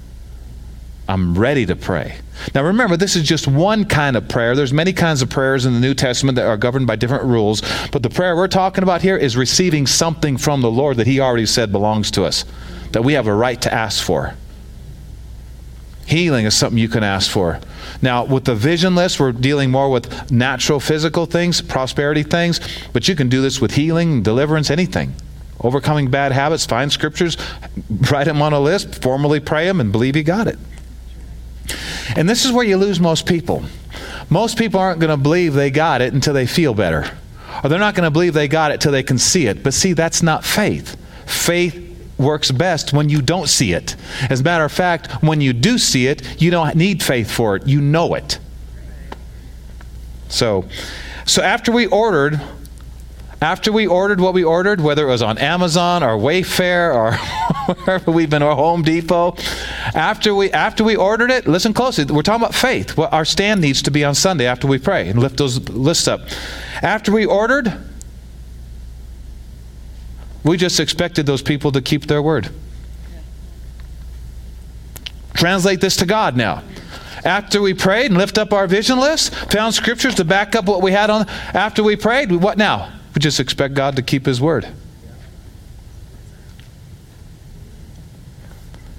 I'm 1.08 1.36
ready 1.36 1.66
to 1.66 1.76
pray. 1.76 2.16
Now 2.54 2.64
remember, 2.64 2.96
this 2.96 3.16
is 3.16 3.22
just 3.24 3.46
one 3.46 3.84
kind 3.84 4.16
of 4.16 4.28
prayer. 4.28 4.54
There's 4.56 4.72
many 4.72 4.92
kinds 4.92 5.22
of 5.22 5.30
prayers 5.30 5.66
in 5.66 5.74
the 5.74 5.80
New 5.80 5.94
Testament 5.94 6.36
that 6.36 6.46
are 6.46 6.56
governed 6.56 6.86
by 6.86 6.96
different 6.96 7.24
rules, 7.24 7.62
but 7.90 8.02
the 8.02 8.10
prayer 8.10 8.34
we're 8.34 8.48
talking 8.48 8.82
about 8.82 9.02
here 9.02 9.16
is 9.16 9.36
receiving 9.36 9.86
something 9.86 10.36
from 10.36 10.60
the 10.60 10.70
Lord 10.70 10.96
that 10.96 11.06
he 11.06 11.20
already 11.20 11.46
said 11.46 11.70
belongs 11.70 12.10
to 12.12 12.24
us, 12.24 12.44
that 12.92 13.04
we 13.04 13.12
have 13.14 13.26
a 13.26 13.34
right 13.34 13.60
to 13.62 13.72
ask 13.72 14.02
for. 14.02 14.34
Healing 16.06 16.46
is 16.46 16.54
something 16.54 16.78
you 16.78 16.88
can 16.88 17.04
ask 17.04 17.30
for. 17.30 17.60
Now, 18.00 18.24
with 18.24 18.44
the 18.44 18.54
vision 18.54 18.94
list, 18.94 19.20
we're 19.20 19.32
dealing 19.32 19.70
more 19.70 19.90
with 19.90 20.30
natural 20.30 20.80
physical 20.80 21.26
things, 21.26 21.60
prosperity 21.60 22.22
things, 22.22 22.60
but 22.92 23.08
you 23.08 23.14
can 23.14 23.28
do 23.28 23.42
this 23.42 23.60
with 23.60 23.74
healing, 23.74 24.22
deliverance, 24.22 24.70
anything. 24.70 25.14
Overcoming 25.60 26.10
bad 26.10 26.32
habits, 26.32 26.66
find 26.66 26.90
scriptures, 26.90 27.36
write 28.10 28.24
them 28.24 28.42
on 28.42 28.52
a 28.52 28.60
list, 28.60 29.02
formally 29.02 29.40
pray 29.40 29.66
them, 29.66 29.80
and 29.80 29.92
believe 29.92 30.16
you 30.16 30.22
got 30.22 30.48
it. 30.48 30.58
And 32.16 32.28
this 32.28 32.44
is 32.44 32.52
where 32.52 32.64
you 32.64 32.76
lose 32.76 33.00
most 33.00 33.26
people. 33.26 33.62
Most 34.28 34.58
people 34.58 34.80
aren't 34.80 35.00
going 35.00 35.10
to 35.10 35.16
believe 35.16 35.54
they 35.54 35.70
got 35.70 36.00
it 36.00 36.12
until 36.12 36.34
they 36.34 36.46
feel 36.46 36.74
better. 36.74 37.10
Or 37.62 37.68
they're 37.68 37.78
not 37.78 37.94
going 37.94 38.04
to 38.04 38.10
believe 38.10 38.34
they 38.34 38.48
got 38.48 38.72
it 38.72 38.80
till 38.80 38.92
they 38.92 39.02
can 39.02 39.18
see 39.18 39.46
it. 39.46 39.62
But 39.62 39.74
see, 39.74 39.92
that's 39.92 40.22
not 40.22 40.44
faith. 40.44 40.96
Faith 41.26 41.91
works 42.22 42.50
best 42.50 42.92
when 42.92 43.08
you 43.08 43.20
don't 43.20 43.48
see 43.48 43.72
it. 43.72 43.96
As 44.30 44.40
a 44.40 44.42
matter 44.42 44.64
of 44.64 44.72
fact, 44.72 45.22
when 45.22 45.40
you 45.40 45.52
do 45.52 45.78
see 45.78 46.06
it, 46.06 46.40
you 46.40 46.50
don't 46.50 46.74
need 46.74 47.02
faith 47.02 47.30
for 47.30 47.56
it. 47.56 47.66
You 47.66 47.80
know 47.80 48.14
it. 48.14 48.38
So, 50.28 50.64
so 51.26 51.42
after 51.42 51.70
we 51.70 51.86
ordered, 51.86 52.40
after 53.42 53.72
we 53.72 53.86
ordered 53.86 54.20
what 54.20 54.34
we 54.34 54.44
ordered, 54.44 54.80
whether 54.80 55.06
it 55.06 55.10
was 55.10 55.20
on 55.20 55.36
Amazon 55.36 56.02
or 56.02 56.16
Wayfair 56.16 56.94
or 56.94 57.74
wherever 57.74 58.10
we've 58.10 58.30
been 58.30 58.42
or 58.42 58.54
Home 58.54 58.82
Depot, 58.82 59.36
after 59.94 60.34
we 60.34 60.50
after 60.52 60.84
we 60.84 60.94
ordered 60.94 61.30
it, 61.30 61.46
listen 61.46 61.74
closely. 61.74 62.04
We're 62.04 62.22
talking 62.22 62.42
about 62.42 62.54
faith. 62.54 62.96
What 62.96 63.12
our 63.12 63.24
stand 63.24 63.60
needs 63.60 63.82
to 63.82 63.90
be 63.90 64.04
on 64.04 64.14
Sunday 64.14 64.46
after 64.46 64.68
we 64.68 64.78
pray 64.78 65.08
and 65.08 65.18
lift 65.18 65.36
those 65.38 65.68
lists 65.68 66.06
up. 66.06 66.20
After 66.82 67.10
we 67.12 67.26
ordered, 67.26 67.76
we 70.44 70.56
just 70.56 70.80
expected 70.80 71.26
those 71.26 71.42
people 71.42 71.72
to 71.72 71.80
keep 71.80 72.06
their 72.06 72.22
word. 72.22 72.50
Translate 75.34 75.80
this 75.80 75.96
to 75.96 76.06
God 76.06 76.36
now. 76.36 76.62
After 77.24 77.62
we 77.62 77.74
prayed 77.74 78.06
and 78.06 78.18
lift 78.18 78.36
up 78.36 78.52
our 78.52 78.66
vision 78.66 78.98
list, 78.98 79.34
found 79.34 79.74
scriptures 79.74 80.16
to 80.16 80.24
back 80.24 80.56
up 80.56 80.64
what 80.64 80.82
we 80.82 80.92
had 80.92 81.08
on. 81.08 81.28
After 81.54 81.82
we 81.82 81.94
prayed, 81.94 82.32
what 82.32 82.58
now? 82.58 82.92
We 83.14 83.20
just 83.20 83.38
expect 83.38 83.74
God 83.74 83.96
to 83.96 84.02
keep 84.02 84.26
His 84.26 84.40
word. 84.40 84.66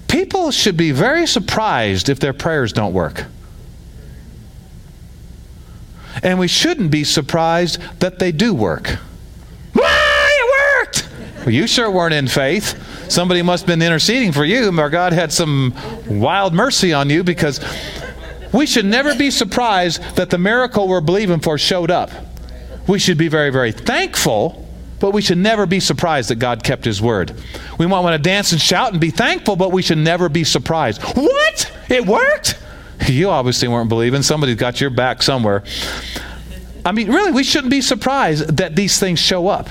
People 0.07 0.51
should 0.51 0.77
be 0.77 0.91
very 0.91 1.27
surprised 1.27 2.07
if 2.07 2.19
their 2.19 2.33
prayers 2.33 2.71
don't 2.71 2.93
work. 2.93 3.25
And 6.21 6.39
we 6.39 6.47
shouldn't 6.47 6.91
be 6.91 7.03
surprised 7.03 7.81
that 7.99 8.19
they 8.19 8.31
do 8.31 8.53
work. 8.53 8.99
Well, 11.45 11.53
you 11.53 11.67
sure 11.67 11.91
weren't 11.91 12.13
in 12.13 12.27
faith. 12.27 13.11
Somebody 13.11 13.41
must 13.41 13.63
have 13.63 13.67
been 13.67 13.81
interceding 13.81 14.31
for 14.31 14.45
you, 14.45 14.79
or 14.79 14.89
God 14.89 15.11
had 15.11 15.31
some 15.31 15.73
wild 16.07 16.53
mercy 16.53 16.93
on 16.93 17.09
you 17.09 17.21
because 17.21 17.59
we 18.53 18.65
should 18.65 18.85
never 18.85 19.13
be 19.13 19.29
surprised 19.29 20.01
that 20.15 20.29
the 20.29 20.37
miracle 20.37 20.87
we're 20.87 21.01
believing 21.01 21.41
for 21.41 21.57
showed 21.57 21.91
up. 21.91 22.11
We 22.87 22.97
should 22.97 23.17
be 23.17 23.27
very, 23.27 23.49
very 23.49 23.73
thankful, 23.73 24.65
but 25.01 25.11
we 25.11 25.21
should 25.21 25.37
never 25.37 25.65
be 25.65 25.81
surprised 25.81 26.29
that 26.29 26.35
God 26.35 26.63
kept 26.63 26.85
His 26.85 27.01
word. 27.01 27.33
We 27.77 27.87
might 27.87 27.99
want 27.99 28.15
to 28.15 28.29
dance 28.29 28.53
and 28.53 28.61
shout 28.61 28.93
and 28.93 29.01
be 29.01 29.11
thankful, 29.11 29.57
but 29.57 29.73
we 29.73 29.81
should 29.81 29.97
never 29.97 30.29
be 30.29 30.45
surprised. 30.45 31.01
What? 31.01 31.71
It 31.89 32.05
worked? 32.05 32.57
You 33.07 33.31
obviously 33.31 33.67
weren't 33.67 33.89
believing. 33.89 34.21
Somebody's 34.21 34.55
got 34.55 34.79
your 34.79 34.91
back 34.91 35.21
somewhere. 35.21 35.63
I 36.85 36.93
mean, 36.93 37.09
really, 37.09 37.31
we 37.31 37.43
shouldn't 37.43 37.71
be 37.71 37.81
surprised 37.81 38.57
that 38.57 38.77
these 38.77 38.97
things 38.97 39.19
show 39.19 39.49
up. 39.49 39.69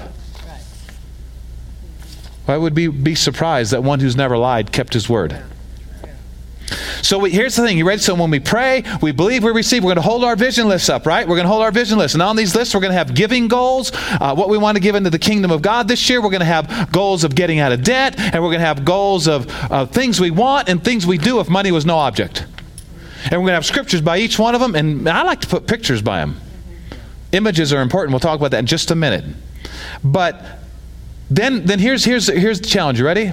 Why 2.47 2.57
would 2.57 2.75
we 2.75 2.89
be 2.89 3.15
surprised 3.15 3.73
that 3.73 3.83
one 3.83 4.01
who's 4.01 4.17
never 4.17 4.37
lied 4.37 4.73
kept 4.73 4.95
his 4.95 5.09
word? 5.09 5.43
So 7.03 7.19
we, 7.19 7.31
here's 7.31 7.57
the 7.57 7.63
thing. 7.63 7.77
You 7.77 7.87
ready? 7.87 8.01
So 8.01 8.15
when 8.15 8.31
we 8.31 8.41
pray, 8.41 8.85
we 9.03 9.13
believe 9.13 9.45
we 9.45 9.51
receive. 9.51 9.83
We're 9.83 9.89
going 9.89 9.97
to 9.97 10.03
hold 10.03 10.25
our 10.25 10.37
vision 10.37 10.69
lists 10.69 10.89
up, 10.89 11.07
right? 11.07 11.27
We're 11.27 11.37
going 11.37 11.45
to 11.45 11.51
hold 11.51 11.63
our 11.63 11.73
vision 11.73 11.99
lists. 11.99 12.15
And 12.15 12.23
on 12.23 12.37
these 12.37 12.55
lists, 12.55 12.75
we're 12.75 12.81
going 12.81 12.93
to 12.93 12.99
have 12.99 13.15
giving 13.15 13.49
goals, 13.49 13.93
uh, 13.95 14.35
what 14.35 14.49
we 14.49 14.57
want 14.57 14.77
to 14.77 14.81
give 14.81 14.95
into 14.95 15.11
the 15.11 15.19
kingdom 15.19 15.51
of 15.51 15.63
God 15.63 15.89
this 15.89 16.09
year. 16.09 16.23
We're 16.23 16.31
going 16.31 16.41
to 16.41 16.47
have 16.47 16.91
goals 16.93 17.25
of 17.25 17.35
getting 17.35 17.59
out 17.59 17.73
of 17.73 17.83
debt, 17.83 18.19
and 18.19 18.35
we're 18.35 18.51
going 18.51 18.61
to 18.61 18.67
have 18.67 18.85
goals 18.85 19.27
of 19.27 19.47
uh, 19.71 19.87
things 19.87 20.21
we 20.21 20.31
want 20.31 20.69
and 20.69 20.83
things 20.83 21.07
we 21.07 21.19
do 21.19 21.41
if 21.41 21.49
money 21.49 21.73
was 21.73 21.85
no 21.85 21.97
object. 21.99 22.47
And 23.25 23.33
we're 23.33 23.47
going 23.47 23.49
to 23.49 23.55
have 23.55 23.67
scriptures 23.67 24.01
by 24.01 24.19
each 24.19 24.39
one 24.39 24.55
of 24.55 24.61
them, 24.61 24.75
and 24.75 25.09
I 25.09 25.23
like 25.23 25.41
to 25.43 25.49
put 25.49 25.67
pictures 25.67 26.03
by 26.03 26.21
them. 26.21 26.41
Images 27.33 27.73
are 27.73 27.81
important. 27.81 28.13
We'll 28.13 28.21
talk 28.21 28.39
about 28.39 28.53
that 28.53 28.59
in 28.59 28.67
just 28.67 28.91
a 28.91 28.95
minute. 28.95 29.25
But 30.05 30.62
then, 31.37 31.65
then 31.65 31.79
here's, 31.79 32.05
here's, 32.05 32.27
here's 32.27 32.61
the 32.61 32.67
challenge. 32.67 32.99
You 32.99 33.07
ready? 33.07 33.33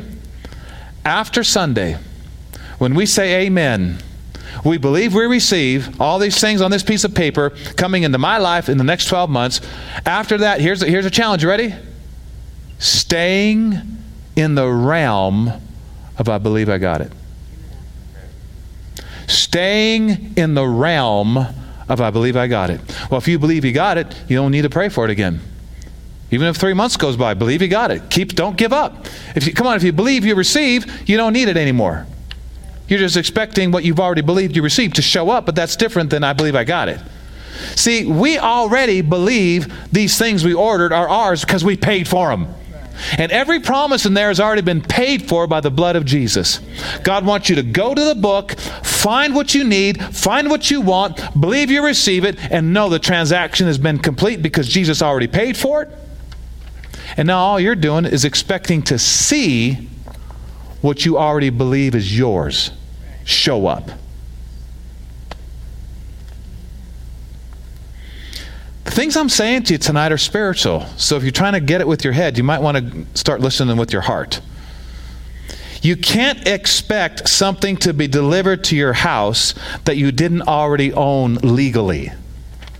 After 1.03 1.43
Sunday, 1.43 1.97
when 2.77 2.95
we 2.95 3.05
say 3.05 3.45
amen, 3.45 3.99
we 4.63 4.77
believe 4.77 5.13
we 5.13 5.25
receive 5.25 5.99
all 5.99 6.19
these 6.19 6.39
things 6.39 6.61
on 6.61 6.71
this 6.71 6.83
piece 6.83 7.03
of 7.03 7.13
paper 7.13 7.51
coming 7.75 8.03
into 8.03 8.17
my 8.17 8.37
life 8.37 8.69
in 8.69 8.77
the 8.77 8.83
next 8.83 9.07
12 9.07 9.29
months. 9.29 9.61
After 10.05 10.37
that, 10.39 10.61
here's, 10.61 10.81
here's 10.81 11.05
a 11.05 11.09
challenge. 11.09 11.43
You 11.43 11.49
ready? 11.49 11.73
Staying 12.77 13.81
in 14.35 14.55
the 14.55 14.67
realm 14.67 15.51
of 16.17 16.29
I 16.29 16.37
believe 16.37 16.69
I 16.69 16.77
got 16.77 17.01
it. 17.01 17.11
Staying 19.27 20.33
in 20.35 20.53
the 20.53 20.65
realm 20.65 21.37
of 21.37 22.01
I 22.01 22.11
believe 22.11 22.35
I 22.35 22.47
got 22.47 22.69
it. 22.69 22.81
Well, 23.09 23.17
if 23.17 23.27
you 23.27 23.39
believe 23.39 23.65
you 23.65 23.73
got 23.73 23.97
it, 23.97 24.15
you 24.27 24.37
don't 24.37 24.51
need 24.51 24.61
to 24.63 24.69
pray 24.69 24.89
for 24.89 25.05
it 25.05 25.11
again. 25.11 25.41
Even 26.31 26.47
if 26.47 26.57
three 26.57 26.73
months 26.73 26.95
goes 26.95 27.17
by, 27.17 27.33
believe 27.33 27.61
you 27.61 27.67
got 27.67 27.91
it. 27.91 28.09
Keep, 28.09 28.33
don't 28.33 28.55
give 28.55 28.71
up. 28.71 29.07
If 29.35 29.47
you, 29.47 29.53
come 29.53 29.65
on, 29.67 29.75
if 29.75 29.83
you 29.83 29.91
believe 29.91 30.25
you 30.25 30.35
receive, 30.35 31.09
you 31.09 31.17
don't 31.17 31.33
need 31.33 31.47
it 31.47 31.57
anymore. 31.57 32.05
You're 32.87 32.99
just 32.99 33.17
expecting 33.17 33.71
what 33.71 33.83
you've 33.83 33.99
already 33.99 34.21
believed 34.21 34.55
you 34.55 34.63
received 34.63 34.95
to 34.95 35.01
show 35.01 35.29
up, 35.29 35.45
but 35.45 35.55
that's 35.55 35.75
different 35.75 36.09
than 36.09 36.23
I 36.23 36.33
believe 36.33 36.55
I 36.55 36.63
got 36.63 36.89
it. 36.89 36.99
See, 37.75 38.05
we 38.05 38.37
already 38.37 39.01
believe 39.01 39.73
these 39.91 40.17
things 40.17 40.43
we 40.43 40.53
ordered 40.53 40.93
are 40.93 41.07
ours 41.07 41.43
because 41.43 41.63
we 41.63 41.77
paid 41.77 42.07
for 42.07 42.29
them. 42.29 42.53
And 43.17 43.31
every 43.31 43.59
promise 43.59 44.05
in 44.05 44.13
there 44.13 44.27
has 44.27 44.39
already 44.39 44.61
been 44.61 44.81
paid 44.81 45.27
for 45.27 45.47
by 45.47 45.61
the 45.61 45.71
blood 45.71 45.95
of 45.95 46.05
Jesus. 46.05 46.59
God 47.03 47.25
wants 47.25 47.49
you 47.49 47.55
to 47.55 47.63
go 47.63 47.93
to 47.93 48.03
the 48.03 48.15
book, 48.15 48.59
find 48.59 49.33
what 49.33 49.55
you 49.55 49.63
need, 49.63 50.03
find 50.03 50.49
what 50.49 50.69
you 50.69 50.81
want, 50.81 51.19
believe 51.39 51.71
you 51.71 51.83
receive 51.83 52.25
it, 52.25 52.37
and 52.51 52.73
know 52.73 52.89
the 52.89 52.99
transaction 52.99 53.67
has 53.67 53.77
been 53.77 53.99
complete 53.99 54.41
because 54.41 54.67
Jesus 54.67 55.01
already 55.01 55.27
paid 55.27 55.55
for 55.55 55.83
it. 55.83 55.89
And 57.19 57.27
now 57.27 57.39
all 57.39 57.59
you're 57.59 57.75
doing 57.75 58.05
is 58.05 58.23
expecting 58.23 58.81
to 58.83 58.97
see 58.97 59.89
what 60.79 61.05
you 61.05 61.17
already 61.17 61.49
believe 61.49 61.93
is 61.93 62.17
yours 62.17 62.71
show 63.25 63.67
up. 63.67 63.91
The 68.85 68.91
things 68.91 69.17
I'm 69.17 69.27
saying 69.27 69.63
to 69.63 69.73
you 69.73 69.77
tonight 69.77 70.13
are 70.13 70.17
spiritual. 70.17 70.85
So 70.95 71.17
if 71.17 71.23
you're 71.23 71.33
trying 71.33 71.51
to 71.51 71.59
get 71.59 71.81
it 71.81 71.87
with 71.89 72.05
your 72.05 72.13
head, 72.13 72.37
you 72.37 72.45
might 72.45 72.61
want 72.61 72.77
to 72.77 73.19
start 73.19 73.41
listening 73.41 73.75
with 73.75 73.91
your 73.91 74.03
heart. 74.03 74.39
You 75.81 75.97
can't 75.97 76.47
expect 76.47 77.27
something 77.27 77.75
to 77.79 77.93
be 77.93 78.07
delivered 78.07 78.63
to 78.65 78.77
your 78.77 78.93
house 78.93 79.53
that 79.83 79.97
you 79.97 80.13
didn't 80.13 80.43
already 80.43 80.93
own 80.93 81.35
legally. 81.35 82.13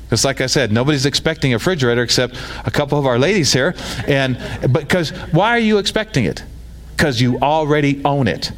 Because, 0.09 0.25
like 0.25 0.41
I 0.41 0.47
said, 0.47 0.71
nobody's 0.71 1.05
expecting 1.05 1.53
a 1.53 1.57
refrigerator 1.57 2.01
except 2.01 2.35
a 2.65 2.71
couple 2.71 2.97
of 2.97 3.05
our 3.05 3.19
ladies 3.19 3.53
here. 3.53 3.75
And 4.07 4.39
because 4.71 5.11
why 5.31 5.51
are 5.51 5.59
you 5.59 5.77
expecting 5.77 6.25
it? 6.25 6.43
Because 6.97 7.21
you 7.21 7.37
already 7.39 8.03
own 8.03 8.27
it. 8.27 8.51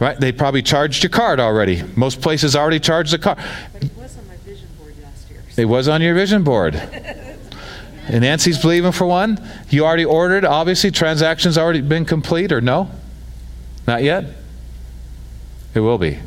Right? 0.00 0.18
They 0.18 0.32
probably 0.32 0.62
charged 0.62 1.02
your 1.02 1.10
card 1.10 1.38
already. 1.38 1.82
Most 1.96 2.22
places 2.22 2.56
already 2.56 2.80
charge 2.80 3.10
the 3.10 3.18
card. 3.18 3.36
But 3.74 3.84
it 3.84 3.90
was 3.94 4.16
on 4.16 4.26
my 4.26 4.36
vision 4.36 4.68
board 4.78 4.94
last 5.02 5.28
year. 5.28 5.42
It 5.58 5.66
was 5.66 5.86
on 5.86 6.00
your 6.00 6.14
vision 6.14 6.44
board. 6.44 6.76
And 8.06 8.22
Nancy's 8.22 8.58
believing 8.58 8.92
for 8.92 9.06
one. 9.06 9.38
You 9.68 9.84
already 9.84 10.06
ordered, 10.06 10.46
obviously, 10.46 10.90
transaction's 10.90 11.58
already 11.58 11.82
been 11.82 12.06
complete, 12.06 12.52
or 12.52 12.62
no? 12.62 12.90
Not 13.86 14.02
yet? 14.02 14.24
It 15.74 15.80
will 15.80 15.98
be. 15.98 16.20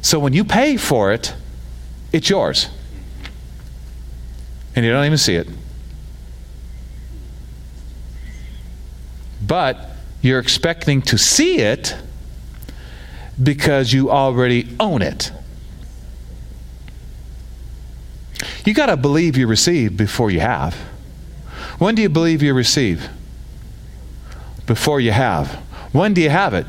So 0.00 0.20
when 0.20 0.32
you 0.32 0.44
pay 0.44 0.76
for 0.76 1.12
it, 1.12 1.34
it's 2.12 2.30
yours. 2.30 2.68
And 4.76 4.84
you 4.84 4.92
don't 4.92 5.06
even 5.06 5.18
see 5.18 5.34
it. 5.34 5.48
But 9.44 9.90
you're 10.22 10.38
expecting 10.38 11.02
to 11.02 11.18
see 11.18 11.58
it 11.58 11.96
because 13.42 13.92
you 13.92 14.10
already 14.10 14.68
own 14.78 15.02
it. 15.02 15.32
You 18.64 18.74
got 18.74 18.86
to 18.86 18.96
believe 18.96 19.36
you 19.36 19.46
receive 19.46 19.96
before 19.96 20.30
you 20.30 20.40
have. 20.40 20.74
When 21.78 21.94
do 21.94 22.02
you 22.02 22.08
believe 22.08 22.42
you 22.42 22.52
receive? 22.52 23.08
Before 24.66 25.00
you 25.00 25.12
have. 25.12 25.54
When 25.92 26.14
do 26.14 26.20
you 26.20 26.30
have 26.30 26.52
it? 26.52 26.66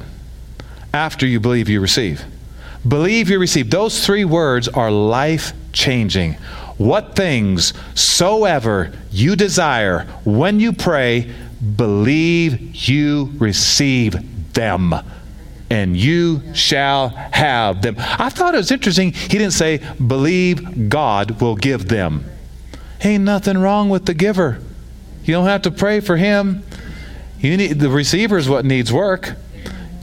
After 0.93 1.25
you 1.25 1.39
believe 1.39 1.67
you 1.67 1.81
receive. 1.81 2.23
Believe 2.87 3.29
you 3.29 3.39
receive. 3.39 3.71
Those 3.71 4.05
three 4.05 4.23
words 4.23 4.67
are 4.67 4.91
life 4.91 5.53
changing. 5.73 6.37
What 6.77 7.15
things 7.15 7.73
soever 7.95 8.91
you 9.11 9.35
desire 9.35 10.01
when 10.23 10.59
you 10.59 10.73
pray, 10.73 11.33
believe 11.75 12.87
you 12.87 13.31
receive 13.37 14.53
them 14.53 14.93
and 15.69 15.97
you 15.97 16.41
shall 16.53 17.09
have 17.09 17.81
them. 17.81 17.95
I 17.97 18.29
thought 18.29 18.53
it 18.53 18.57
was 18.57 18.71
interesting. 18.71 19.11
He 19.11 19.37
didn't 19.37 19.51
say, 19.51 19.81
believe 19.95 20.89
God 20.89 21.41
will 21.41 21.55
give 21.55 21.89
them. 21.89 22.25
Ain't 23.03 23.23
nothing 23.23 23.57
wrong 23.57 23.89
with 23.89 24.05
the 24.05 24.13
giver. 24.13 24.61
You 25.23 25.33
don't 25.33 25.47
have 25.47 25.63
to 25.63 25.71
pray 25.71 25.99
for 25.99 26.15
him. 26.15 26.63
You 27.39 27.57
need, 27.57 27.79
the 27.79 27.89
receiver 27.89 28.37
is 28.37 28.47
what 28.47 28.65
needs 28.65 28.91
work. 28.91 29.35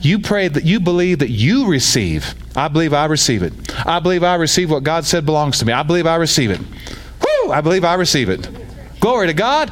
You 0.01 0.19
pray 0.19 0.47
that 0.47 0.65
you 0.65 0.79
believe 0.79 1.19
that 1.19 1.31
you 1.31 1.67
receive. 1.67 2.35
I 2.55 2.67
believe 2.67 2.93
I 2.93 3.05
receive 3.05 3.43
it. 3.43 3.53
I 3.85 3.99
believe 3.99 4.23
I 4.23 4.35
receive 4.35 4.71
what 4.71 4.83
God 4.83 5.05
said 5.05 5.25
belongs 5.25 5.59
to 5.59 5.65
me. 5.65 5.73
I 5.73 5.83
believe 5.83 6.07
I 6.07 6.15
receive 6.15 6.51
it. 6.51 6.59
Whoo! 6.59 7.51
I 7.51 7.61
believe 7.61 7.83
I 7.83 7.95
receive 7.95 8.29
it. 8.29 8.49
Glory 8.99 9.27
to 9.27 9.33
God. 9.33 9.71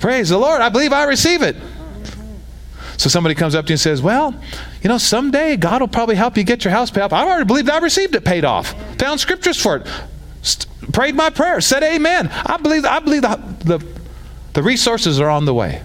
Praise 0.00 0.30
the 0.30 0.38
Lord. 0.38 0.60
I 0.60 0.68
believe 0.68 0.92
I 0.92 1.04
receive 1.04 1.42
it. 1.42 1.56
So 2.96 3.08
somebody 3.08 3.34
comes 3.34 3.54
up 3.54 3.64
to 3.66 3.70
you 3.70 3.74
and 3.74 3.80
says, 3.80 4.02
Well, 4.02 4.34
you 4.82 4.88
know, 4.88 4.98
someday 4.98 5.56
God 5.56 5.80
will 5.80 5.88
probably 5.88 6.16
help 6.16 6.36
you 6.36 6.44
get 6.44 6.64
your 6.64 6.72
house 6.72 6.90
paid 6.90 7.02
off. 7.02 7.12
I 7.12 7.24
already 7.24 7.44
believed 7.44 7.70
I 7.70 7.78
received 7.78 8.14
it 8.14 8.24
paid 8.24 8.44
off. 8.44 8.74
Found 8.98 9.20
scriptures 9.20 9.60
for 9.60 9.76
it. 9.76 9.86
St- 10.42 10.92
prayed 10.92 11.14
my 11.14 11.30
prayer. 11.30 11.60
Said 11.60 11.82
amen. 11.82 12.28
I 12.30 12.56
believe, 12.58 12.84
I 12.84 12.98
believe 12.98 13.22
the, 13.22 13.40
the, 13.64 13.86
the 14.52 14.62
resources 14.62 15.20
are 15.20 15.30
on 15.30 15.44
the 15.44 15.54
way. 15.54 15.82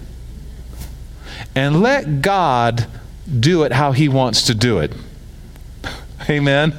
And 1.54 1.80
let 1.80 2.20
God 2.20 2.86
do 3.40 3.62
it 3.62 3.72
how 3.72 3.92
He 3.92 4.08
wants 4.08 4.42
to 4.42 4.54
do 4.54 4.78
it. 4.80 4.92
Amen. 6.28 6.74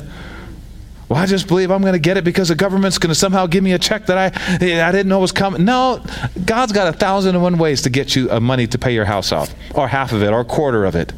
Well, 1.09 1.19
I 1.19 1.25
just 1.25 1.47
believe 1.47 1.71
I'm 1.71 1.81
going 1.81 1.93
to 1.93 1.99
get 1.99 2.17
it 2.17 2.25
because 2.25 2.49
the 2.49 2.55
government's 2.55 2.97
going 2.97 3.09
to 3.09 3.15
somehow 3.15 3.47
give 3.47 3.63
me 3.63 3.71
a 3.71 3.79
check 3.79 4.07
that 4.07 4.17
I, 4.17 4.25
I 4.55 4.91
didn't 4.91 5.07
know 5.07 5.19
was 5.19 5.31
coming. 5.31 5.63
No, 5.63 6.03
God's 6.45 6.73
got 6.73 6.93
a 6.93 6.97
thousand 6.97 7.35
and 7.35 7.43
one 7.43 7.57
ways 7.57 7.83
to 7.83 7.89
get 7.89 8.15
you 8.15 8.29
uh, 8.29 8.41
money 8.41 8.67
to 8.67 8.77
pay 8.77 8.93
your 8.93 9.05
house 9.05 9.31
off, 9.31 9.53
or 9.73 9.87
half 9.87 10.11
of 10.11 10.21
it, 10.21 10.33
or 10.33 10.41
a 10.41 10.45
quarter 10.45 10.83
of 10.83 10.95
it. 10.95 11.13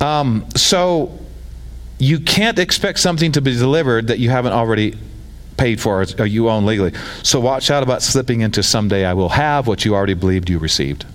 Um, 0.00 0.46
so 0.56 1.18
you 1.98 2.20
can't 2.20 2.58
expect 2.58 2.98
something 2.98 3.32
to 3.32 3.40
be 3.40 3.52
delivered 3.52 4.06
that 4.08 4.18
you 4.18 4.30
haven't 4.30 4.52
already 4.52 4.94
paid 5.56 5.80
for 5.80 6.04
or 6.18 6.26
you 6.26 6.48
own 6.48 6.66
legally. 6.66 6.92
So 7.22 7.40
watch 7.40 7.70
out 7.70 7.82
about 7.82 8.02
slipping 8.02 8.42
into 8.42 8.62
someday 8.62 9.04
I 9.04 9.14
will 9.14 9.30
have 9.30 9.66
what 9.66 9.84
you 9.84 9.94
already 9.94 10.14
believed 10.14 10.50
you 10.50 10.58
received. 10.58 11.06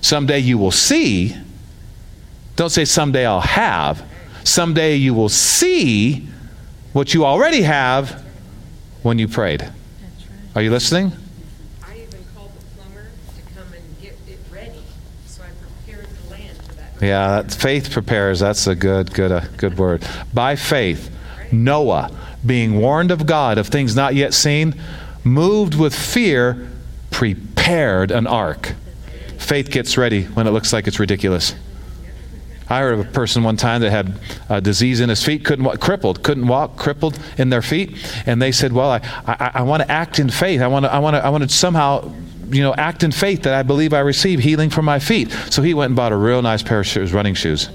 Someday 0.00 0.38
you 0.38 0.58
will 0.58 0.70
see. 0.70 1.36
Don't 2.58 2.70
say 2.70 2.84
someday 2.84 3.24
I'll 3.24 3.40
have 3.40 4.04
Someday 4.48 4.96
you 4.96 5.12
will 5.12 5.28
see 5.28 6.26
what 6.94 7.12
you 7.12 7.26
already 7.26 7.60
have 7.62 8.24
when 9.02 9.18
you 9.18 9.28
prayed. 9.28 9.60
Right. 9.60 9.72
Are 10.56 10.62
you 10.62 10.70
listening? 10.70 11.12
I 11.86 11.96
even 11.96 12.24
called 12.34 12.52
the 12.58 12.64
plumber 12.74 13.08
to 13.36 13.54
come 13.54 13.70
and 13.74 14.00
get 14.00 14.16
it 14.26 14.38
ready, 14.50 14.82
so 15.26 15.42
I 15.42 15.48
prepared 15.84 16.06
the 16.08 16.30
land 16.30 16.56
for 16.56 16.72
that. 16.76 17.02
Yeah, 17.02 17.42
that 17.42 17.52
faith 17.52 17.90
prepares. 17.90 18.40
That's 18.40 18.66
a 18.66 18.74
good, 18.74 19.12
good, 19.12 19.32
uh, 19.32 19.42
good 19.58 19.76
word. 19.76 20.02
By 20.32 20.56
faith, 20.56 21.10
Noah, 21.52 22.10
being 22.44 22.80
warned 22.80 23.10
of 23.10 23.26
God 23.26 23.58
of 23.58 23.68
things 23.68 23.94
not 23.94 24.14
yet 24.14 24.32
seen, 24.32 24.74
moved 25.24 25.74
with 25.74 25.94
fear, 25.94 26.70
prepared 27.10 28.10
an 28.10 28.26
ark. 28.26 28.74
Faith 29.36 29.70
gets 29.70 29.98
ready 29.98 30.24
when 30.24 30.46
it 30.46 30.52
looks 30.52 30.72
like 30.72 30.86
it's 30.86 30.98
ridiculous. 30.98 31.54
I 32.70 32.80
heard 32.80 32.94
of 32.94 33.00
a 33.00 33.10
person 33.10 33.42
one 33.42 33.56
time 33.56 33.80
that 33.80 33.90
had 33.90 34.20
a 34.48 34.60
disease 34.60 35.00
in 35.00 35.08
his 35.08 35.24
feet, 35.24 35.44
couldn't 35.44 35.64
walk, 35.64 35.80
crippled, 35.80 36.22
couldn't 36.22 36.46
walk, 36.46 36.76
crippled 36.76 37.18
in 37.38 37.50
their 37.50 37.62
feet, 37.62 37.96
and 38.26 38.40
they 38.42 38.52
said, 38.52 38.72
"Well, 38.72 38.90
I, 38.90 39.00
I, 39.26 39.50
I 39.54 39.62
want 39.62 39.82
to 39.82 39.90
act 39.90 40.18
in 40.18 40.28
faith. 40.28 40.60
I 40.60 40.66
want 40.66 40.84
to, 40.84 40.92
I 40.92 40.98
want 40.98 41.16
to, 41.16 41.24
I 41.24 41.28
want 41.30 41.44
to 41.44 41.48
somehow." 41.48 42.12
You 42.50 42.62
know, 42.62 42.74
act 42.74 43.02
in 43.02 43.12
faith 43.12 43.42
that 43.42 43.52
I 43.52 43.62
believe 43.62 43.92
I 43.92 44.00
receive 44.00 44.38
healing 44.38 44.70
from 44.70 44.86
my 44.86 44.98
feet. 44.98 45.30
So 45.50 45.60
he 45.60 45.74
went 45.74 45.90
and 45.90 45.96
bought 45.96 46.12
a 46.12 46.16
real 46.16 46.40
nice 46.40 46.62
pair 46.62 46.80
of 46.80 46.86
shoes, 46.86 47.12
running 47.12 47.34
shoes. 47.34 47.68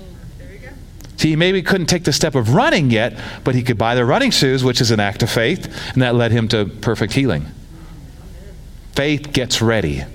See, 1.18 1.30
he 1.30 1.36
maybe 1.36 1.62
couldn't 1.62 1.86
take 1.86 2.06
the 2.06 2.12
step 2.12 2.34
of 2.34 2.56
running 2.56 2.90
yet, 2.90 3.20
but 3.44 3.54
he 3.54 3.62
could 3.62 3.78
buy 3.78 3.94
the 3.94 4.04
running 4.04 4.32
shoes, 4.32 4.64
which 4.64 4.82
is 4.82 4.90
an 4.90 5.00
act 5.00 5.22
of 5.22 5.30
faith, 5.30 5.66
and 5.94 6.02
that 6.02 6.16
led 6.16 6.32
him 6.32 6.48
to 6.48 6.66
perfect 6.66 7.14
healing. 7.14 7.46
Faith 8.94 9.32
gets 9.32 9.62
ready. 9.62 10.06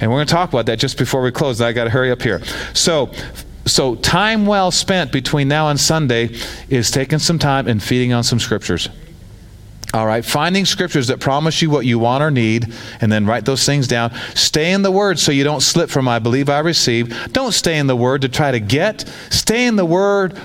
And 0.00 0.10
we're 0.10 0.18
going 0.18 0.26
to 0.26 0.32
talk 0.32 0.50
about 0.50 0.66
that 0.66 0.78
just 0.78 0.98
before 0.98 1.22
we 1.22 1.30
close. 1.30 1.60
I 1.60 1.72
got 1.72 1.84
to 1.84 1.90
hurry 1.90 2.10
up 2.10 2.22
here. 2.22 2.42
So, 2.74 3.10
so, 3.66 3.96
time 3.96 4.46
well 4.46 4.70
spent 4.70 5.10
between 5.10 5.48
now 5.48 5.68
and 5.68 5.78
Sunday 5.78 6.30
is 6.68 6.90
taking 6.90 7.18
some 7.18 7.38
time 7.38 7.66
and 7.66 7.82
feeding 7.82 8.12
on 8.12 8.22
some 8.22 8.38
scriptures. 8.38 8.88
All 9.92 10.06
right, 10.06 10.24
finding 10.24 10.64
scriptures 10.64 11.08
that 11.08 11.20
promise 11.20 11.62
you 11.62 11.70
what 11.70 11.84
you 11.84 11.98
want 11.98 12.22
or 12.22 12.30
need, 12.30 12.72
and 13.00 13.10
then 13.10 13.26
write 13.26 13.44
those 13.44 13.64
things 13.64 13.88
down. 13.88 14.12
Stay 14.34 14.72
in 14.72 14.82
the 14.82 14.90
Word 14.90 15.18
so 15.18 15.32
you 15.32 15.42
don't 15.42 15.62
slip 15.62 15.90
from 15.90 16.06
I 16.06 16.18
believe 16.18 16.48
I 16.48 16.60
receive. 16.60 17.32
Don't 17.32 17.52
stay 17.52 17.78
in 17.78 17.86
the 17.86 17.96
Word 17.96 18.22
to 18.22 18.28
try 18.28 18.52
to 18.52 18.60
get. 18.60 19.08
Stay 19.30 19.66
in 19.66 19.76
the 19.76 19.86
Word 19.86 20.38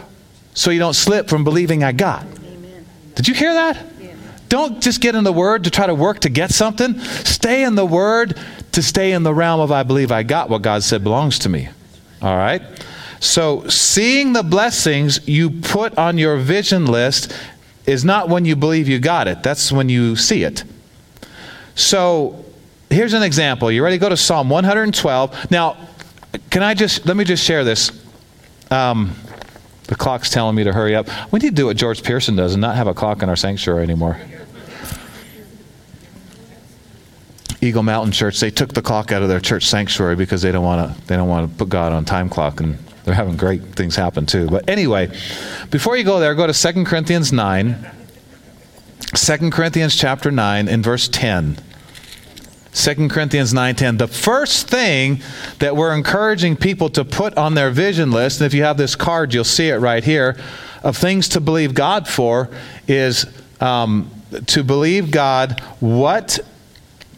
so 0.54 0.72
you 0.72 0.80
don't 0.80 0.94
slip 0.94 1.28
from 1.28 1.44
believing 1.44 1.84
I 1.84 1.92
got. 1.92 2.24
Amen. 2.24 2.86
Did 3.16 3.28
you 3.28 3.34
hear 3.34 3.54
that? 3.54 3.86
Yeah. 4.00 4.14
Don't 4.50 4.82
just 4.82 5.00
get 5.00 5.16
in 5.16 5.24
the 5.24 5.34
Word 5.34 5.66
to 5.66 5.70
try 5.70 5.86
to 5.86 5.96
work 5.96 6.22
to 6.22 6.30
get 6.30 6.52
something. 6.52 7.00
Stay 7.00 7.64
in 7.64 7.76
the 7.76 7.86
Word 7.86 8.40
to 8.72 8.82
stay 8.82 9.12
in 9.12 9.24
the 9.24 9.34
realm 9.34 9.60
of 9.60 9.72
I 9.72 9.84
believe 9.84 10.12
I 10.12 10.24
got 10.24 10.50
what 10.50 10.62
God 10.64 10.82
said 10.82 11.04
belongs 11.04 11.40
to 11.40 11.50
me. 11.50 11.70
All 12.22 12.38
right? 12.38 12.62
So, 13.22 13.68
seeing 13.68 14.34
the 14.34 14.42
blessings 14.42 15.28
you 15.28 15.52
put 15.52 15.96
on 15.96 16.18
your 16.18 16.38
vision 16.38 16.88
list 16.88 17.32
is 17.86 18.04
not 18.04 18.30
when 18.30 18.46
you 18.46 18.56
believe 18.56 18.88
you 18.88 18.98
got 18.98 19.28
it, 19.28 19.44
that's 19.44 19.72
when 19.72 19.90
you 19.90 20.16
see 20.16 20.44
it. 20.44 20.64
So, 21.76 22.44
here's 22.90 23.14
an 23.14 23.22
example. 23.22 23.72
You 23.72 23.84
ready 23.84 24.00
go 24.00 24.10
to 24.10 24.18
Psalm 24.18 24.50
112? 24.50 25.52
Now, 25.52 25.78
can 26.50 26.64
I 26.64 26.74
just, 26.74 27.06
let 27.06 27.16
me 27.16 27.24
just 27.24 27.44
share 27.44 27.64
this. 27.64 27.92
Um, 28.72 29.14
the 29.84 29.96
clock's 29.96 30.32
telling 30.32 30.56
me 30.56 30.64
to 30.64 30.74
hurry 30.74 30.96
up. 30.96 31.08
We 31.32 31.40
need 31.42 31.50
to 31.50 31.56
do 31.56 31.68
what 31.68 31.78
George 31.78 32.02
Pearson 32.02 32.36
does 32.36 32.56
and 32.56 32.62
not 32.62 32.76
have 32.76 32.88
a 32.88 32.94
clock 32.96 33.22
in 33.22 33.30
our 33.30 33.36
sanctuary 33.36 33.84
anymore. 33.84 34.20
Eagle 37.62 37.84
Mountain 37.84 38.14
Church, 38.14 38.40
they 38.40 38.50
took 38.50 38.74
the 38.74 38.82
clock 38.82 39.12
out 39.12 39.22
of 39.22 39.30
their 39.30 39.40
church 39.40 39.68
sanctuary 39.68 40.16
because 40.16 40.42
they 40.42 40.52
don't 40.52 40.64
want 40.64 40.96
to 40.96 41.02
they 41.06 41.16
don't 41.16 41.30
want 41.30 41.52
to 41.52 41.56
put 41.56 41.70
God 41.70 41.92
on 41.92 42.04
time 42.06 42.28
clock 42.28 42.60
and 42.60 42.80
they're 43.04 43.16
having 43.16 43.38
great 43.38 43.62
things 43.76 43.96
happen 43.96 44.26
too. 44.26 44.48
But 44.48 44.70
anyway, 44.70 45.08
before 45.70 45.98
you 45.98 46.04
go 46.04 46.20
there, 46.20 46.36
go 46.36 46.48
to 46.48 46.54
2 46.74 46.86
Corinthians 46.86 47.32
9. 47.34 47.92
2 49.14 49.50
Corinthians 49.50 49.96
chapter 49.96 50.32
9 50.32 50.68
in 50.68 50.82
verse 50.82 51.08
10. 51.08 51.58
2 52.74 53.10
Corinthians 53.10 53.54
9:10 53.54 53.98
the 53.98 54.08
first 54.08 54.70
thing 54.70 55.22
that 55.60 55.76
we're 55.76 55.94
encouraging 55.94 56.56
people 56.56 56.90
to 56.90 57.04
put 57.04 57.36
on 57.38 57.54
their 57.54 57.70
vision 57.70 58.12
list 58.12 58.40
and 58.40 58.46
if 58.46 58.54
you 58.54 58.64
have 58.64 58.78
this 58.78 58.96
card 58.96 59.34
you'll 59.34 59.44
see 59.44 59.68
it 59.68 59.76
right 59.76 60.06
here 60.06 60.38
of 60.82 60.96
things 60.96 61.28
to 61.28 61.42
believe 61.42 61.74
God 61.74 62.08
for 62.08 62.50
is 62.88 63.26
um, 63.60 64.10
to 64.48 64.64
believe 64.64 65.12
God 65.12 65.60
what 65.82 66.40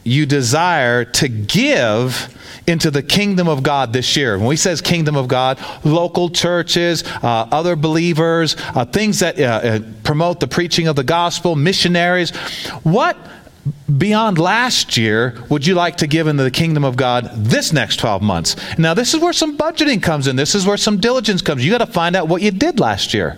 you 0.04 0.26
desire 0.26 1.06
to 1.06 1.28
give 1.28 2.36
into 2.68 2.90
the 2.92 3.04
kingdom 3.04 3.48
of 3.48 3.64
God 3.64 3.94
this 3.94 4.16
year. 4.16 4.38
When 4.38 4.48
we 4.48 4.56
says 4.56 4.82
kingdom 4.82 5.16
of 5.16 5.28
God, 5.28 5.60
local 5.84 6.30
churches, 6.30 7.04
uh, 7.22 7.48
other 7.52 7.76
believers, 7.76 8.56
uh, 8.76 8.86
things 8.86 9.20
that 9.20 9.40
uh, 9.40 9.44
uh, 9.44 9.80
promote 10.04 10.40
the 10.40 10.48
preaching 10.48 10.88
of 10.88 10.96
the 10.96 11.04
gospel, 11.04 11.56
missionaries. 11.56 12.32
What 12.84 13.18
beyond 13.98 14.38
last 14.38 14.98
year 14.98 15.42
would 15.50 15.66
you 15.66 15.76
like 15.76 15.98
to 15.98 16.08
give 16.08 16.28
into 16.28 16.44
the 16.44 16.52
kingdom 16.52 16.84
of 16.84 16.96
God 16.96 17.30
this 17.36 17.74
next 17.74 17.98
12 17.98 18.22
months? 18.22 18.56
Now, 18.78 18.94
this 18.94 19.14
is 19.14 19.22
where 19.22 19.34
some 19.34 19.58
budgeting 19.58 20.02
comes 20.02 20.28
in. 20.28 20.36
This 20.36 20.56
is 20.56 20.66
where 20.66 20.78
some 20.78 20.98
diligence 20.98 21.42
comes. 21.42 21.66
You 21.66 21.72
got 21.72 21.86
to 21.86 21.92
find 21.92 22.16
out 22.16 22.28
what 22.28 22.42
you 22.42 22.52
did 22.52 22.80
last 22.80 23.14
year. 23.14 23.38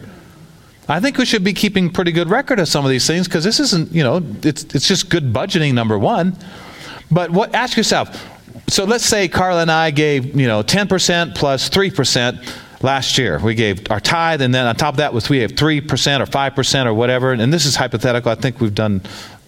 I 0.88 1.00
think 1.00 1.18
we 1.18 1.26
should 1.26 1.44
be 1.44 1.54
keeping 1.54 1.90
pretty 1.90 2.12
good 2.12 2.30
record 2.30 2.60
of 2.60 2.68
some 2.68 2.86
of 2.86 2.92
these 2.92 3.08
things 3.08 3.28
because 3.28 3.44
this 3.44 3.60
isn't, 3.60 3.92
you 3.92 4.04
know, 4.04 4.22
it's, 4.44 4.64
it's 4.76 4.88
just 4.88 5.10
good 5.10 5.34
budgeting, 5.34 5.74
number 5.74 5.98
one. 5.98 6.38
But 7.10 7.32
what, 7.32 7.56
ask 7.56 7.76
yourself, 7.76 8.24
so 8.68 8.84
let's 8.84 9.06
say 9.06 9.28
Carla 9.28 9.64
and 9.64 9.72
I 9.72 9.92
gave, 9.92 10.40
you 10.40 10.48
know, 10.48 10.62
10% 10.62 11.36
plus 11.36 11.70
3% 11.70 12.84
last 12.84 13.18
year. 13.18 13.40
We 13.40 13.56
gave 13.56 13.90
our 13.92 14.00
tithe, 14.00 14.42
and 14.42 14.54
then 14.54 14.66
on 14.66 14.76
top 14.76 14.94
of 14.94 14.98
that 14.98 15.14
was 15.14 15.30
we 15.30 15.40
have 15.40 15.52
3% 15.52 15.82
or 16.20 16.26
5% 16.26 16.86
or 16.86 16.94
whatever. 16.94 17.32
And 17.32 17.52
this 17.52 17.66
is 17.66 17.76
hypothetical. 17.76 18.32
I 18.32 18.36
think 18.36 18.60
we've 18.62 18.74
done 18.74 19.02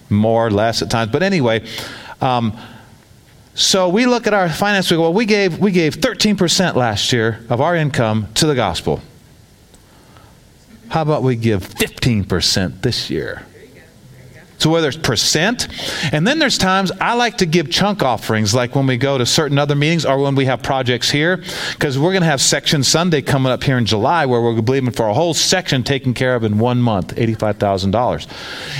more 0.09 0.45
or 0.45 0.51
less 0.51 0.81
at 0.81 0.89
times. 0.89 1.11
But 1.11 1.23
anyway, 1.23 1.65
um, 2.21 2.57
so 3.53 3.89
we 3.89 4.05
look 4.05 4.27
at 4.27 4.33
our 4.33 4.49
finance, 4.49 4.89
we 4.91 4.97
go, 4.97 5.03
well, 5.03 5.13
we 5.13 5.25
gave, 5.25 5.59
we 5.59 5.71
gave 5.71 5.97
13% 5.97 6.75
last 6.75 7.11
year 7.11 7.43
of 7.49 7.59
our 7.59 7.75
income 7.75 8.27
to 8.35 8.45
the 8.45 8.55
gospel. 8.55 9.01
How 10.89 11.01
about 11.01 11.23
we 11.23 11.35
give 11.35 11.63
15% 11.63 12.81
this 12.81 13.09
year? 13.09 13.45
So 14.59 14.71
whether 14.71 14.87
it's 14.87 14.97
percent, 14.97 15.67
and 16.11 16.25
then 16.25 16.39
there's 16.39 16.57
times 16.57 16.91
I 16.99 17.13
like 17.13 17.37
to 17.37 17.45
give 17.45 17.69
chunk 17.69 18.01
offerings, 18.01 18.55
like 18.55 18.75
when 18.75 18.87
we 18.87 18.97
go 18.97 19.17
to 19.17 19.25
certain 19.25 19.59
other 19.59 19.75
meetings 19.75 20.03
or 20.03 20.17
when 20.17 20.33
we 20.33 20.45
have 20.45 20.63
projects 20.63 21.11
here, 21.11 21.43
because 21.73 21.99
we're 21.99 22.11
going 22.11 22.23
to 22.23 22.27
have 22.27 22.41
Section 22.41 22.83
Sunday 22.83 23.21
coming 23.21 23.51
up 23.51 23.63
here 23.63 23.77
in 23.77 23.85
July, 23.85 24.25
where 24.25 24.41
we're 24.41 24.59
believing 24.59 24.89
for 24.91 25.07
a 25.07 25.13
whole 25.13 25.35
section 25.35 25.83
taken 25.83 26.15
care 26.15 26.35
of 26.35 26.43
in 26.43 26.57
one 26.57 26.81
month, 26.81 27.13
eighty-five 27.17 27.57
thousand 27.57 27.91
dollars. 27.91 28.27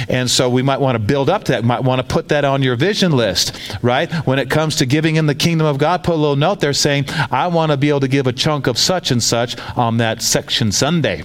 And 0.09 0.29
so 0.31 0.49
we 0.49 0.63
might 0.63 0.81
want 0.81 0.95
to 0.95 0.99
build 0.99 1.29
up 1.29 1.45
that. 1.45 1.63
Might 1.63 1.83
want 1.83 2.01
to 2.01 2.13
put 2.13 2.29
that 2.29 2.43
on 2.43 2.63
your 2.63 2.75
vision 2.75 3.11
list, 3.11 3.77
right? 3.83 4.11
When 4.25 4.39
it 4.39 4.49
comes 4.49 4.77
to 4.77 4.87
giving 4.87 5.17
in 5.17 5.27
the 5.27 5.35
kingdom 5.35 5.67
of 5.67 5.77
God, 5.77 6.03
put 6.03 6.15
a 6.15 6.17
little 6.17 6.35
note 6.35 6.59
there 6.59 6.73
saying, 6.73 7.05
"I 7.29 7.47
want 7.47 7.71
to 7.71 7.77
be 7.77 7.89
able 7.89 7.99
to 7.99 8.07
give 8.07 8.25
a 8.25 8.33
chunk 8.33 8.65
of 8.65 8.79
such 8.79 9.11
and 9.11 9.21
such 9.21 9.55
on 9.75 9.97
that 9.97 10.23
Section 10.23 10.71
Sunday." 10.71 11.21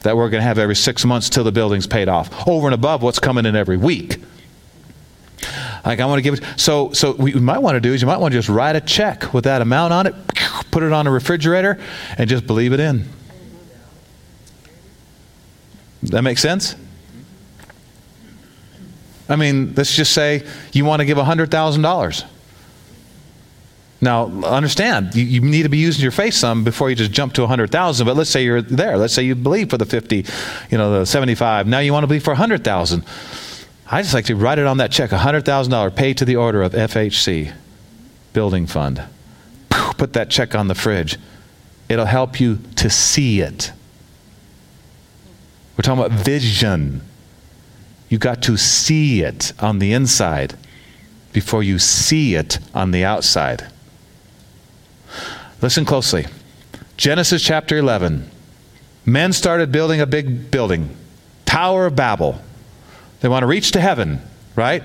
That 0.00 0.16
we're 0.16 0.28
going 0.28 0.40
to 0.40 0.46
have 0.46 0.58
every 0.58 0.76
six 0.76 1.04
months 1.04 1.28
till 1.28 1.44
the 1.44 1.52
building's 1.52 1.86
paid 1.86 2.08
off, 2.08 2.46
over 2.48 2.66
and 2.66 2.74
above 2.74 3.02
what's 3.02 3.18
coming 3.18 3.46
in 3.46 3.56
every 3.56 3.76
week. 3.76 4.22
Like 5.84 6.00
I 6.00 6.06
want 6.06 6.18
to 6.18 6.22
give 6.22 6.34
it. 6.34 6.44
So, 6.56 6.92
so 6.92 7.24
you 7.24 7.40
might 7.40 7.58
want 7.58 7.76
to 7.76 7.80
do 7.80 7.92
is 7.92 8.02
you 8.02 8.08
might 8.08 8.18
want 8.18 8.32
to 8.32 8.38
just 8.38 8.48
write 8.48 8.74
a 8.74 8.80
check 8.80 9.32
with 9.32 9.44
that 9.44 9.62
amount 9.62 9.92
on 9.92 10.06
it, 10.06 10.14
put 10.70 10.82
it 10.82 10.92
on 10.92 11.06
a 11.06 11.10
refrigerator, 11.10 11.78
and 12.18 12.28
just 12.28 12.46
believe 12.46 12.72
it 12.72 12.80
in. 12.80 13.08
That 16.02 16.22
makes 16.22 16.42
sense? 16.42 16.74
I 19.28 19.36
mean, 19.36 19.74
let's 19.76 19.94
just 19.94 20.12
say 20.12 20.46
you 20.72 20.84
want 20.84 21.00
to 21.00 21.06
give 21.06 21.18
$100,000. 21.18 22.24
Now, 24.00 24.26
understand, 24.44 25.14
you, 25.14 25.24
you, 25.24 25.40
need 25.40 25.62
to 25.62 25.70
be 25.70 25.78
using 25.78 26.02
your 26.02 26.10
faith 26.10 26.34
some 26.34 26.64
before 26.64 26.90
you 26.90 26.96
just 26.96 27.12
jump 27.12 27.32
to 27.34 27.42
100,000. 27.42 28.06
But 28.06 28.14
let's 28.14 28.28
say 28.28 28.44
you're 28.44 28.60
there. 28.60 28.98
Let's 28.98 29.14
say 29.14 29.22
you 29.22 29.34
believe 29.34 29.70
for 29.70 29.78
the 29.78 29.86
50, 29.86 30.26
you 30.70 30.78
know, 30.78 31.00
the 31.00 31.06
75. 31.06 31.66
Now 31.66 31.78
you 31.78 31.92
want 31.92 32.02
to 32.02 32.06
believe 32.06 32.22
for 32.22 32.32
100,000. 32.32 33.04
I 33.90 34.02
just 34.02 34.14
like 34.14 34.26
to 34.26 34.36
write 34.36 34.58
it 34.58 34.66
on 34.66 34.78
that 34.78 34.90
check 34.90 35.10
$100,000 35.10 35.96
paid 35.96 36.18
to 36.18 36.24
the 36.24 36.36
order 36.36 36.62
of 36.62 36.72
FHC, 36.72 37.54
Building 38.32 38.66
Fund. 38.66 39.02
Put 39.70 40.12
that 40.12 40.28
check 40.28 40.54
on 40.54 40.68
the 40.68 40.74
fridge. 40.74 41.18
It'll 41.88 42.04
help 42.04 42.38
you 42.38 42.58
to 42.76 42.90
see 42.90 43.40
it. 43.40 43.72
We're 45.76 45.82
talking 45.82 46.04
about 46.04 46.24
vision. 46.24 47.02
You 48.08 48.18
got 48.18 48.42
to 48.42 48.56
see 48.56 49.22
it 49.22 49.52
on 49.60 49.78
the 49.78 49.92
inside 49.92 50.54
before 51.32 51.62
you 51.62 51.78
see 51.78 52.34
it 52.34 52.58
on 52.74 52.90
the 52.90 53.04
outside. 53.04 53.70
Listen 55.62 55.84
closely. 55.84 56.26
Genesis 56.96 57.42
chapter 57.42 57.78
11. 57.78 58.30
Men 59.04 59.32
started 59.32 59.70
building 59.70 60.00
a 60.00 60.06
big 60.06 60.50
building, 60.50 60.94
Tower 61.44 61.86
of 61.86 61.96
Babel. 61.96 62.40
They 63.20 63.28
want 63.28 63.42
to 63.42 63.46
reach 63.46 63.72
to 63.72 63.80
heaven, 63.80 64.20
right? 64.56 64.82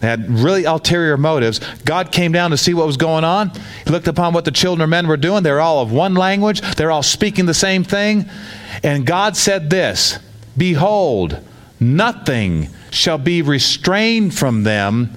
They 0.00 0.06
had 0.06 0.30
really 0.30 0.64
ulterior 0.64 1.16
motives. 1.16 1.60
God 1.84 2.10
came 2.10 2.32
down 2.32 2.50
to 2.50 2.56
see 2.56 2.72
what 2.72 2.86
was 2.86 2.96
going 2.96 3.22
on. 3.22 3.52
He 3.84 3.90
looked 3.90 4.08
upon 4.08 4.32
what 4.32 4.46
the 4.46 4.50
children 4.50 4.82
of 4.82 4.88
men 4.88 5.06
were 5.06 5.18
doing. 5.18 5.42
They're 5.42 5.60
all 5.60 5.80
of 5.82 5.92
one 5.92 6.14
language, 6.14 6.62
they're 6.76 6.90
all 6.90 7.02
speaking 7.02 7.46
the 7.46 7.54
same 7.54 7.84
thing. 7.84 8.28
And 8.82 9.04
God 9.04 9.36
said 9.36 9.70
this 9.70 10.18
Behold, 10.56 11.38
nothing 11.78 12.68
shall 12.90 13.18
be 13.18 13.42
restrained 13.42 14.34
from 14.34 14.64
them 14.64 15.16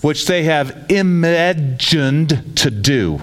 which 0.00 0.26
they 0.26 0.44
have 0.44 0.86
imagined 0.88 2.56
to 2.56 2.70
do. 2.70 3.20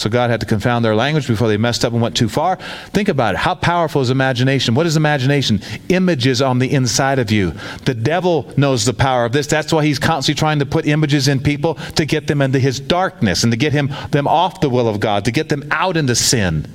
So 0.00 0.08
God 0.08 0.30
had 0.30 0.40
to 0.40 0.46
confound 0.46 0.82
their 0.82 0.94
language 0.94 1.28
before 1.28 1.46
they 1.46 1.58
messed 1.58 1.84
up 1.84 1.92
and 1.92 2.00
went 2.00 2.16
too 2.16 2.30
far. 2.30 2.56
Think 2.86 3.10
about 3.10 3.34
it. 3.34 3.38
How 3.38 3.54
powerful 3.54 4.00
is 4.00 4.08
imagination? 4.08 4.74
What 4.74 4.86
is 4.86 4.96
imagination? 4.96 5.60
Images 5.90 6.40
on 6.40 6.58
the 6.58 6.72
inside 6.72 7.18
of 7.18 7.30
you. 7.30 7.52
The 7.84 7.92
devil 7.92 8.50
knows 8.56 8.86
the 8.86 8.94
power 8.94 9.26
of 9.26 9.32
this. 9.32 9.46
That's 9.46 9.74
why 9.74 9.84
he's 9.84 9.98
constantly 9.98 10.38
trying 10.38 10.60
to 10.60 10.64
put 10.64 10.86
images 10.86 11.28
in 11.28 11.38
people 11.40 11.74
to 11.96 12.06
get 12.06 12.28
them 12.28 12.40
into 12.40 12.58
his 12.58 12.80
darkness 12.80 13.42
and 13.44 13.52
to 13.52 13.58
get 13.58 13.74
him 13.74 13.90
them 14.10 14.26
off 14.26 14.62
the 14.62 14.70
will 14.70 14.88
of 14.88 15.00
God, 15.00 15.26
to 15.26 15.30
get 15.30 15.50
them 15.50 15.68
out 15.70 15.98
into 15.98 16.14
sin. 16.14 16.66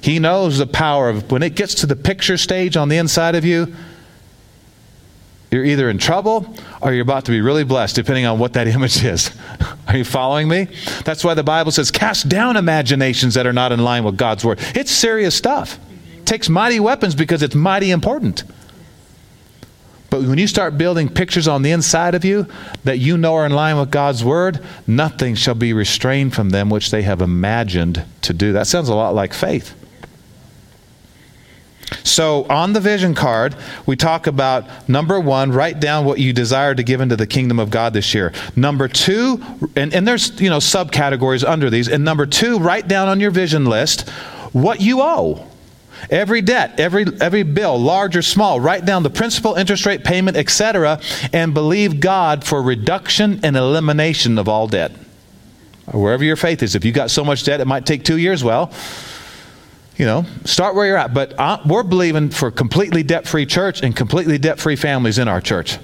He 0.00 0.18
knows 0.18 0.56
the 0.56 0.66
power 0.66 1.10
of 1.10 1.30
when 1.30 1.42
it 1.42 1.54
gets 1.54 1.74
to 1.76 1.86
the 1.86 1.96
picture 1.96 2.38
stage 2.38 2.78
on 2.78 2.88
the 2.88 2.96
inside 2.96 3.34
of 3.34 3.44
you, 3.44 3.74
you're 5.52 5.64
either 5.64 5.90
in 5.90 5.98
trouble 5.98 6.52
or 6.80 6.92
you're 6.92 7.02
about 7.02 7.26
to 7.26 7.30
be 7.30 7.42
really 7.42 7.62
blessed, 7.62 7.94
depending 7.94 8.24
on 8.24 8.38
what 8.38 8.54
that 8.54 8.66
image 8.76 9.04
is. 9.04 9.30
Are 9.86 9.96
you 9.96 10.04
following 10.04 10.48
me? 10.48 10.68
That's 11.04 11.22
why 11.22 11.34
the 11.34 11.44
Bible 11.44 11.70
says, 11.70 11.90
cast 11.90 12.28
down 12.28 12.56
imaginations 12.56 13.34
that 13.34 13.46
are 13.46 13.52
not 13.52 13.70
in 13.70 13.84
line 13.84 14.02
with 14.02 14.16
God's 14.16 14.44
word. 14.44 14.58
It's 14.74 14.90
serious 14.90 15.34
stuff. 15.34 15.78
It 16.16 16.26
takes 16.26 16.48
mighty 16.48 16.80
weapons 16.80 17.14
because 17.14 17.42
it's 17.42 17.54
mighty 17.54 17.90
important. 17.90 18.44
But 20.08 20.22
when 20.22 20.38
you 20.38 20.46
start 20.46 20.76
building 20.76 21.08
pictures 21.08 21.48
on 21.48 21.62
the 21.62 21.70
inside 21.70 22.14
of 22.14 22.24
you 22.24 22.46
that 22.84 22.98
you 22.98 23.16
know 23.16 23.34
are 23.34 23.46
in 23.46 23.52
line 23.52 23.78
with 23.78 23.90
God's 23.90 24.22
word, 24.22 24.60
nothing 24.86 25.34
shall 25.34 25.54
be 25.54 25.72
restrained 25.72 26.34
from 26.34 26.50
them 26.50 26.68
which 26.68 26.90
they 26.90 27.02
have 27.02 27.22
imagined 27.22 28.04
to 28.22 28.34
do. 28.34 28.52
That 28.52 28.66
sounds 28.66 28.90
a 28.90 28.94
lot 28.94 29.14
like 29.14 29.32
faith. 29.32 29.74
So 32.04 32.44
on 32.44 32.72
the 32.72 32.80
vision 32.80 33.14
card, 33.14 33.54
we 33.86 33.96
talk 33.96 34.26
about 34.26 34.88
number 34.88 35.18
one, 35.20 35.52
write 35.52 35.80
down 35.80 36.04
what 36.04 36.18
you 36.18 36.32
desire 36.32 36.74
to 36.74 36.82
give 36.82 37.00
into 37.00 37.16
the 37.16 37.26
kingdom 37.26 37.58
of 37.58 37.70
God 37.70 37.92
this 37.92 38.14
year. 38.14 38.32
Number 38.56 38.88
two, 38.88 39.42
and, 39.76 39.92
and 39.94 40.06
there's 40.06 40.40
you 40.40 40.50
know 40.50 40.58
subcategories 40.58 41.46
under 41.46 41.70
these. 41.70 41.88
And 41.88 42.04
number 42.04 42.26
two, 42.26 42.58
write 42.58 42.88
down 42.88 43.08
on 43.08 43.20
your 43.20 43.30
vision 43.30 43.64
list 43.64 44.08
what 44.52 44.80
you 44.80 45.00
owe. 45.00 45.46
Every 46.10 46.40
debt, 46.40 46.80
every 46.80 47.06
every 47.20 47.42
bill, 47.44 47.78
large 47.78 48.16
or 48.16 48.22
small, 48.22 48.60
write 48.60 48.84
down 48.84 49.02
the 49.02 49.10
principal, 49.10 49.54
interest 49.54 49.86
rate, 49.86 50.02
payment, 50.02 50.36
etc., 50.36 51.00
and 51.32 51.54
believe 51.54 52.00
God 52.00 52.44
for 52.44 52.60
reduction 52.60 53.40
and 53.44 53.56
elimination 53.56 54.38
of 54.38 54.48
all 54.48 54.66
debt. 54.66 54.92
wherever 55.92 56.24
your 56.24 56.36
faith 56.36 56.62
is. 56.62 56.74
If 56.74 56.84
you 56.84 56.92
got 56.92 57.10
so 57.10 57.24
much 57.24 57.44
debt 57.44 57.60
it 57.60 57.66
might 57.66 57.86
take 57.86 58.04
two 58.04 58.18
years, 58.18 58.42
well, 58.42 58.72
you 60.02 60.06
know, 60.06 60.26
start 60.44 60.74
where 60.74 60.84
you're 60.84 60.96
at. 60.96 61.14
But 61.14 61.32
we're 61.64 61.84
believing 61.84 62.30
for 62.30 62.50
completely 62.50 63.04
debt 63.04 63.24
free 63.24 63.46
church 63.46 63.84
and 63.84 63.94
completely 63.94 64.36
debt 64.36 64.58
free 64.58 64.74
families 64.74 65.16
in 65.16 65.28
our 65.28 65.40
church. 65.40 65.78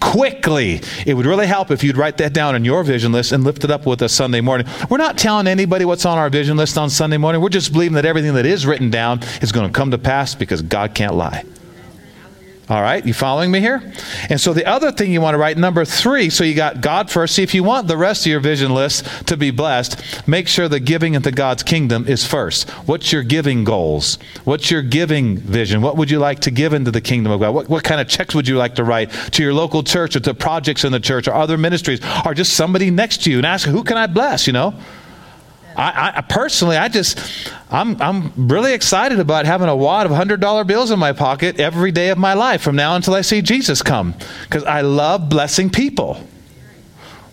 Quickly. 0.00 0.80
It 1.06 1.14
would 1.14 1.24
really 1.24 1.46
help 1.46 1.70
if 1.70 1.84
you'd 1.84 1.96
write 1.96 2.18
that 2.18 2.32
down 2.32 2.56
in 2.56 2.64
your 2.64 2.82
vision 2.82 3.12
list 3.12 3.30
and 3.30 3.44
lift 3.44 3.62
it 3.62 3.70
up 3.70 3.86
with 3.86 4.02
us 4.02 4.12
Sunday 4.12 4.40
morning. 4.40 4.66
We're 4.90 4.96
not 4.96 5.18
telling 5.18 5.46
anybody 5.46 5.84
what's 5.84 6.04
on 6.04 6.18
our 6.18 6.30
vision 6.30 6.56
list 6.56 6.76
on 6.76 6.90
Sunday 6.90 7.16
morning. 7.16 7.40
We're 7.40 7.48
just 7.48 7.72
believing 7.72 7.94
that 7.94 8.04
everything 8.04 8.34
that 8.34 8.44
is 8.44 8.66
written 8.66 8.90
down 8.90 9.20
is 9.40 9.52
going 9.52 9.68
to 9.68 9.72
come 9.72 9.92
to 9.92 9.98
pass 9.98 10.34
because 10.34 10.60
God 10.60 10.92
can't 10.92 11.14
lie. 11.14 11.44
All 12.68 12.80
right, 12.80 13.04
you 13.04 13.12
following 13.12 13.50
me 13.50 13.58
here? 13.58 13.82
And 14.30 14.40
so 14.40 14.52
the 14.52 14.64
other 14.64 14.92
thing 14.92 15.12
you 15.12 15.20
want 15.20 15.34
to 15.34 15.38
write, 15.38 15.58
number 15.58 15.84
three, 15.84 16.30
so 16.30 16.44
you 16.44 16.54
got 16.54 16.80
God 16.80 17.10
first. 17.10 17.34
See, 17.34 17.42
if 17.42 17.54
you 17.54 17.64
want 17.64 17.88
the 17.88 17.96
rest 17.96 18.24
of 18.24 18.30
your 18.30 18.38
vision 18.38 18.72
list 18.72 19.04
to 19.26 19.36
be 19.36 19.50
blessed, 19.50 20.28
make 20.28 20.46
sure 20.46 20.68
the 20.68 20.78
giving 20.78 21.14
into 21.14 21.32
God's 21.32 21.64
kingdom 21.64 22.06
is 22.06 22.24
first. 22.24 22.70
What's 22.86 23.12
your 23.12 23.24
giving 23.24 23.64
goals? 23.64 24.16
What's 24.44 24.70
your 24.70 24.80
giving 24.80 25.38
vision? 25.38 25.82
What 25.82 25.96
would 25.96 26.08
you 26.08 26.20
like 26.20 26.38
to 26.40 26.52
give 26.52 26.72
into 26.72 26.92
the 26.92 27.00
kingdom 27.00 27.32
of 27.32 27.40
God? 27.40 27.50
What, 27.50 27.68
what 27.68 27.82
kind 27.82 28.00
of 28.00 28.06
checks 28.06 28.32
would 28.32 28.46
you 28.46 28.56
like 28.58 28.76
to 28.76 28.84
write 28.84 29.10
to 29.10 29.42
your 29.42 29.52
local 29.52 29.82
church 29.82 30.14
or 30.14 30.20
to 30.20 30.32
projects 30.32 30.84
in 30.84 30.92
the 30.92 31.00
church 31.00 31.26
or 31.26 31.34
other 31.34 31.58
ministries 31.58 32.00
or 32.24 32.32
just 32.32 32.54
somebody 32.54 32.92
next 32.92 33.24
to 33.24 33.30
you 33.32 33.38
and 33.38 33.46
ask, 33.46 33.66
who 33.66 33.82
can 33.82 33.96
I 33.96 34.06
bless, 34.06 34.46
you 34.46 34.52
know? 34.52 34.72
I, 35.76 36.12
I, 36.16 36.20
personally, 36.22 36.76
I 36.76 36.88
just, 36.88 37.18
I'm, 37.70 38.00
I'm 38.00 38.48
really 38.48 38.74
excited 38.74 39.20
about 39.20 39.46
having 39.46 39.68
a 39.68 39.76
wad 39.76 40.06
of 40.06 40.12
$100 40.12 40.66
bills 40.66 40.90
in 40.90 40.98
my 40.98 41.12
pocket 41.12 41.58
every 41.60 41.92
day 41.92 42.10
of 42.10 42.18
my 42.18 42.34
life 42.34 42.62
from 42.62 42.76
now 42.76 42.96
until 42.96 43.14
I 43.14 43.22
see 43.22 43.42
Jesus 43.42 43.82
come 43.82 44.14
because 44.44 44.64
I 44.64 44.82
love 44.82 45.28
blessing 45.28 45.70
people. 45.70 46.26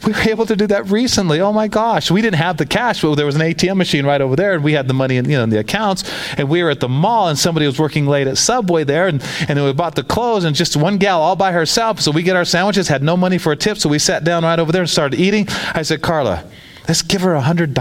We 0.06 0.14
were 0.14 0.22
able 0.22 0.46
to 0.46 0.56
do 0.56 0.66
that 0.68 0.90
recently. 0.90 1.42
Oh 1.42 1.52
my 1.52 1.68
gosh. 1.68 2.10
We 2.10 2.22
didn't 2.22 2.38
have 2.38 2.56
the 2.58 2.66
cash, 2.66 3.02
but 3.02 3.16
there 3.16 3.26
was 3.26 3.36
an 3.36 3.42
ATM 3.42 3.76
machine 3.76 4.06
right 4.06 4.22
over 4.22 4.36
there, 4.36 4.54
and 4.54 4.64
we 4.64 4.72
had 4.72 4.88
the 4.88 4.94
money 4.94 5.18
in, 5.18 5.30
you 5.30 5.36
know, 5.36 5.44
in 5.44 5.50
the 5.50 5.60
accounts. 5.60 6.10
And 6.38 6.50
we 6.50 6.64
were 6.64 6.70
at 6.70 6.80
the 6.80 6.88
mall, 6.88 7.28
and 7.28 7.38
somebody 7.38 7.66
was 7.66 7.78
working 7.78 8.08
late 8.08 8.28
at 8.28 8.38
Subway 8.38 8.86
there, 8.86 9.08
and, 9.08 9.22
and 9.50 9.62
we 9.62 9.74
bought 9.74 9.96
the 9.96 10.04
clothes, 10.04 10.46
and 10.46 10.56
just 10.56 10.78
one 10.78 10.98
gal 10.98 11.22
all 11.22 11.36
by 11.36 11.52
herself. 11.52 12.00
So 12.00 12.12
we 12.12 12.24
get 12.24 12.38
our 12.38 12.46
sandwiches, 12.46 12.88
had 12.88 13.04
no 13.04 13.18
money 13.18 13.38
for 13.38 13.52
a 13.52 13.58
tip, 13.58 13.78
so 13.78 13.90
we 13.90 14.00
sat 14.00 14.24
down 14.24 14.44
right 14.44 14.58
over 14.58 14.72
there 14.72 14.82
and 14.82 14.90
started 14.90 15.20
eating. 15.20 15.48
I 15.74 15.82
said, 15.82 16.02
Carla, 16.02 16.50
Let's 16.90 17.04
give 17.04 17.22
her 17.22 17.36
$100. 17.36 17.78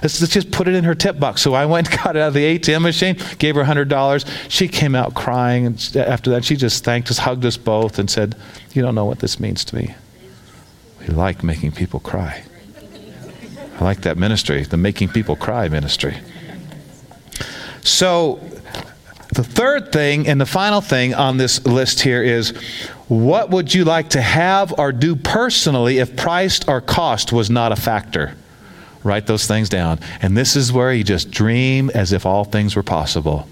Let's, 0.00 0.20
let's 0.20 0.32
just 0.32 0.52
put 0.52 0.68
it 0.68 0.74
in 0.76 0.84
her 0.84 0.94
tip 0.94 1.18
box. 1.18 1.42
So 1.42 1.54
I 1.54 1.66
went 1.66 1.90
got 2.04 2.14
it 2.14 2.20
out 2.20 2.28
of 2.28 2.34
the 2.34 2.58
ATM 2.58 2.82
machine, 2.82 3.16
gave 3.38 3.56
her 3.56 3.64
$100. 3.64 4.48
She 4.48 4.68
came 4.68 4.94
out 4.94 5.14
crying. 5.14 5.66
And 5.66 5.96
after 5.96 6.30
that, 6.30 6.44
she 6.44 6.54
just 6.54 6.84
thanked 6.84 7.10
us, 7.10 7.18
hugged 7.18 7.44
us 7.44 7.56
both, 7.56 7.98
and 7.98 8.08
said, 8.08 8.36
You 8.74 8.80
don't 8.80 8.94
know 8.94 9.06
what 9.06 9.18
this 9.18 9.40
means 9.40 9.64
to 9.64 9.74
me. 9.76 9.92
We 11.00 11.08
like 11.08 11.42
making 11.42 11.72
people 11.72 11.98
cry. 11.98 12.44
I 13.80 13.84
like 13.84 14.02
that 14.02 14.16
ministry, 14.16 14.62
the 14.62 14.76
making 14.76 15.08
people 15.08 15.34
cry 15.34 15.68
ministry. 15.68 16.18
So, 17.82 18.38
the 19.34 19.42
third 19.42 19.90
thing 19.90 20.28
and 20.28 20.40
the 20.40 20.46
final 20.46 20.80
thing 20.80 21.12
on 21.12 21.38
this 21.38 21.66
list 21.66 22.00
here 22.00 22.22
is 22.22 22.54
what 23.08 23.50
would 23.50 23.72
you 23.72 23.84
like 23.84 24.10
to 24.10 24.20
have 24.20 24.78
or 24.78 24.92
do 24.92 25.16
personally 25.16 25.98
if 25.98 26.14
price 26.14 26.60
or 26.68 26.80
cost 26.80 27.32
was 27.32 27.48
not 27.50 27.72
a 27.72 27.76
factor? 27.76 28.34
Write 29.02 29.26
those 29.26 29.46
things 29.46 29.68
down. 29.68 29.98
And 30.20 30.36
this 30.36 30.56
is 30.56 30.72
where 30.72 30.92
you 30.92 31.04
just 31.04 31.30
dream 31.30 31.90
as 31.94 32.12
if 32.12 32.26
all 32.26 32.44
things 32.44 32.76
were 32.76 32.82
possible. 32.82 33.48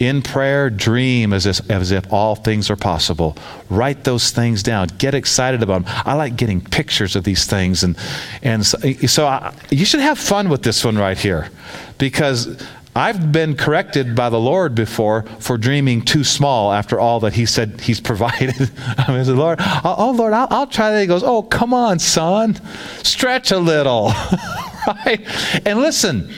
In 0.00 0.22
prayer, 0.22 0.70
dream 0.70 1.32
as 1.32 1.44
if, 1.44 1.68
as 1.70 1.90
if 1.90 2.12
all 2.12 2.36
things 2.36 2.70
are 2.70 2.76
possible. 2.76 3.36
Write 3.68 4.04
those 4.04 4.30
things 4.30 4.62
down. 4.62 4.88
Get 4.98 5.14
excited 5.14 5.62
about 5.62 5.84
them. 5.84 5.92
I 6.06 6.14
like 6.14 6.36
getting 6.36 6.60
pictures 6.60 7.16
of 7.16 7.24
these 7.24 7.46
things. 7.46 7.82
And, 7.82 7.96
and 8.42 8.64
so, 8.64 8.78
so 9.06 9.26
I, 9.26 9.52
you 9.70 9.84
should 9.84 10.00
have 10.00 10.18
fun 10.18 10.48
with 10.48 10.62
this 10.62 10.84
one 10.84 10.96
right 10.96 11.18
here 11.18 11.50
because 11.98 12.64
I've 12.98 13.30
been 13.30 13.54
corrected 13.56 14.16
by 14.16 14.28
the 14.28 14.40
Lord 14.40 14.74
before 14.74 15.22
for 15.38 15.56
dreaming 15.56 16.02
too 16.02 16.24
small 16.24 16.72
after 16.72 16.98
all 16.98 17.20
that 17.20 17.32
He 17.34 17.46
said 17.46 17.80
He's 17.80 18.00
provided. 18.10 18.70
I 18.98 19.16
mean, 19.16 19.36
Lord, 19.36 19.60
oh, 19.60 20.12
Lord, 20.16 20.32
I'll, 20.32 20.48
I'll, 20.50 20.66
try 20.66 20.90
that. 20.90 21.00
He 21.00 21.06
goes, 21.06 21.22
Oh, 21.22 21.42
come 21.42 21.72
on, 21.72 22.00
son, 22.00 22.60
stretch 23.04 23.52
a 23.52 23.58
little, 23.58 24.06
right? 24.86 25.20
And 25.64 25.78
listen, 25.78 26.32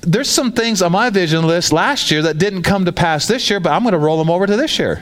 there's 0.00 0.28
some 0.28 0.50
things 0.52 0.82
on 0.82 0.90
my 0.90 1.08
vision 1.10 1.46
list 1.46 1.72
last 1.72 2.10
year 2.10 2.22
that 2.22 2.36
didn't 2.36 2.64
come 2.64 2.84
to 2.86 2.92
pass 2.92 3.28
this 3.28 3.48
year, 3.48 3.60
but 3.60 3.70
I'm 3.70 3.82
going 3.82 3.92
to 3.92 3.98
roll 3.98 4.18
them 4.18 4.28
over 4.28 4.46
to 4.46 4.56
this 4.56 4.78
year. 4.80 5.00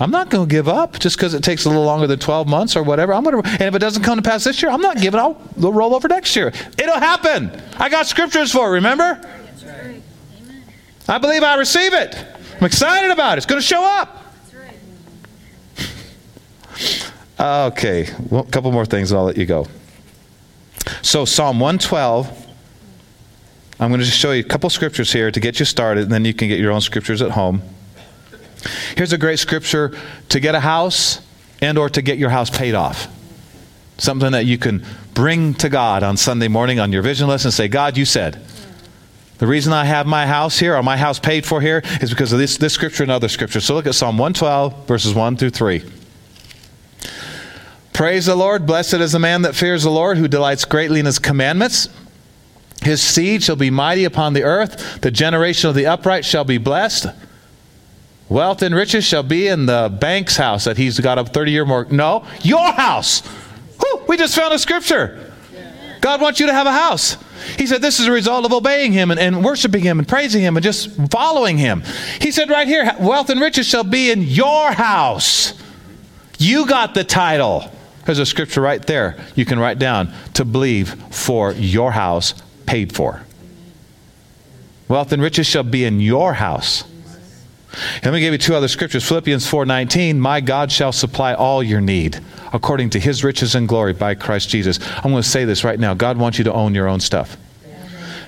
I'm 0.00 0.10
not 0.10 0.30
going 0.30 0.48
to 0.48 0.50
give 0.50 0.66
up 0.66 0.98
just 0.98 1.16
because 1.16 1.34
it 1.34 1.44
takes 1.44 1.66
a 1.66 1.68
little 1.68 1.84
longer 1.84 2.06
than 2.06 2.18
12 2.18 2.48
months 2.48 2.74
or 2.74 2.82
whatever. 2.82 3.12
I'm 3.12 3.22
going 3.22 3.42
to, 3.42 3.48
and 3.48 3.62
if 3.62 3.74
it 3.74 3.80
doesn't 3.80 4.02
come 4.02 4.16
to 4.16 4.28
pass 4.28 4.42
this 4.44 4.62
year, 4.62 4.72
I'm 4.72 4.80
not 4.80 4.96
giving. 4.96 5.20
Up. 5.20 5.40
I'll 5.62 5.72
roll 5.72 5.94
over 5.94 6.08
next 6.08 6.34
year. 6.34 6.48
It'll 6.78 6.98
happen. 6.98 7.52
I 7.78 7.90
got 7.90 8.06
scriptures 8.06 8.50
for 8.50 8.66
it. 8.68 8.72
Remember? 8.72 9.20
I 11.10 11.18
believe 11.18 11.42
I 11.42 11.56
receive 11.56 11.92
it. 11.92 12.14
I'm 12.60 12.64
excited 12.64 13.10
about 13.10 13.32
it. 13.32 13.38
It's 13.38 13.46
going 13.46 13.60
to 13.60 13.66
show 13.66 13.84
up. 13.84 14.16
Okay, 17.40 18.06
well, 18.28 18.42
a 18.42 18.50
couple 18.50 18.70
more 18.70 18.84
things 18.84 19.10
and 19.12 19.18
I'll 19.18 19.24
let 19.24 19.38
you 19.38 19.46
go. 19.46 19.66
So, 21.00 21.24
Psalm 21.24 21.58
112. 21.58 22.48
I'm 23.80 23.88
going 23.88 24.00
to 24.00 24.04
just 24.04 24.18
show 24.18 24.32
you 24.32 24.40
a 24.40 24.46
couple 24.46 24.68
scriptures 24.68 25.10
here 25.10 25.30
to 25.30 25.40
get 25.40 25.58
you 25.58 25.64
started, 25.64 26.02
and 26.02 26.12
then 26.12 26.26
you 26.26 26.34
can 26.34 26.48
get 26.48 26.58
your 26.58 26.70
own 26.70 26.82
scriptures 26.82 27.22
at 27.22 27.30
home. 27.30 27.62
Here's 28.94 29.14
a 29.14 29.18
great 29.18 29.38
scripture 29.38 29.96
to 30.28 30.38
get 30.38 30.54
a 30.54 30.60
house 30.60 31.22
and 31.62 31.78
or 31.78 31.88
to 31.88 32.02
get 32.02 32.18
your 32.18 32.28
house 32.28 32.50
paid 32.50 32.74
off. 32.74 33.08
Something 33.96 34.32
that 34.32 34.44
you 34.44 34.58
can 34.58 34.84
bring 35.14 35.54
to 35.54 35.70
God 35.70 36.02
on 36.02 36.18
Sunday 36.18 36.48
morning 36.48 36.78
on 36.78 36.92
your 36.92 37.00
vision 37.00 37.26
list 37.26 37.46
and 37.46 37.54
say, 37.54 37.68
God, 37.68 37.96
you 37.96 38.04
said, 38.04 38.38
the 39.40 39.46
reason 39.46 39.72
I 39.72 39.86
have 39.86 40.06
my 40.06 40.26
house 40.26 40.58
here, 40.58 40.76
or 40.76 40.82
my 40.82 40.98
house 40.98 41.18
paid 41.18 41.46
for 41.46 41.62
here, 41.62 41.82
is 42.02 42.10
because 42.10 42.30
of 42.34 42.38
this, 42.38 42.58
this 42.58 42.74
scripture 42.74 43.02
and 43.02 43.10
other 43.10 43.28
scriptures. 43.28 43.64
So 43.64 43.74
look 43.74 43.86
at 43.86 43.94
Psalm 43.94 44.18
112, 44.18 44.86
verses 44.86 45.14
1 45.14 45.38
through 45.38 45.48
3. 45.48 45.82
Praise 47.94 48.26
the 48.26 48.36
Lord. 48.36 48.66
Blessed 48.66 48.94
is 48.94 49.12
the 49.12 49.18
man 49.18 49.40
that 49.42 49.54
fears 49.54 49.84
the 49.84 49.90
Lord, 49.90 50.18
who 50.18 50.28
delights 50.28 50.66
greatly 50.66 51.00
in 51.00 51.06
his 51.06 51.18
commandments. 51.18 51.88
His 52.82 53.02
seed 53.02 53.42
shall 53.42 53.56
be 53.56 53.70
mighty 53.70 54.04
upon 54.04 54.34
the 54.34 54.42
earth. 54.42 55.00
The 55.00 55.10
generation 55.10 55.70
of 55.70 55.74
the 55.74 55.86
upright 55.86 56.26
shall 56.26 56.44
be 56.44 56.58
blessed. 56.58 57.06
Wealth 58.28 58.60
and 58.60 58.74
riches 58.74 59.06
shall 59.06 59.22
be 59.22 59.48
in 59.48 59.64
the 59.64 59.96
bank's 60.00 60.36
house 60.36 60.64
that 60.64 60.76
he's 60.76 61.00
got 61.00 61.18
a 61.18 61.24
30 61.24 61.50
year 61.50 61.64
more. 61.64 61.86
No, 61.90 62.26
your 62.42 62.72
house. 62.72 63.22
We 64.06 64.18
just 64.18 64.36
found 64.36 64.52
a 64.52 64.58
scripture. 64.58 65.32
God 66.02 66.20
wants 66.20 66.40
you 66.40 66.46
to 66.46 66.52
have 66.52 66.66
a 66.66 66.72
house. 66.72 67.16
He 67.58 67.66
said 67.66 67.82
this 67.82 68.00
is 68.00 68.06
a 68.06 68.12
result 68.12 68.44
of 68.44 68.52
obeying 68.52 68.92
him 68.92 69.10
and, 69.10 69.20
and, 69.20 69.44
worshiping 69.44 69.82
him 69.82 69.98
and 69.98 70.06
praising 70.06 70.42
him 70.42 70.56
and 70.56 70.64
just 70.64 70.90
following 71.10 71.58
him. 71.58 71.82
He 72.20 72.30
said 72.30 72.50
right 72.50 72.66
here, 72.66 72.94
wealth 73.00 73.30
and 73.30 73.40
riches 73.40 73.66
shall 73.66 73.84
be 73.84 74.10
in 74.10 74.22
your 74.22 74.72
house. 74.72 75.54
You 76.38 76.66
got 76.66 76.94
the 76.94 77.04
title. 77.04 77.70
There's 78.06 78.18
a 78.18 78.26
scripture 78.26 78.60
right 78.60 78.84
there 78.84 79.18
you 79.34 79.44
can 79.44 79.58
write 79.58 79.78
down 79.78 80.12
to 80.34 80.44
believe 80.44 80.94
for 81.14 81.52
your 81.52 81.92
house 81.92 82.34
paid 82.66 82.94
for. 82.94 83.22
Wealth 84.88 85.12
and 85.12 85.22
riches 85.22 85.46
shall 85.46 85.62
be 85.62 85.84
in 85.84 86.00
your 86.00 86.34
house. 86.34 86.84
Let 88.02 88.12
me 88.12 88.20
give 88.20 88.32
you 88.32 88.38
two 88.38 88.54
other 88.54 88.68
scriptures. 88.68 89.04
Philippians 89.06 89.46
4:19, 89.46 90.18
"My 90.18 90.40
God 90.40 90.72
shall 90.72 90.92
supply 90.92 91.34
all 91.34 91.62
your 91.62 91.80
need 91.80 92.20
according 92.52 92.90
to 92.90 93.00
his 93.00 93.22
riches 93.24 93.54
and 93.54 93.68
glory 93.68 93.92
by 93.92 94.14
Christ 94.14 94.48
Jesus." 94.48 94.78
I'm 94.96 95.10
going 95.10 95.22
to 95.22 95.28
say 95.28 95.44
this 95.44 95.64
right 95.64 95.78
now. 95.78 95.94
God 95.94 96.18
wants 96.18 96.38
you 96.38 96.44
to 96.44 96.52
own 96.52 96.74
your 96.74 96.88
own 96.88 97.00
stuff. 97.00 97.36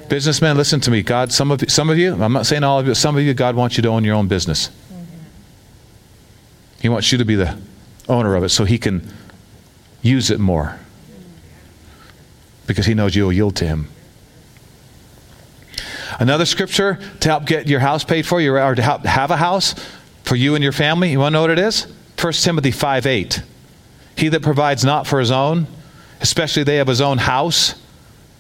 Businessmen, 0.08 0.56
listen 0.56 0.80
to 0.80 0.90
me. 0.90 1.02
God, 1.02 1.32
some 1.32 1.50
of 1.50 1.70
some 1.70 1.88
of 1.88 1.96
you, 1.96 2.22
I'm 2.22 2.32
not 2.32 2.46
saying 2.46 2.64
all 2.64 2.78
of 2.78 2.86
you, 2.86 2.94
some 2.94 3.16
of 3.16 3.22
you 3.22 3.32
God 3.34 3.56
wants 3.56 3.76
you 3.76 3.82
to 3.82 3.88
own 3.88 4.04
your 4.04 4.14
own 4.14 4.28
business. 4.28 4.70
He 6.82 6.88
wants 6.88 7.12
you 7.12 7.18
to 7.18 7.24
be 7.24 7.36
the 7.36 7.58
owner 8.08 8.34
of 8.34 8.42
it 8.44 8.48
so 8.50 8.64
he 8.64 8.76
can 8.76 9.08
use 10.02 10.30
it 10.30 10.40
more. 10.40 10.78
Because 12.66 12.86
he 12.86 12.94
knows 12.94 13.14
you'll 13.14 13.32
yield 13.32 13.56
to 13.56 13.66
him. 13.66 13.88
Another 16.18 16.44
scripture 16.44 16.98
to 17.20 17.28
help 17.28 17.46
get 17.46 17.66
your 17.68 17.80
house 17.80 18.04
paid 18.04 18.26
for, 18.26 18.40
or 18.40 18.74
to 18.74 18.82
help 18.82 19.04
have 19.04 19.30
a 19.30 19.36
house 19.36 19.74
for 20.24 20.36
you 20.36 20.54
and 20.54 20.62
your 20.62 20.72
family. 20.72 21.10
You 21.10 21.20
want 21.20 21.32
to 21.32 21.34
know 21.34 21.40
what 21.40 21.50
it 21.50 21.58
is? 21.58 21.86
1 22.20 22.32
Timothy 22.34 22.70
5 22.70 23.06
8. 23.06 23.42
He 24.16 24.28
that 24.28 24.42
provides 24.42 24.84
not 24.84 25.06
for 25.06 25.20
his 25.20 25.30
own, 25.30 25.66
especially 26.20 26.64
they 26.64 26.78
of 26.78 26.88
his 26.88 27.00
own 27.00 27.18
house, 27.18 27.74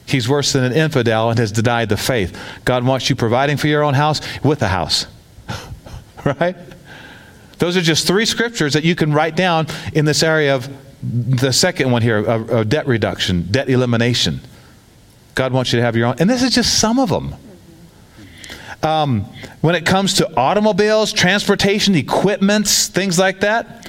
he's 0.06 0.28
worse 0.28 0.52
than 0.52 0.64
an 0.64 0.72
infidel 0.72 1.30
and 1.30 1.38
has 1.38 1.52
denied 1.52 1.88
the 1.88 1.96
faith. 1.96 2.38
God 2.64 2.84
wants 2.84 3.08
you 3.10 3.16
providing 3.16 3.56
for 3.56 3.68
your 3.68 3.82
own 3.82 3.94
house 3.94 4.20
with 4.42 4.62
a 4.62 4.68
house. 4.68 5.06
right? 6.24 6.56
Those 7.58 7.76
are 7.76 7.80
just 7.80 8.06
three 8.06 8.26
scriptures 8.26 8.72
that 8.72 8.84
you 8.84 8.94
can 8.94 9.12
write 9.12 9.36
down 9.36 9.66
in 9.92 10.04
this 10.04 10.22
area 10.22 10.54
of 10.54 10.68
the 11.02 11.52
second 11.52 11.90
one 11.90 12.02
here 12.02 12.18
of, 12.18 12.50
of 12.50 12.68
debt 12.68 12.86
reduction, 12.86 13.48
debt 13.50 13.68
elimination. 13.68 14.40
God 15.34 15.52
wants 15.52 15.72
you 15.72 15.78
to 15.78 15.84
have 15.84 15.96
your 15.96 16.08
own. 16.08 16.16
And 16.18 16.28
this 16.28 16.42
is 16.42 16.54
just 16.54 16.78
some 16.78 16.98
of 16.98 17.08
them. 17.08 17.34
Um, 18.82 19.22
when 19.60 19.74
it 19.74 19.86
comes 19.86 20.14
to 20.14 20.36
automobiles, 20.36 21.12
transportation, 21.12 21.94
equipments, 21.94 22.88
things 22.88 23.18
like 23.18 23.40
that, 23.40 23.88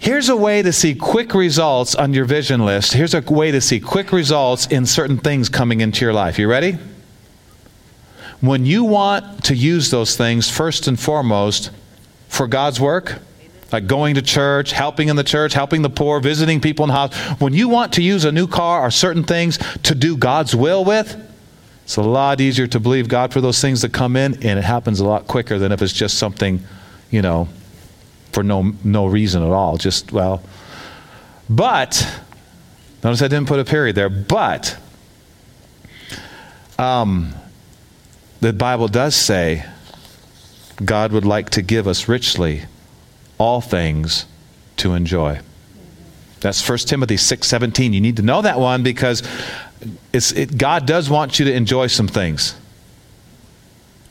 here's 0.00 0.30
a 0.30 0.36
way 0.36 0.62
to 0.62 0.72
see 0.72 0.94
quick 0.94 1.34
results 1.34 1.94
on 1.94 2.12
your 2.12 2.24
vision 2.24 2.64
list. 2.64 2.94
Here's 2.94 3.14
a 3.14 3.20
way 3.20 3.52
to 3.52 3.60
see 3.60 3.78
quick 3.78 4.10
results 4.10 4.66
in 4.66 4.86
certain 4.86 5.18
things 5.18 5.48
coming 5.48 5.82
into 5.82 6.04
your 6.04 6.14
life. 6.14 6.38
You 6.38 6.48
ready? 6.48 6.78
When 8.40 8.64
you 8.64 8.84
want 8.84 9.44
to 9.44 9.54
use 9.54 9.90
those 9.90 10.16
things, 10.16 10.50
first 10.50 10.88
and 10.88 10.98
foremost, 10.98 11.70
for 12.28 12.48
God's 12.48 12.80
work, 12.80 13.18
like 13.70 13.86
going 13.86 14.14
to 14.14 14.22
church, 14.22 14.72
helping 14.72 15.08
in 15.08 15.16
the 15.16 15.22
church, 15.22 15.52
helping 15.52 15.82
the 15.82 15.90
poor, 15.90 16.18
visiting 16.18 16.60
people 16.60 16.84
in 16.84 16.88
the 16.88 16.94
house, 16.94 17.14
when 17.38 17.52
you 17.52 17.68
want 17.68 17.92
to 17.92 18.02
use 18.02 18.24
a 18.24 18.32
new 18.32 18.46
car 18.46 18.80
or 18.80 18.90
certain 18.90 19.22
things 19.22 19.58
to 19.82 19.94
do 19.94 20.16
God's 20.16 20.56
will 20.56 20.84
with, 20.84 21.16
it's 21.84 21.96
a 21.96 22.02
lot 22.02 22.40
easier 22.40 22.66
to 22.68 22.80
believe 22.80 23.08
God 23.08 23.32
for 23.32 23.40
those 23.40 23.60
things 23.60 23.82
that 23.82 23.92
come 23.92 24.16
in, 24.16 24.34
and 24.44 24.58
it 24.58 24.64
happens 24.64 25.00
a 25.00 25.04
lot 25.04 25.26
quicker 25.26 25.58
than 25.58 25.72
if 25.72 25.82
it's 25.82 25.92
just 25.92 26.18
something, 26.18 26.60
you 27.10 27.20
know, 27.20 27.48
for 28.32 28.42
no 28.42 28.72
no 28.84 29.06
reason 29.06 29.42
at 29.42 29.50
all. 29.50 29.76
Just 29.76 30.12
well, 30.12 30.42
but 31.48 32.22
notice 33.02 33.22
I 33.22 33.28
didn't 33.28 33.48
put 33.48 33.58
a 33.60 33.64
period 33.64 33.96
there. 33.96 34.08
But 34.08 34.78
um, 36.78 37.34
the 38.40 38.52
Bible 38.52 38.88
does 38.88 39.14
say 39.14 39.64
God 40.84 41.12
would 41.12 41.24
like 41.24 41.50
to 41.50 41.62
give 41.62 41.86
us 41.86 42.08
richly 42.08 42.62
all 43.38 43.60
things 43.60 44.26
to 44.78 44.94
enjoy. 44.94 45.40
That's 46.40 46.66
1 46.66 46.78
Timothy 46.78 47.16
6:17. 47.16 47.92
You 47.92 48.00
need 48.00 48.16
to 48.16 48.22
know 48.22 48.42
that 48.42 48.58
one 48.58 48.82
because 48.82 49.22
it, 50.12 50.56
God 50.56 50.86
does 50.86 51.10
want 51.10 51.38
you 51.38 51.44
to 51.46 51.52
enjoy 51.52 51.86
some 51.86 52.08
things. 52.08 52.54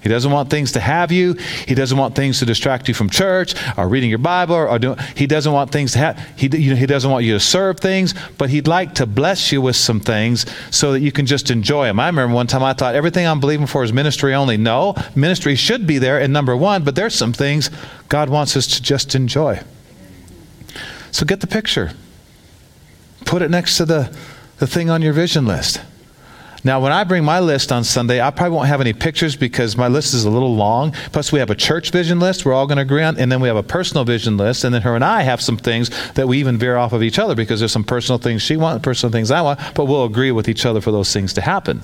He 0.02 0.08
doesn't 0.08 0.32
want 0.32 0.50
things 0.50 0.72
to 0.74 0.80
have 0.80 1.12
you. 1.12 1.34
He 1.68 1.76
doesn't 1.76 1.98
want 1.98 2.16
things 2.16 2.40
to 2.40 2.46
distract 2.46 2.88
you 2.88 2.94
from 2.94 3.10
church 3.10 3.54
or 3.78 3.90
reading 3.90 4.10
your 4.10 4.20
Bible 4.20 4.56
or, 4.56 4.70
or 4.70 4.80
doing. 4.80 4.98
He 5.16 5.28
doesn't 5.28 5.52
want 5.52 5.72
things 5.72 5.92
to 5.94 6.00
have. 6.00 6.18
He, 6.38 6.48
you 6.56 6.70
know, 6.72 6.78
he 6.78 6.86
doesn't 6.86 7.10
want 7.12 7.26
you 7.26 7.34
to 7.34 7.40
serve 7.40 7.80
things, 7.80 8.14
but 8.38 8.50
he'd 8.50 8.68
like 8.68 8.96
to 8.96 9.06
bless 9.06 9.52
you 9.52 9.62
with 9.62 9.76
some 9.76 10.00
things 10.00 10.46
so 10.72 10.94
that 10.94 11.02
you 11.02 11.12
can 11.12 11.26
just 11.26 11.52
enjoy 11.52 11.86
them. 11.86 12.00
I 12.00 12.08
remember 12.08 12.34
one 12.34 12.48
time 12.48 12.64
I 12.64 12.74
thought 12.74 12.96
everything 12.96 13.28
I'm 13.28 13.42
believing 13.42 13.68
for 13.68 13.84
is 13.84 13.92
ministry 13.92 14.34
only. 14.34 14.56
No, 14.56 14.96
ministry 15.16 15.56
should 15.56 15.86
be 15.86 15.98
there 15.98 16.20
in 16.20 16.32
number 16.32 16.56
one, 16.56 16.84
but 16.84 16.96
there's 16.96 17.16
some 17.16 17.34
things 17.34 17.70
God 18.08 18.30
wants 18.30 18.56
us 18.56 18.68
to 18.68 18.82
just 18.82 19.16
enjoy. 19.16 19.62
So 21.12 21.26
get 21.26 21.42
the 21.42 21.48
picture. 21.48 21.92
Put 23.26 23.42
it 23.42 23.52
next 23.52 23.78
to 23.78 23.86
the 23.86 24.16
the 24.60 24.68
thing 24.68 24.90
on 24.90 25.02
your 25.02 25.14
vision 25.14 25.46
list. 25.46 25.82
Now, 26.64 26.82
when 26.82 26.92
I 26.92 27.06
bring 27.06 27.24
my 27.24 27.40
list 27.40 27.72
on 27.72 27.86
Sunday, 27.86 28.22
I 28.22 28.32
probably 28.32 28.56
won't 28.56 28.68
have 28.68 28.82
any 28.82 28.92
pictures 28.92 29.38
because 29.38 29.78
my 29.78 29.88
list 29.88 30.14
is 30.14 30.26
a 30.26 30.30
little 30.30 30.56
long. 30.56 30.92
Plus, 31.14 31.32
we 31.32 31.40
have 31.40 31.50
a 31.50 31.56
church 31.56 31.92
vision 31.92 32.20
list 32.20 32.46
we're 32.46 32.54
all 32.54 32.68
going 32.68 32.78
to 32.78 32.82
agree 32.82 33.04
on, 33.04 33.18
and 33.18 33.32
then 33.32 33.40
we 33.40 33.48
have 33.48 33.56
a 33.56 33.64
personal 33.64 34.04
vision 34.04 34.36
list. 34.36 34.66
And 34.66 34.74
then 34.74 34.82
her 34.82 34.94
and 34.96 35.04
I 35.04 35.22
have 35.22 35.42
some 35.42 35.56
things 35.56 35.90
that 36.14 36.28
we 36.28 36.38
even 36.40 36.58
veer 36.58 36.76
off 36.76 36.92
of 36.92 37.02
each 37.02 37.18
other 37.18 37.34
because 37.34 37.60
there's 37.60 37.72
some 37.72 37.86
personal 37.86 38.20
things 38.20 38.42
she 38.42 38.58
wants, 38.58 38.84
personal 38.84 39.12
things 39.12 39.32
I 39.32 39.42
want, 39.42 39.60
but 39.74 39.86
we'll 39.86 40.04
agree 40.04 40.32
with 40.32 40.50
each 40.50 40.66
other 40.66 40.82
for 40.82 40.92
those 40.92 41.14
things 41.14 41.34
to 41.34 41.42
happen. 41.42 41.82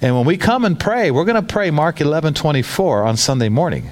And 0.00 0.16
when 0.16 0.26
we 0.26 0.36
come 0.36 0.64
and 0.64 0.78
pray, 0.78 1.12
we're 1.12 1.24
going 1.24 1.40
to 1.40 1.42
pray 1.42 1.70
Mark 1.70 2.00
11 2.00 2.34
24 2.34 3.04
on 3.04 3.16
Sunday 3.16 3.48
morning. 3.48 3.90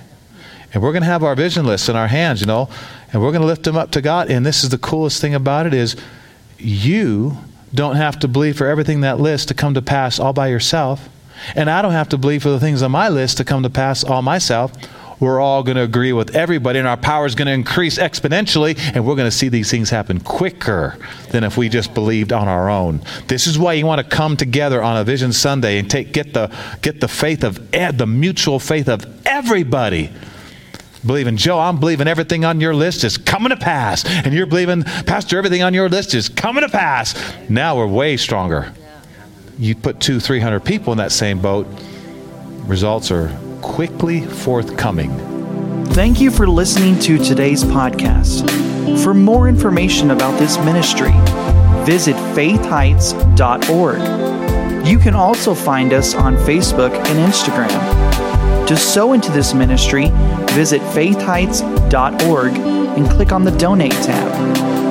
And 0.74 0.82
we're 0.82 0.92
going 0.92 1.02
to 1.02 1.08
have 1.08 1.22
our 1.22 1.36
vision 1.36 1.64
lists 1.64 1.88
in 1.88 1.94
our 1.94 2.08
hands, 2.08 2.40
you 2.40 2.46
know, 2.46 2.68
and 3.12 3.22
we're 3.22 3.30
going 3.30 3.42
to 3.42 3.46
lift 3.46 3.62
them 3.62 3.76
up 3.76 3.92
to 3.92 4.00
God. 4.00 4.30
And 4.30 4.44
this 4.44 4.64
is 4.64 4.70
the 4.70 4.78
coolest 4.78 5.20
thing 5.20 5.34
about 5.34 5.66
it 5.66 5.74
is 5.74 5.96
you 6.58 7.38
don't 7.74 7.96
have 7.96 8.18
to 8.20 8.28
believe 8.28 8.56
for 8.56 8.66
everything 8.66 9.02
that 9.02 9.20
list 9.20 9.48
to 9.48 9.54
come 9.54 9.74
to 9.74 9.82
pass 9.82 10.18
all 10.18 10.32
by 10.32 10.48
yourself. 10.48 11.08
And 11.54 11.70
I 11.70 11.82
don't 11.82 11.92
have 11.92 12.08
to 12.10 12.18
believe 12.18 12.42
for 12.42 12.50
the 12.50 12.60
things 12.60 12.82
on 12.82 12.90
my 12.90 13.08
list 13.08 13.38
to 13.38 13.44
come 13.44 13.62
to 13.62 13.70
pass 13.70 14.04
all 14.04 14.22
myself. 14.22 14.72
We're 15.20 15.40
all 15.40 15.62
going 15.62 15.76
to 15.76 15.82
agree 15.82 16.14
with 16.14 16.34
everybody, 16.34 16.78
and 16.78 16.88
our 16.88 16.96
power 16.96 17.26
is 17.26 17.34
going 17.34 17.46
to 17.46 17.52
increase 17.52 17.98
exponentially, 17.98 18.78
and 18.94 19.06
we're 19.06 19.16
going 19.16 19.30
to 19.30 19.36
see 19.36 19.50
these 19.50 19.70
things 19.70 19.90
happen 19.90 20.18
quicker 20.18 20.96
than 21.30 21.44
if 21.44 21.58
we 21.58 21.68
just 21.68 21.92
believed 21.92 22.32
on 22.32 22.48
our 22.48 22.70
own. 22.70 23.02
This 23.26 23.46
is 23.46 23.58
why 23.58 23.74
you 23.74 23.84
want 23.84 24.00
to 24.00 24.16
come 24.16 24.38
together 24.38 24.82
on 24.82 24.96
a 24.96 25.04
Vision 25.04 25.34
Sunday 25.34 25.78
and 25.78 25.90
take 25.90 26.14
get 26.14 26.32
the 26.32 26.50
get 26.80 27.00
the 27.00 27.08
faith 27.08 27.44
of 27.44 27.70
the 27.70 28.06
mutual 28.06 28.58
faith 28.58 28.88
of 28.88 29.04
everybody 29.26 30.10
believing, 31.04 31.36
Joe, 31.36 31.58
I'm 31.58 31.78
believing 31.78 32.08
everything 32.08 32.44
on 32.44 32.60
your 32.60 32.74
list 32.74 33.04
is 33.04 33.16
coming 33.16 33.50
to 33.50 33.56
pass. 33.56 34.04
And 34.04 34.34
you're 34.34 34.46
believing, 34.46 34.82
Pastor, 34.82 35.38
everything 35.38 35.62
on 35.62 35.74
your 35.74 35.88
list 35.88 36.14
is 36.14 36.28
coming 36.28 36.62
to 36.62 36.68
pass. 36.68 37.14
Now 37.48 37.76
we're 37.76 37.86
way 37.86 38.16
stronger. 38.16 38.72
You 39.58 39.74
put 39.74 40.00
two, 40.00 40.20
three 40.20 40.40
hundred 40.40 40.64
people 40.64 40.92
in 40.92 40.98
that 40.98 41.12
same 41.12 41.40
boat, 41.40 41.66
results 42.66 43.10
are 43.10 43.36
quickly 43.60 44.24
forthcoming. 44.24 45.10
Thank 45.88 46.20
you 46.20 46.30
for 46.30 46.46
listening 46.46 46.98
to 47.00 47.18
today's 47.18 47.64
podcast. 47.64 48.48
For 49.02 49.12
more 49.12 49.48
information 49.48 50.12
about 50.12 50.38
this 50.38 50.56
ministry, 50.58 51.12
visit 51.84 52.14
faithheights.org. 52.34 54.86
You 54.86 54.98
can 54.98 55.14
also 55.14 55.54
find 55.54 55.92
us 55.92 56.14
on 56.14 56.36
Facebook 56.36 56.94
and 56.94 57.32
Instagram. 57.32 58.66
To 58.66 58.76
sow 58.76 59.12
into 59.12 59.30
this 59.32 59.52
ministry, 59.52 60.06
visit 60.54 60.80
faithheights.org 60.80 62.52
and 62.52 63.10
click 63.10 63.32
on 63.32 63.44
the 63.44 63.52
Donate 63.52 63.92
tab. 63.92 64.89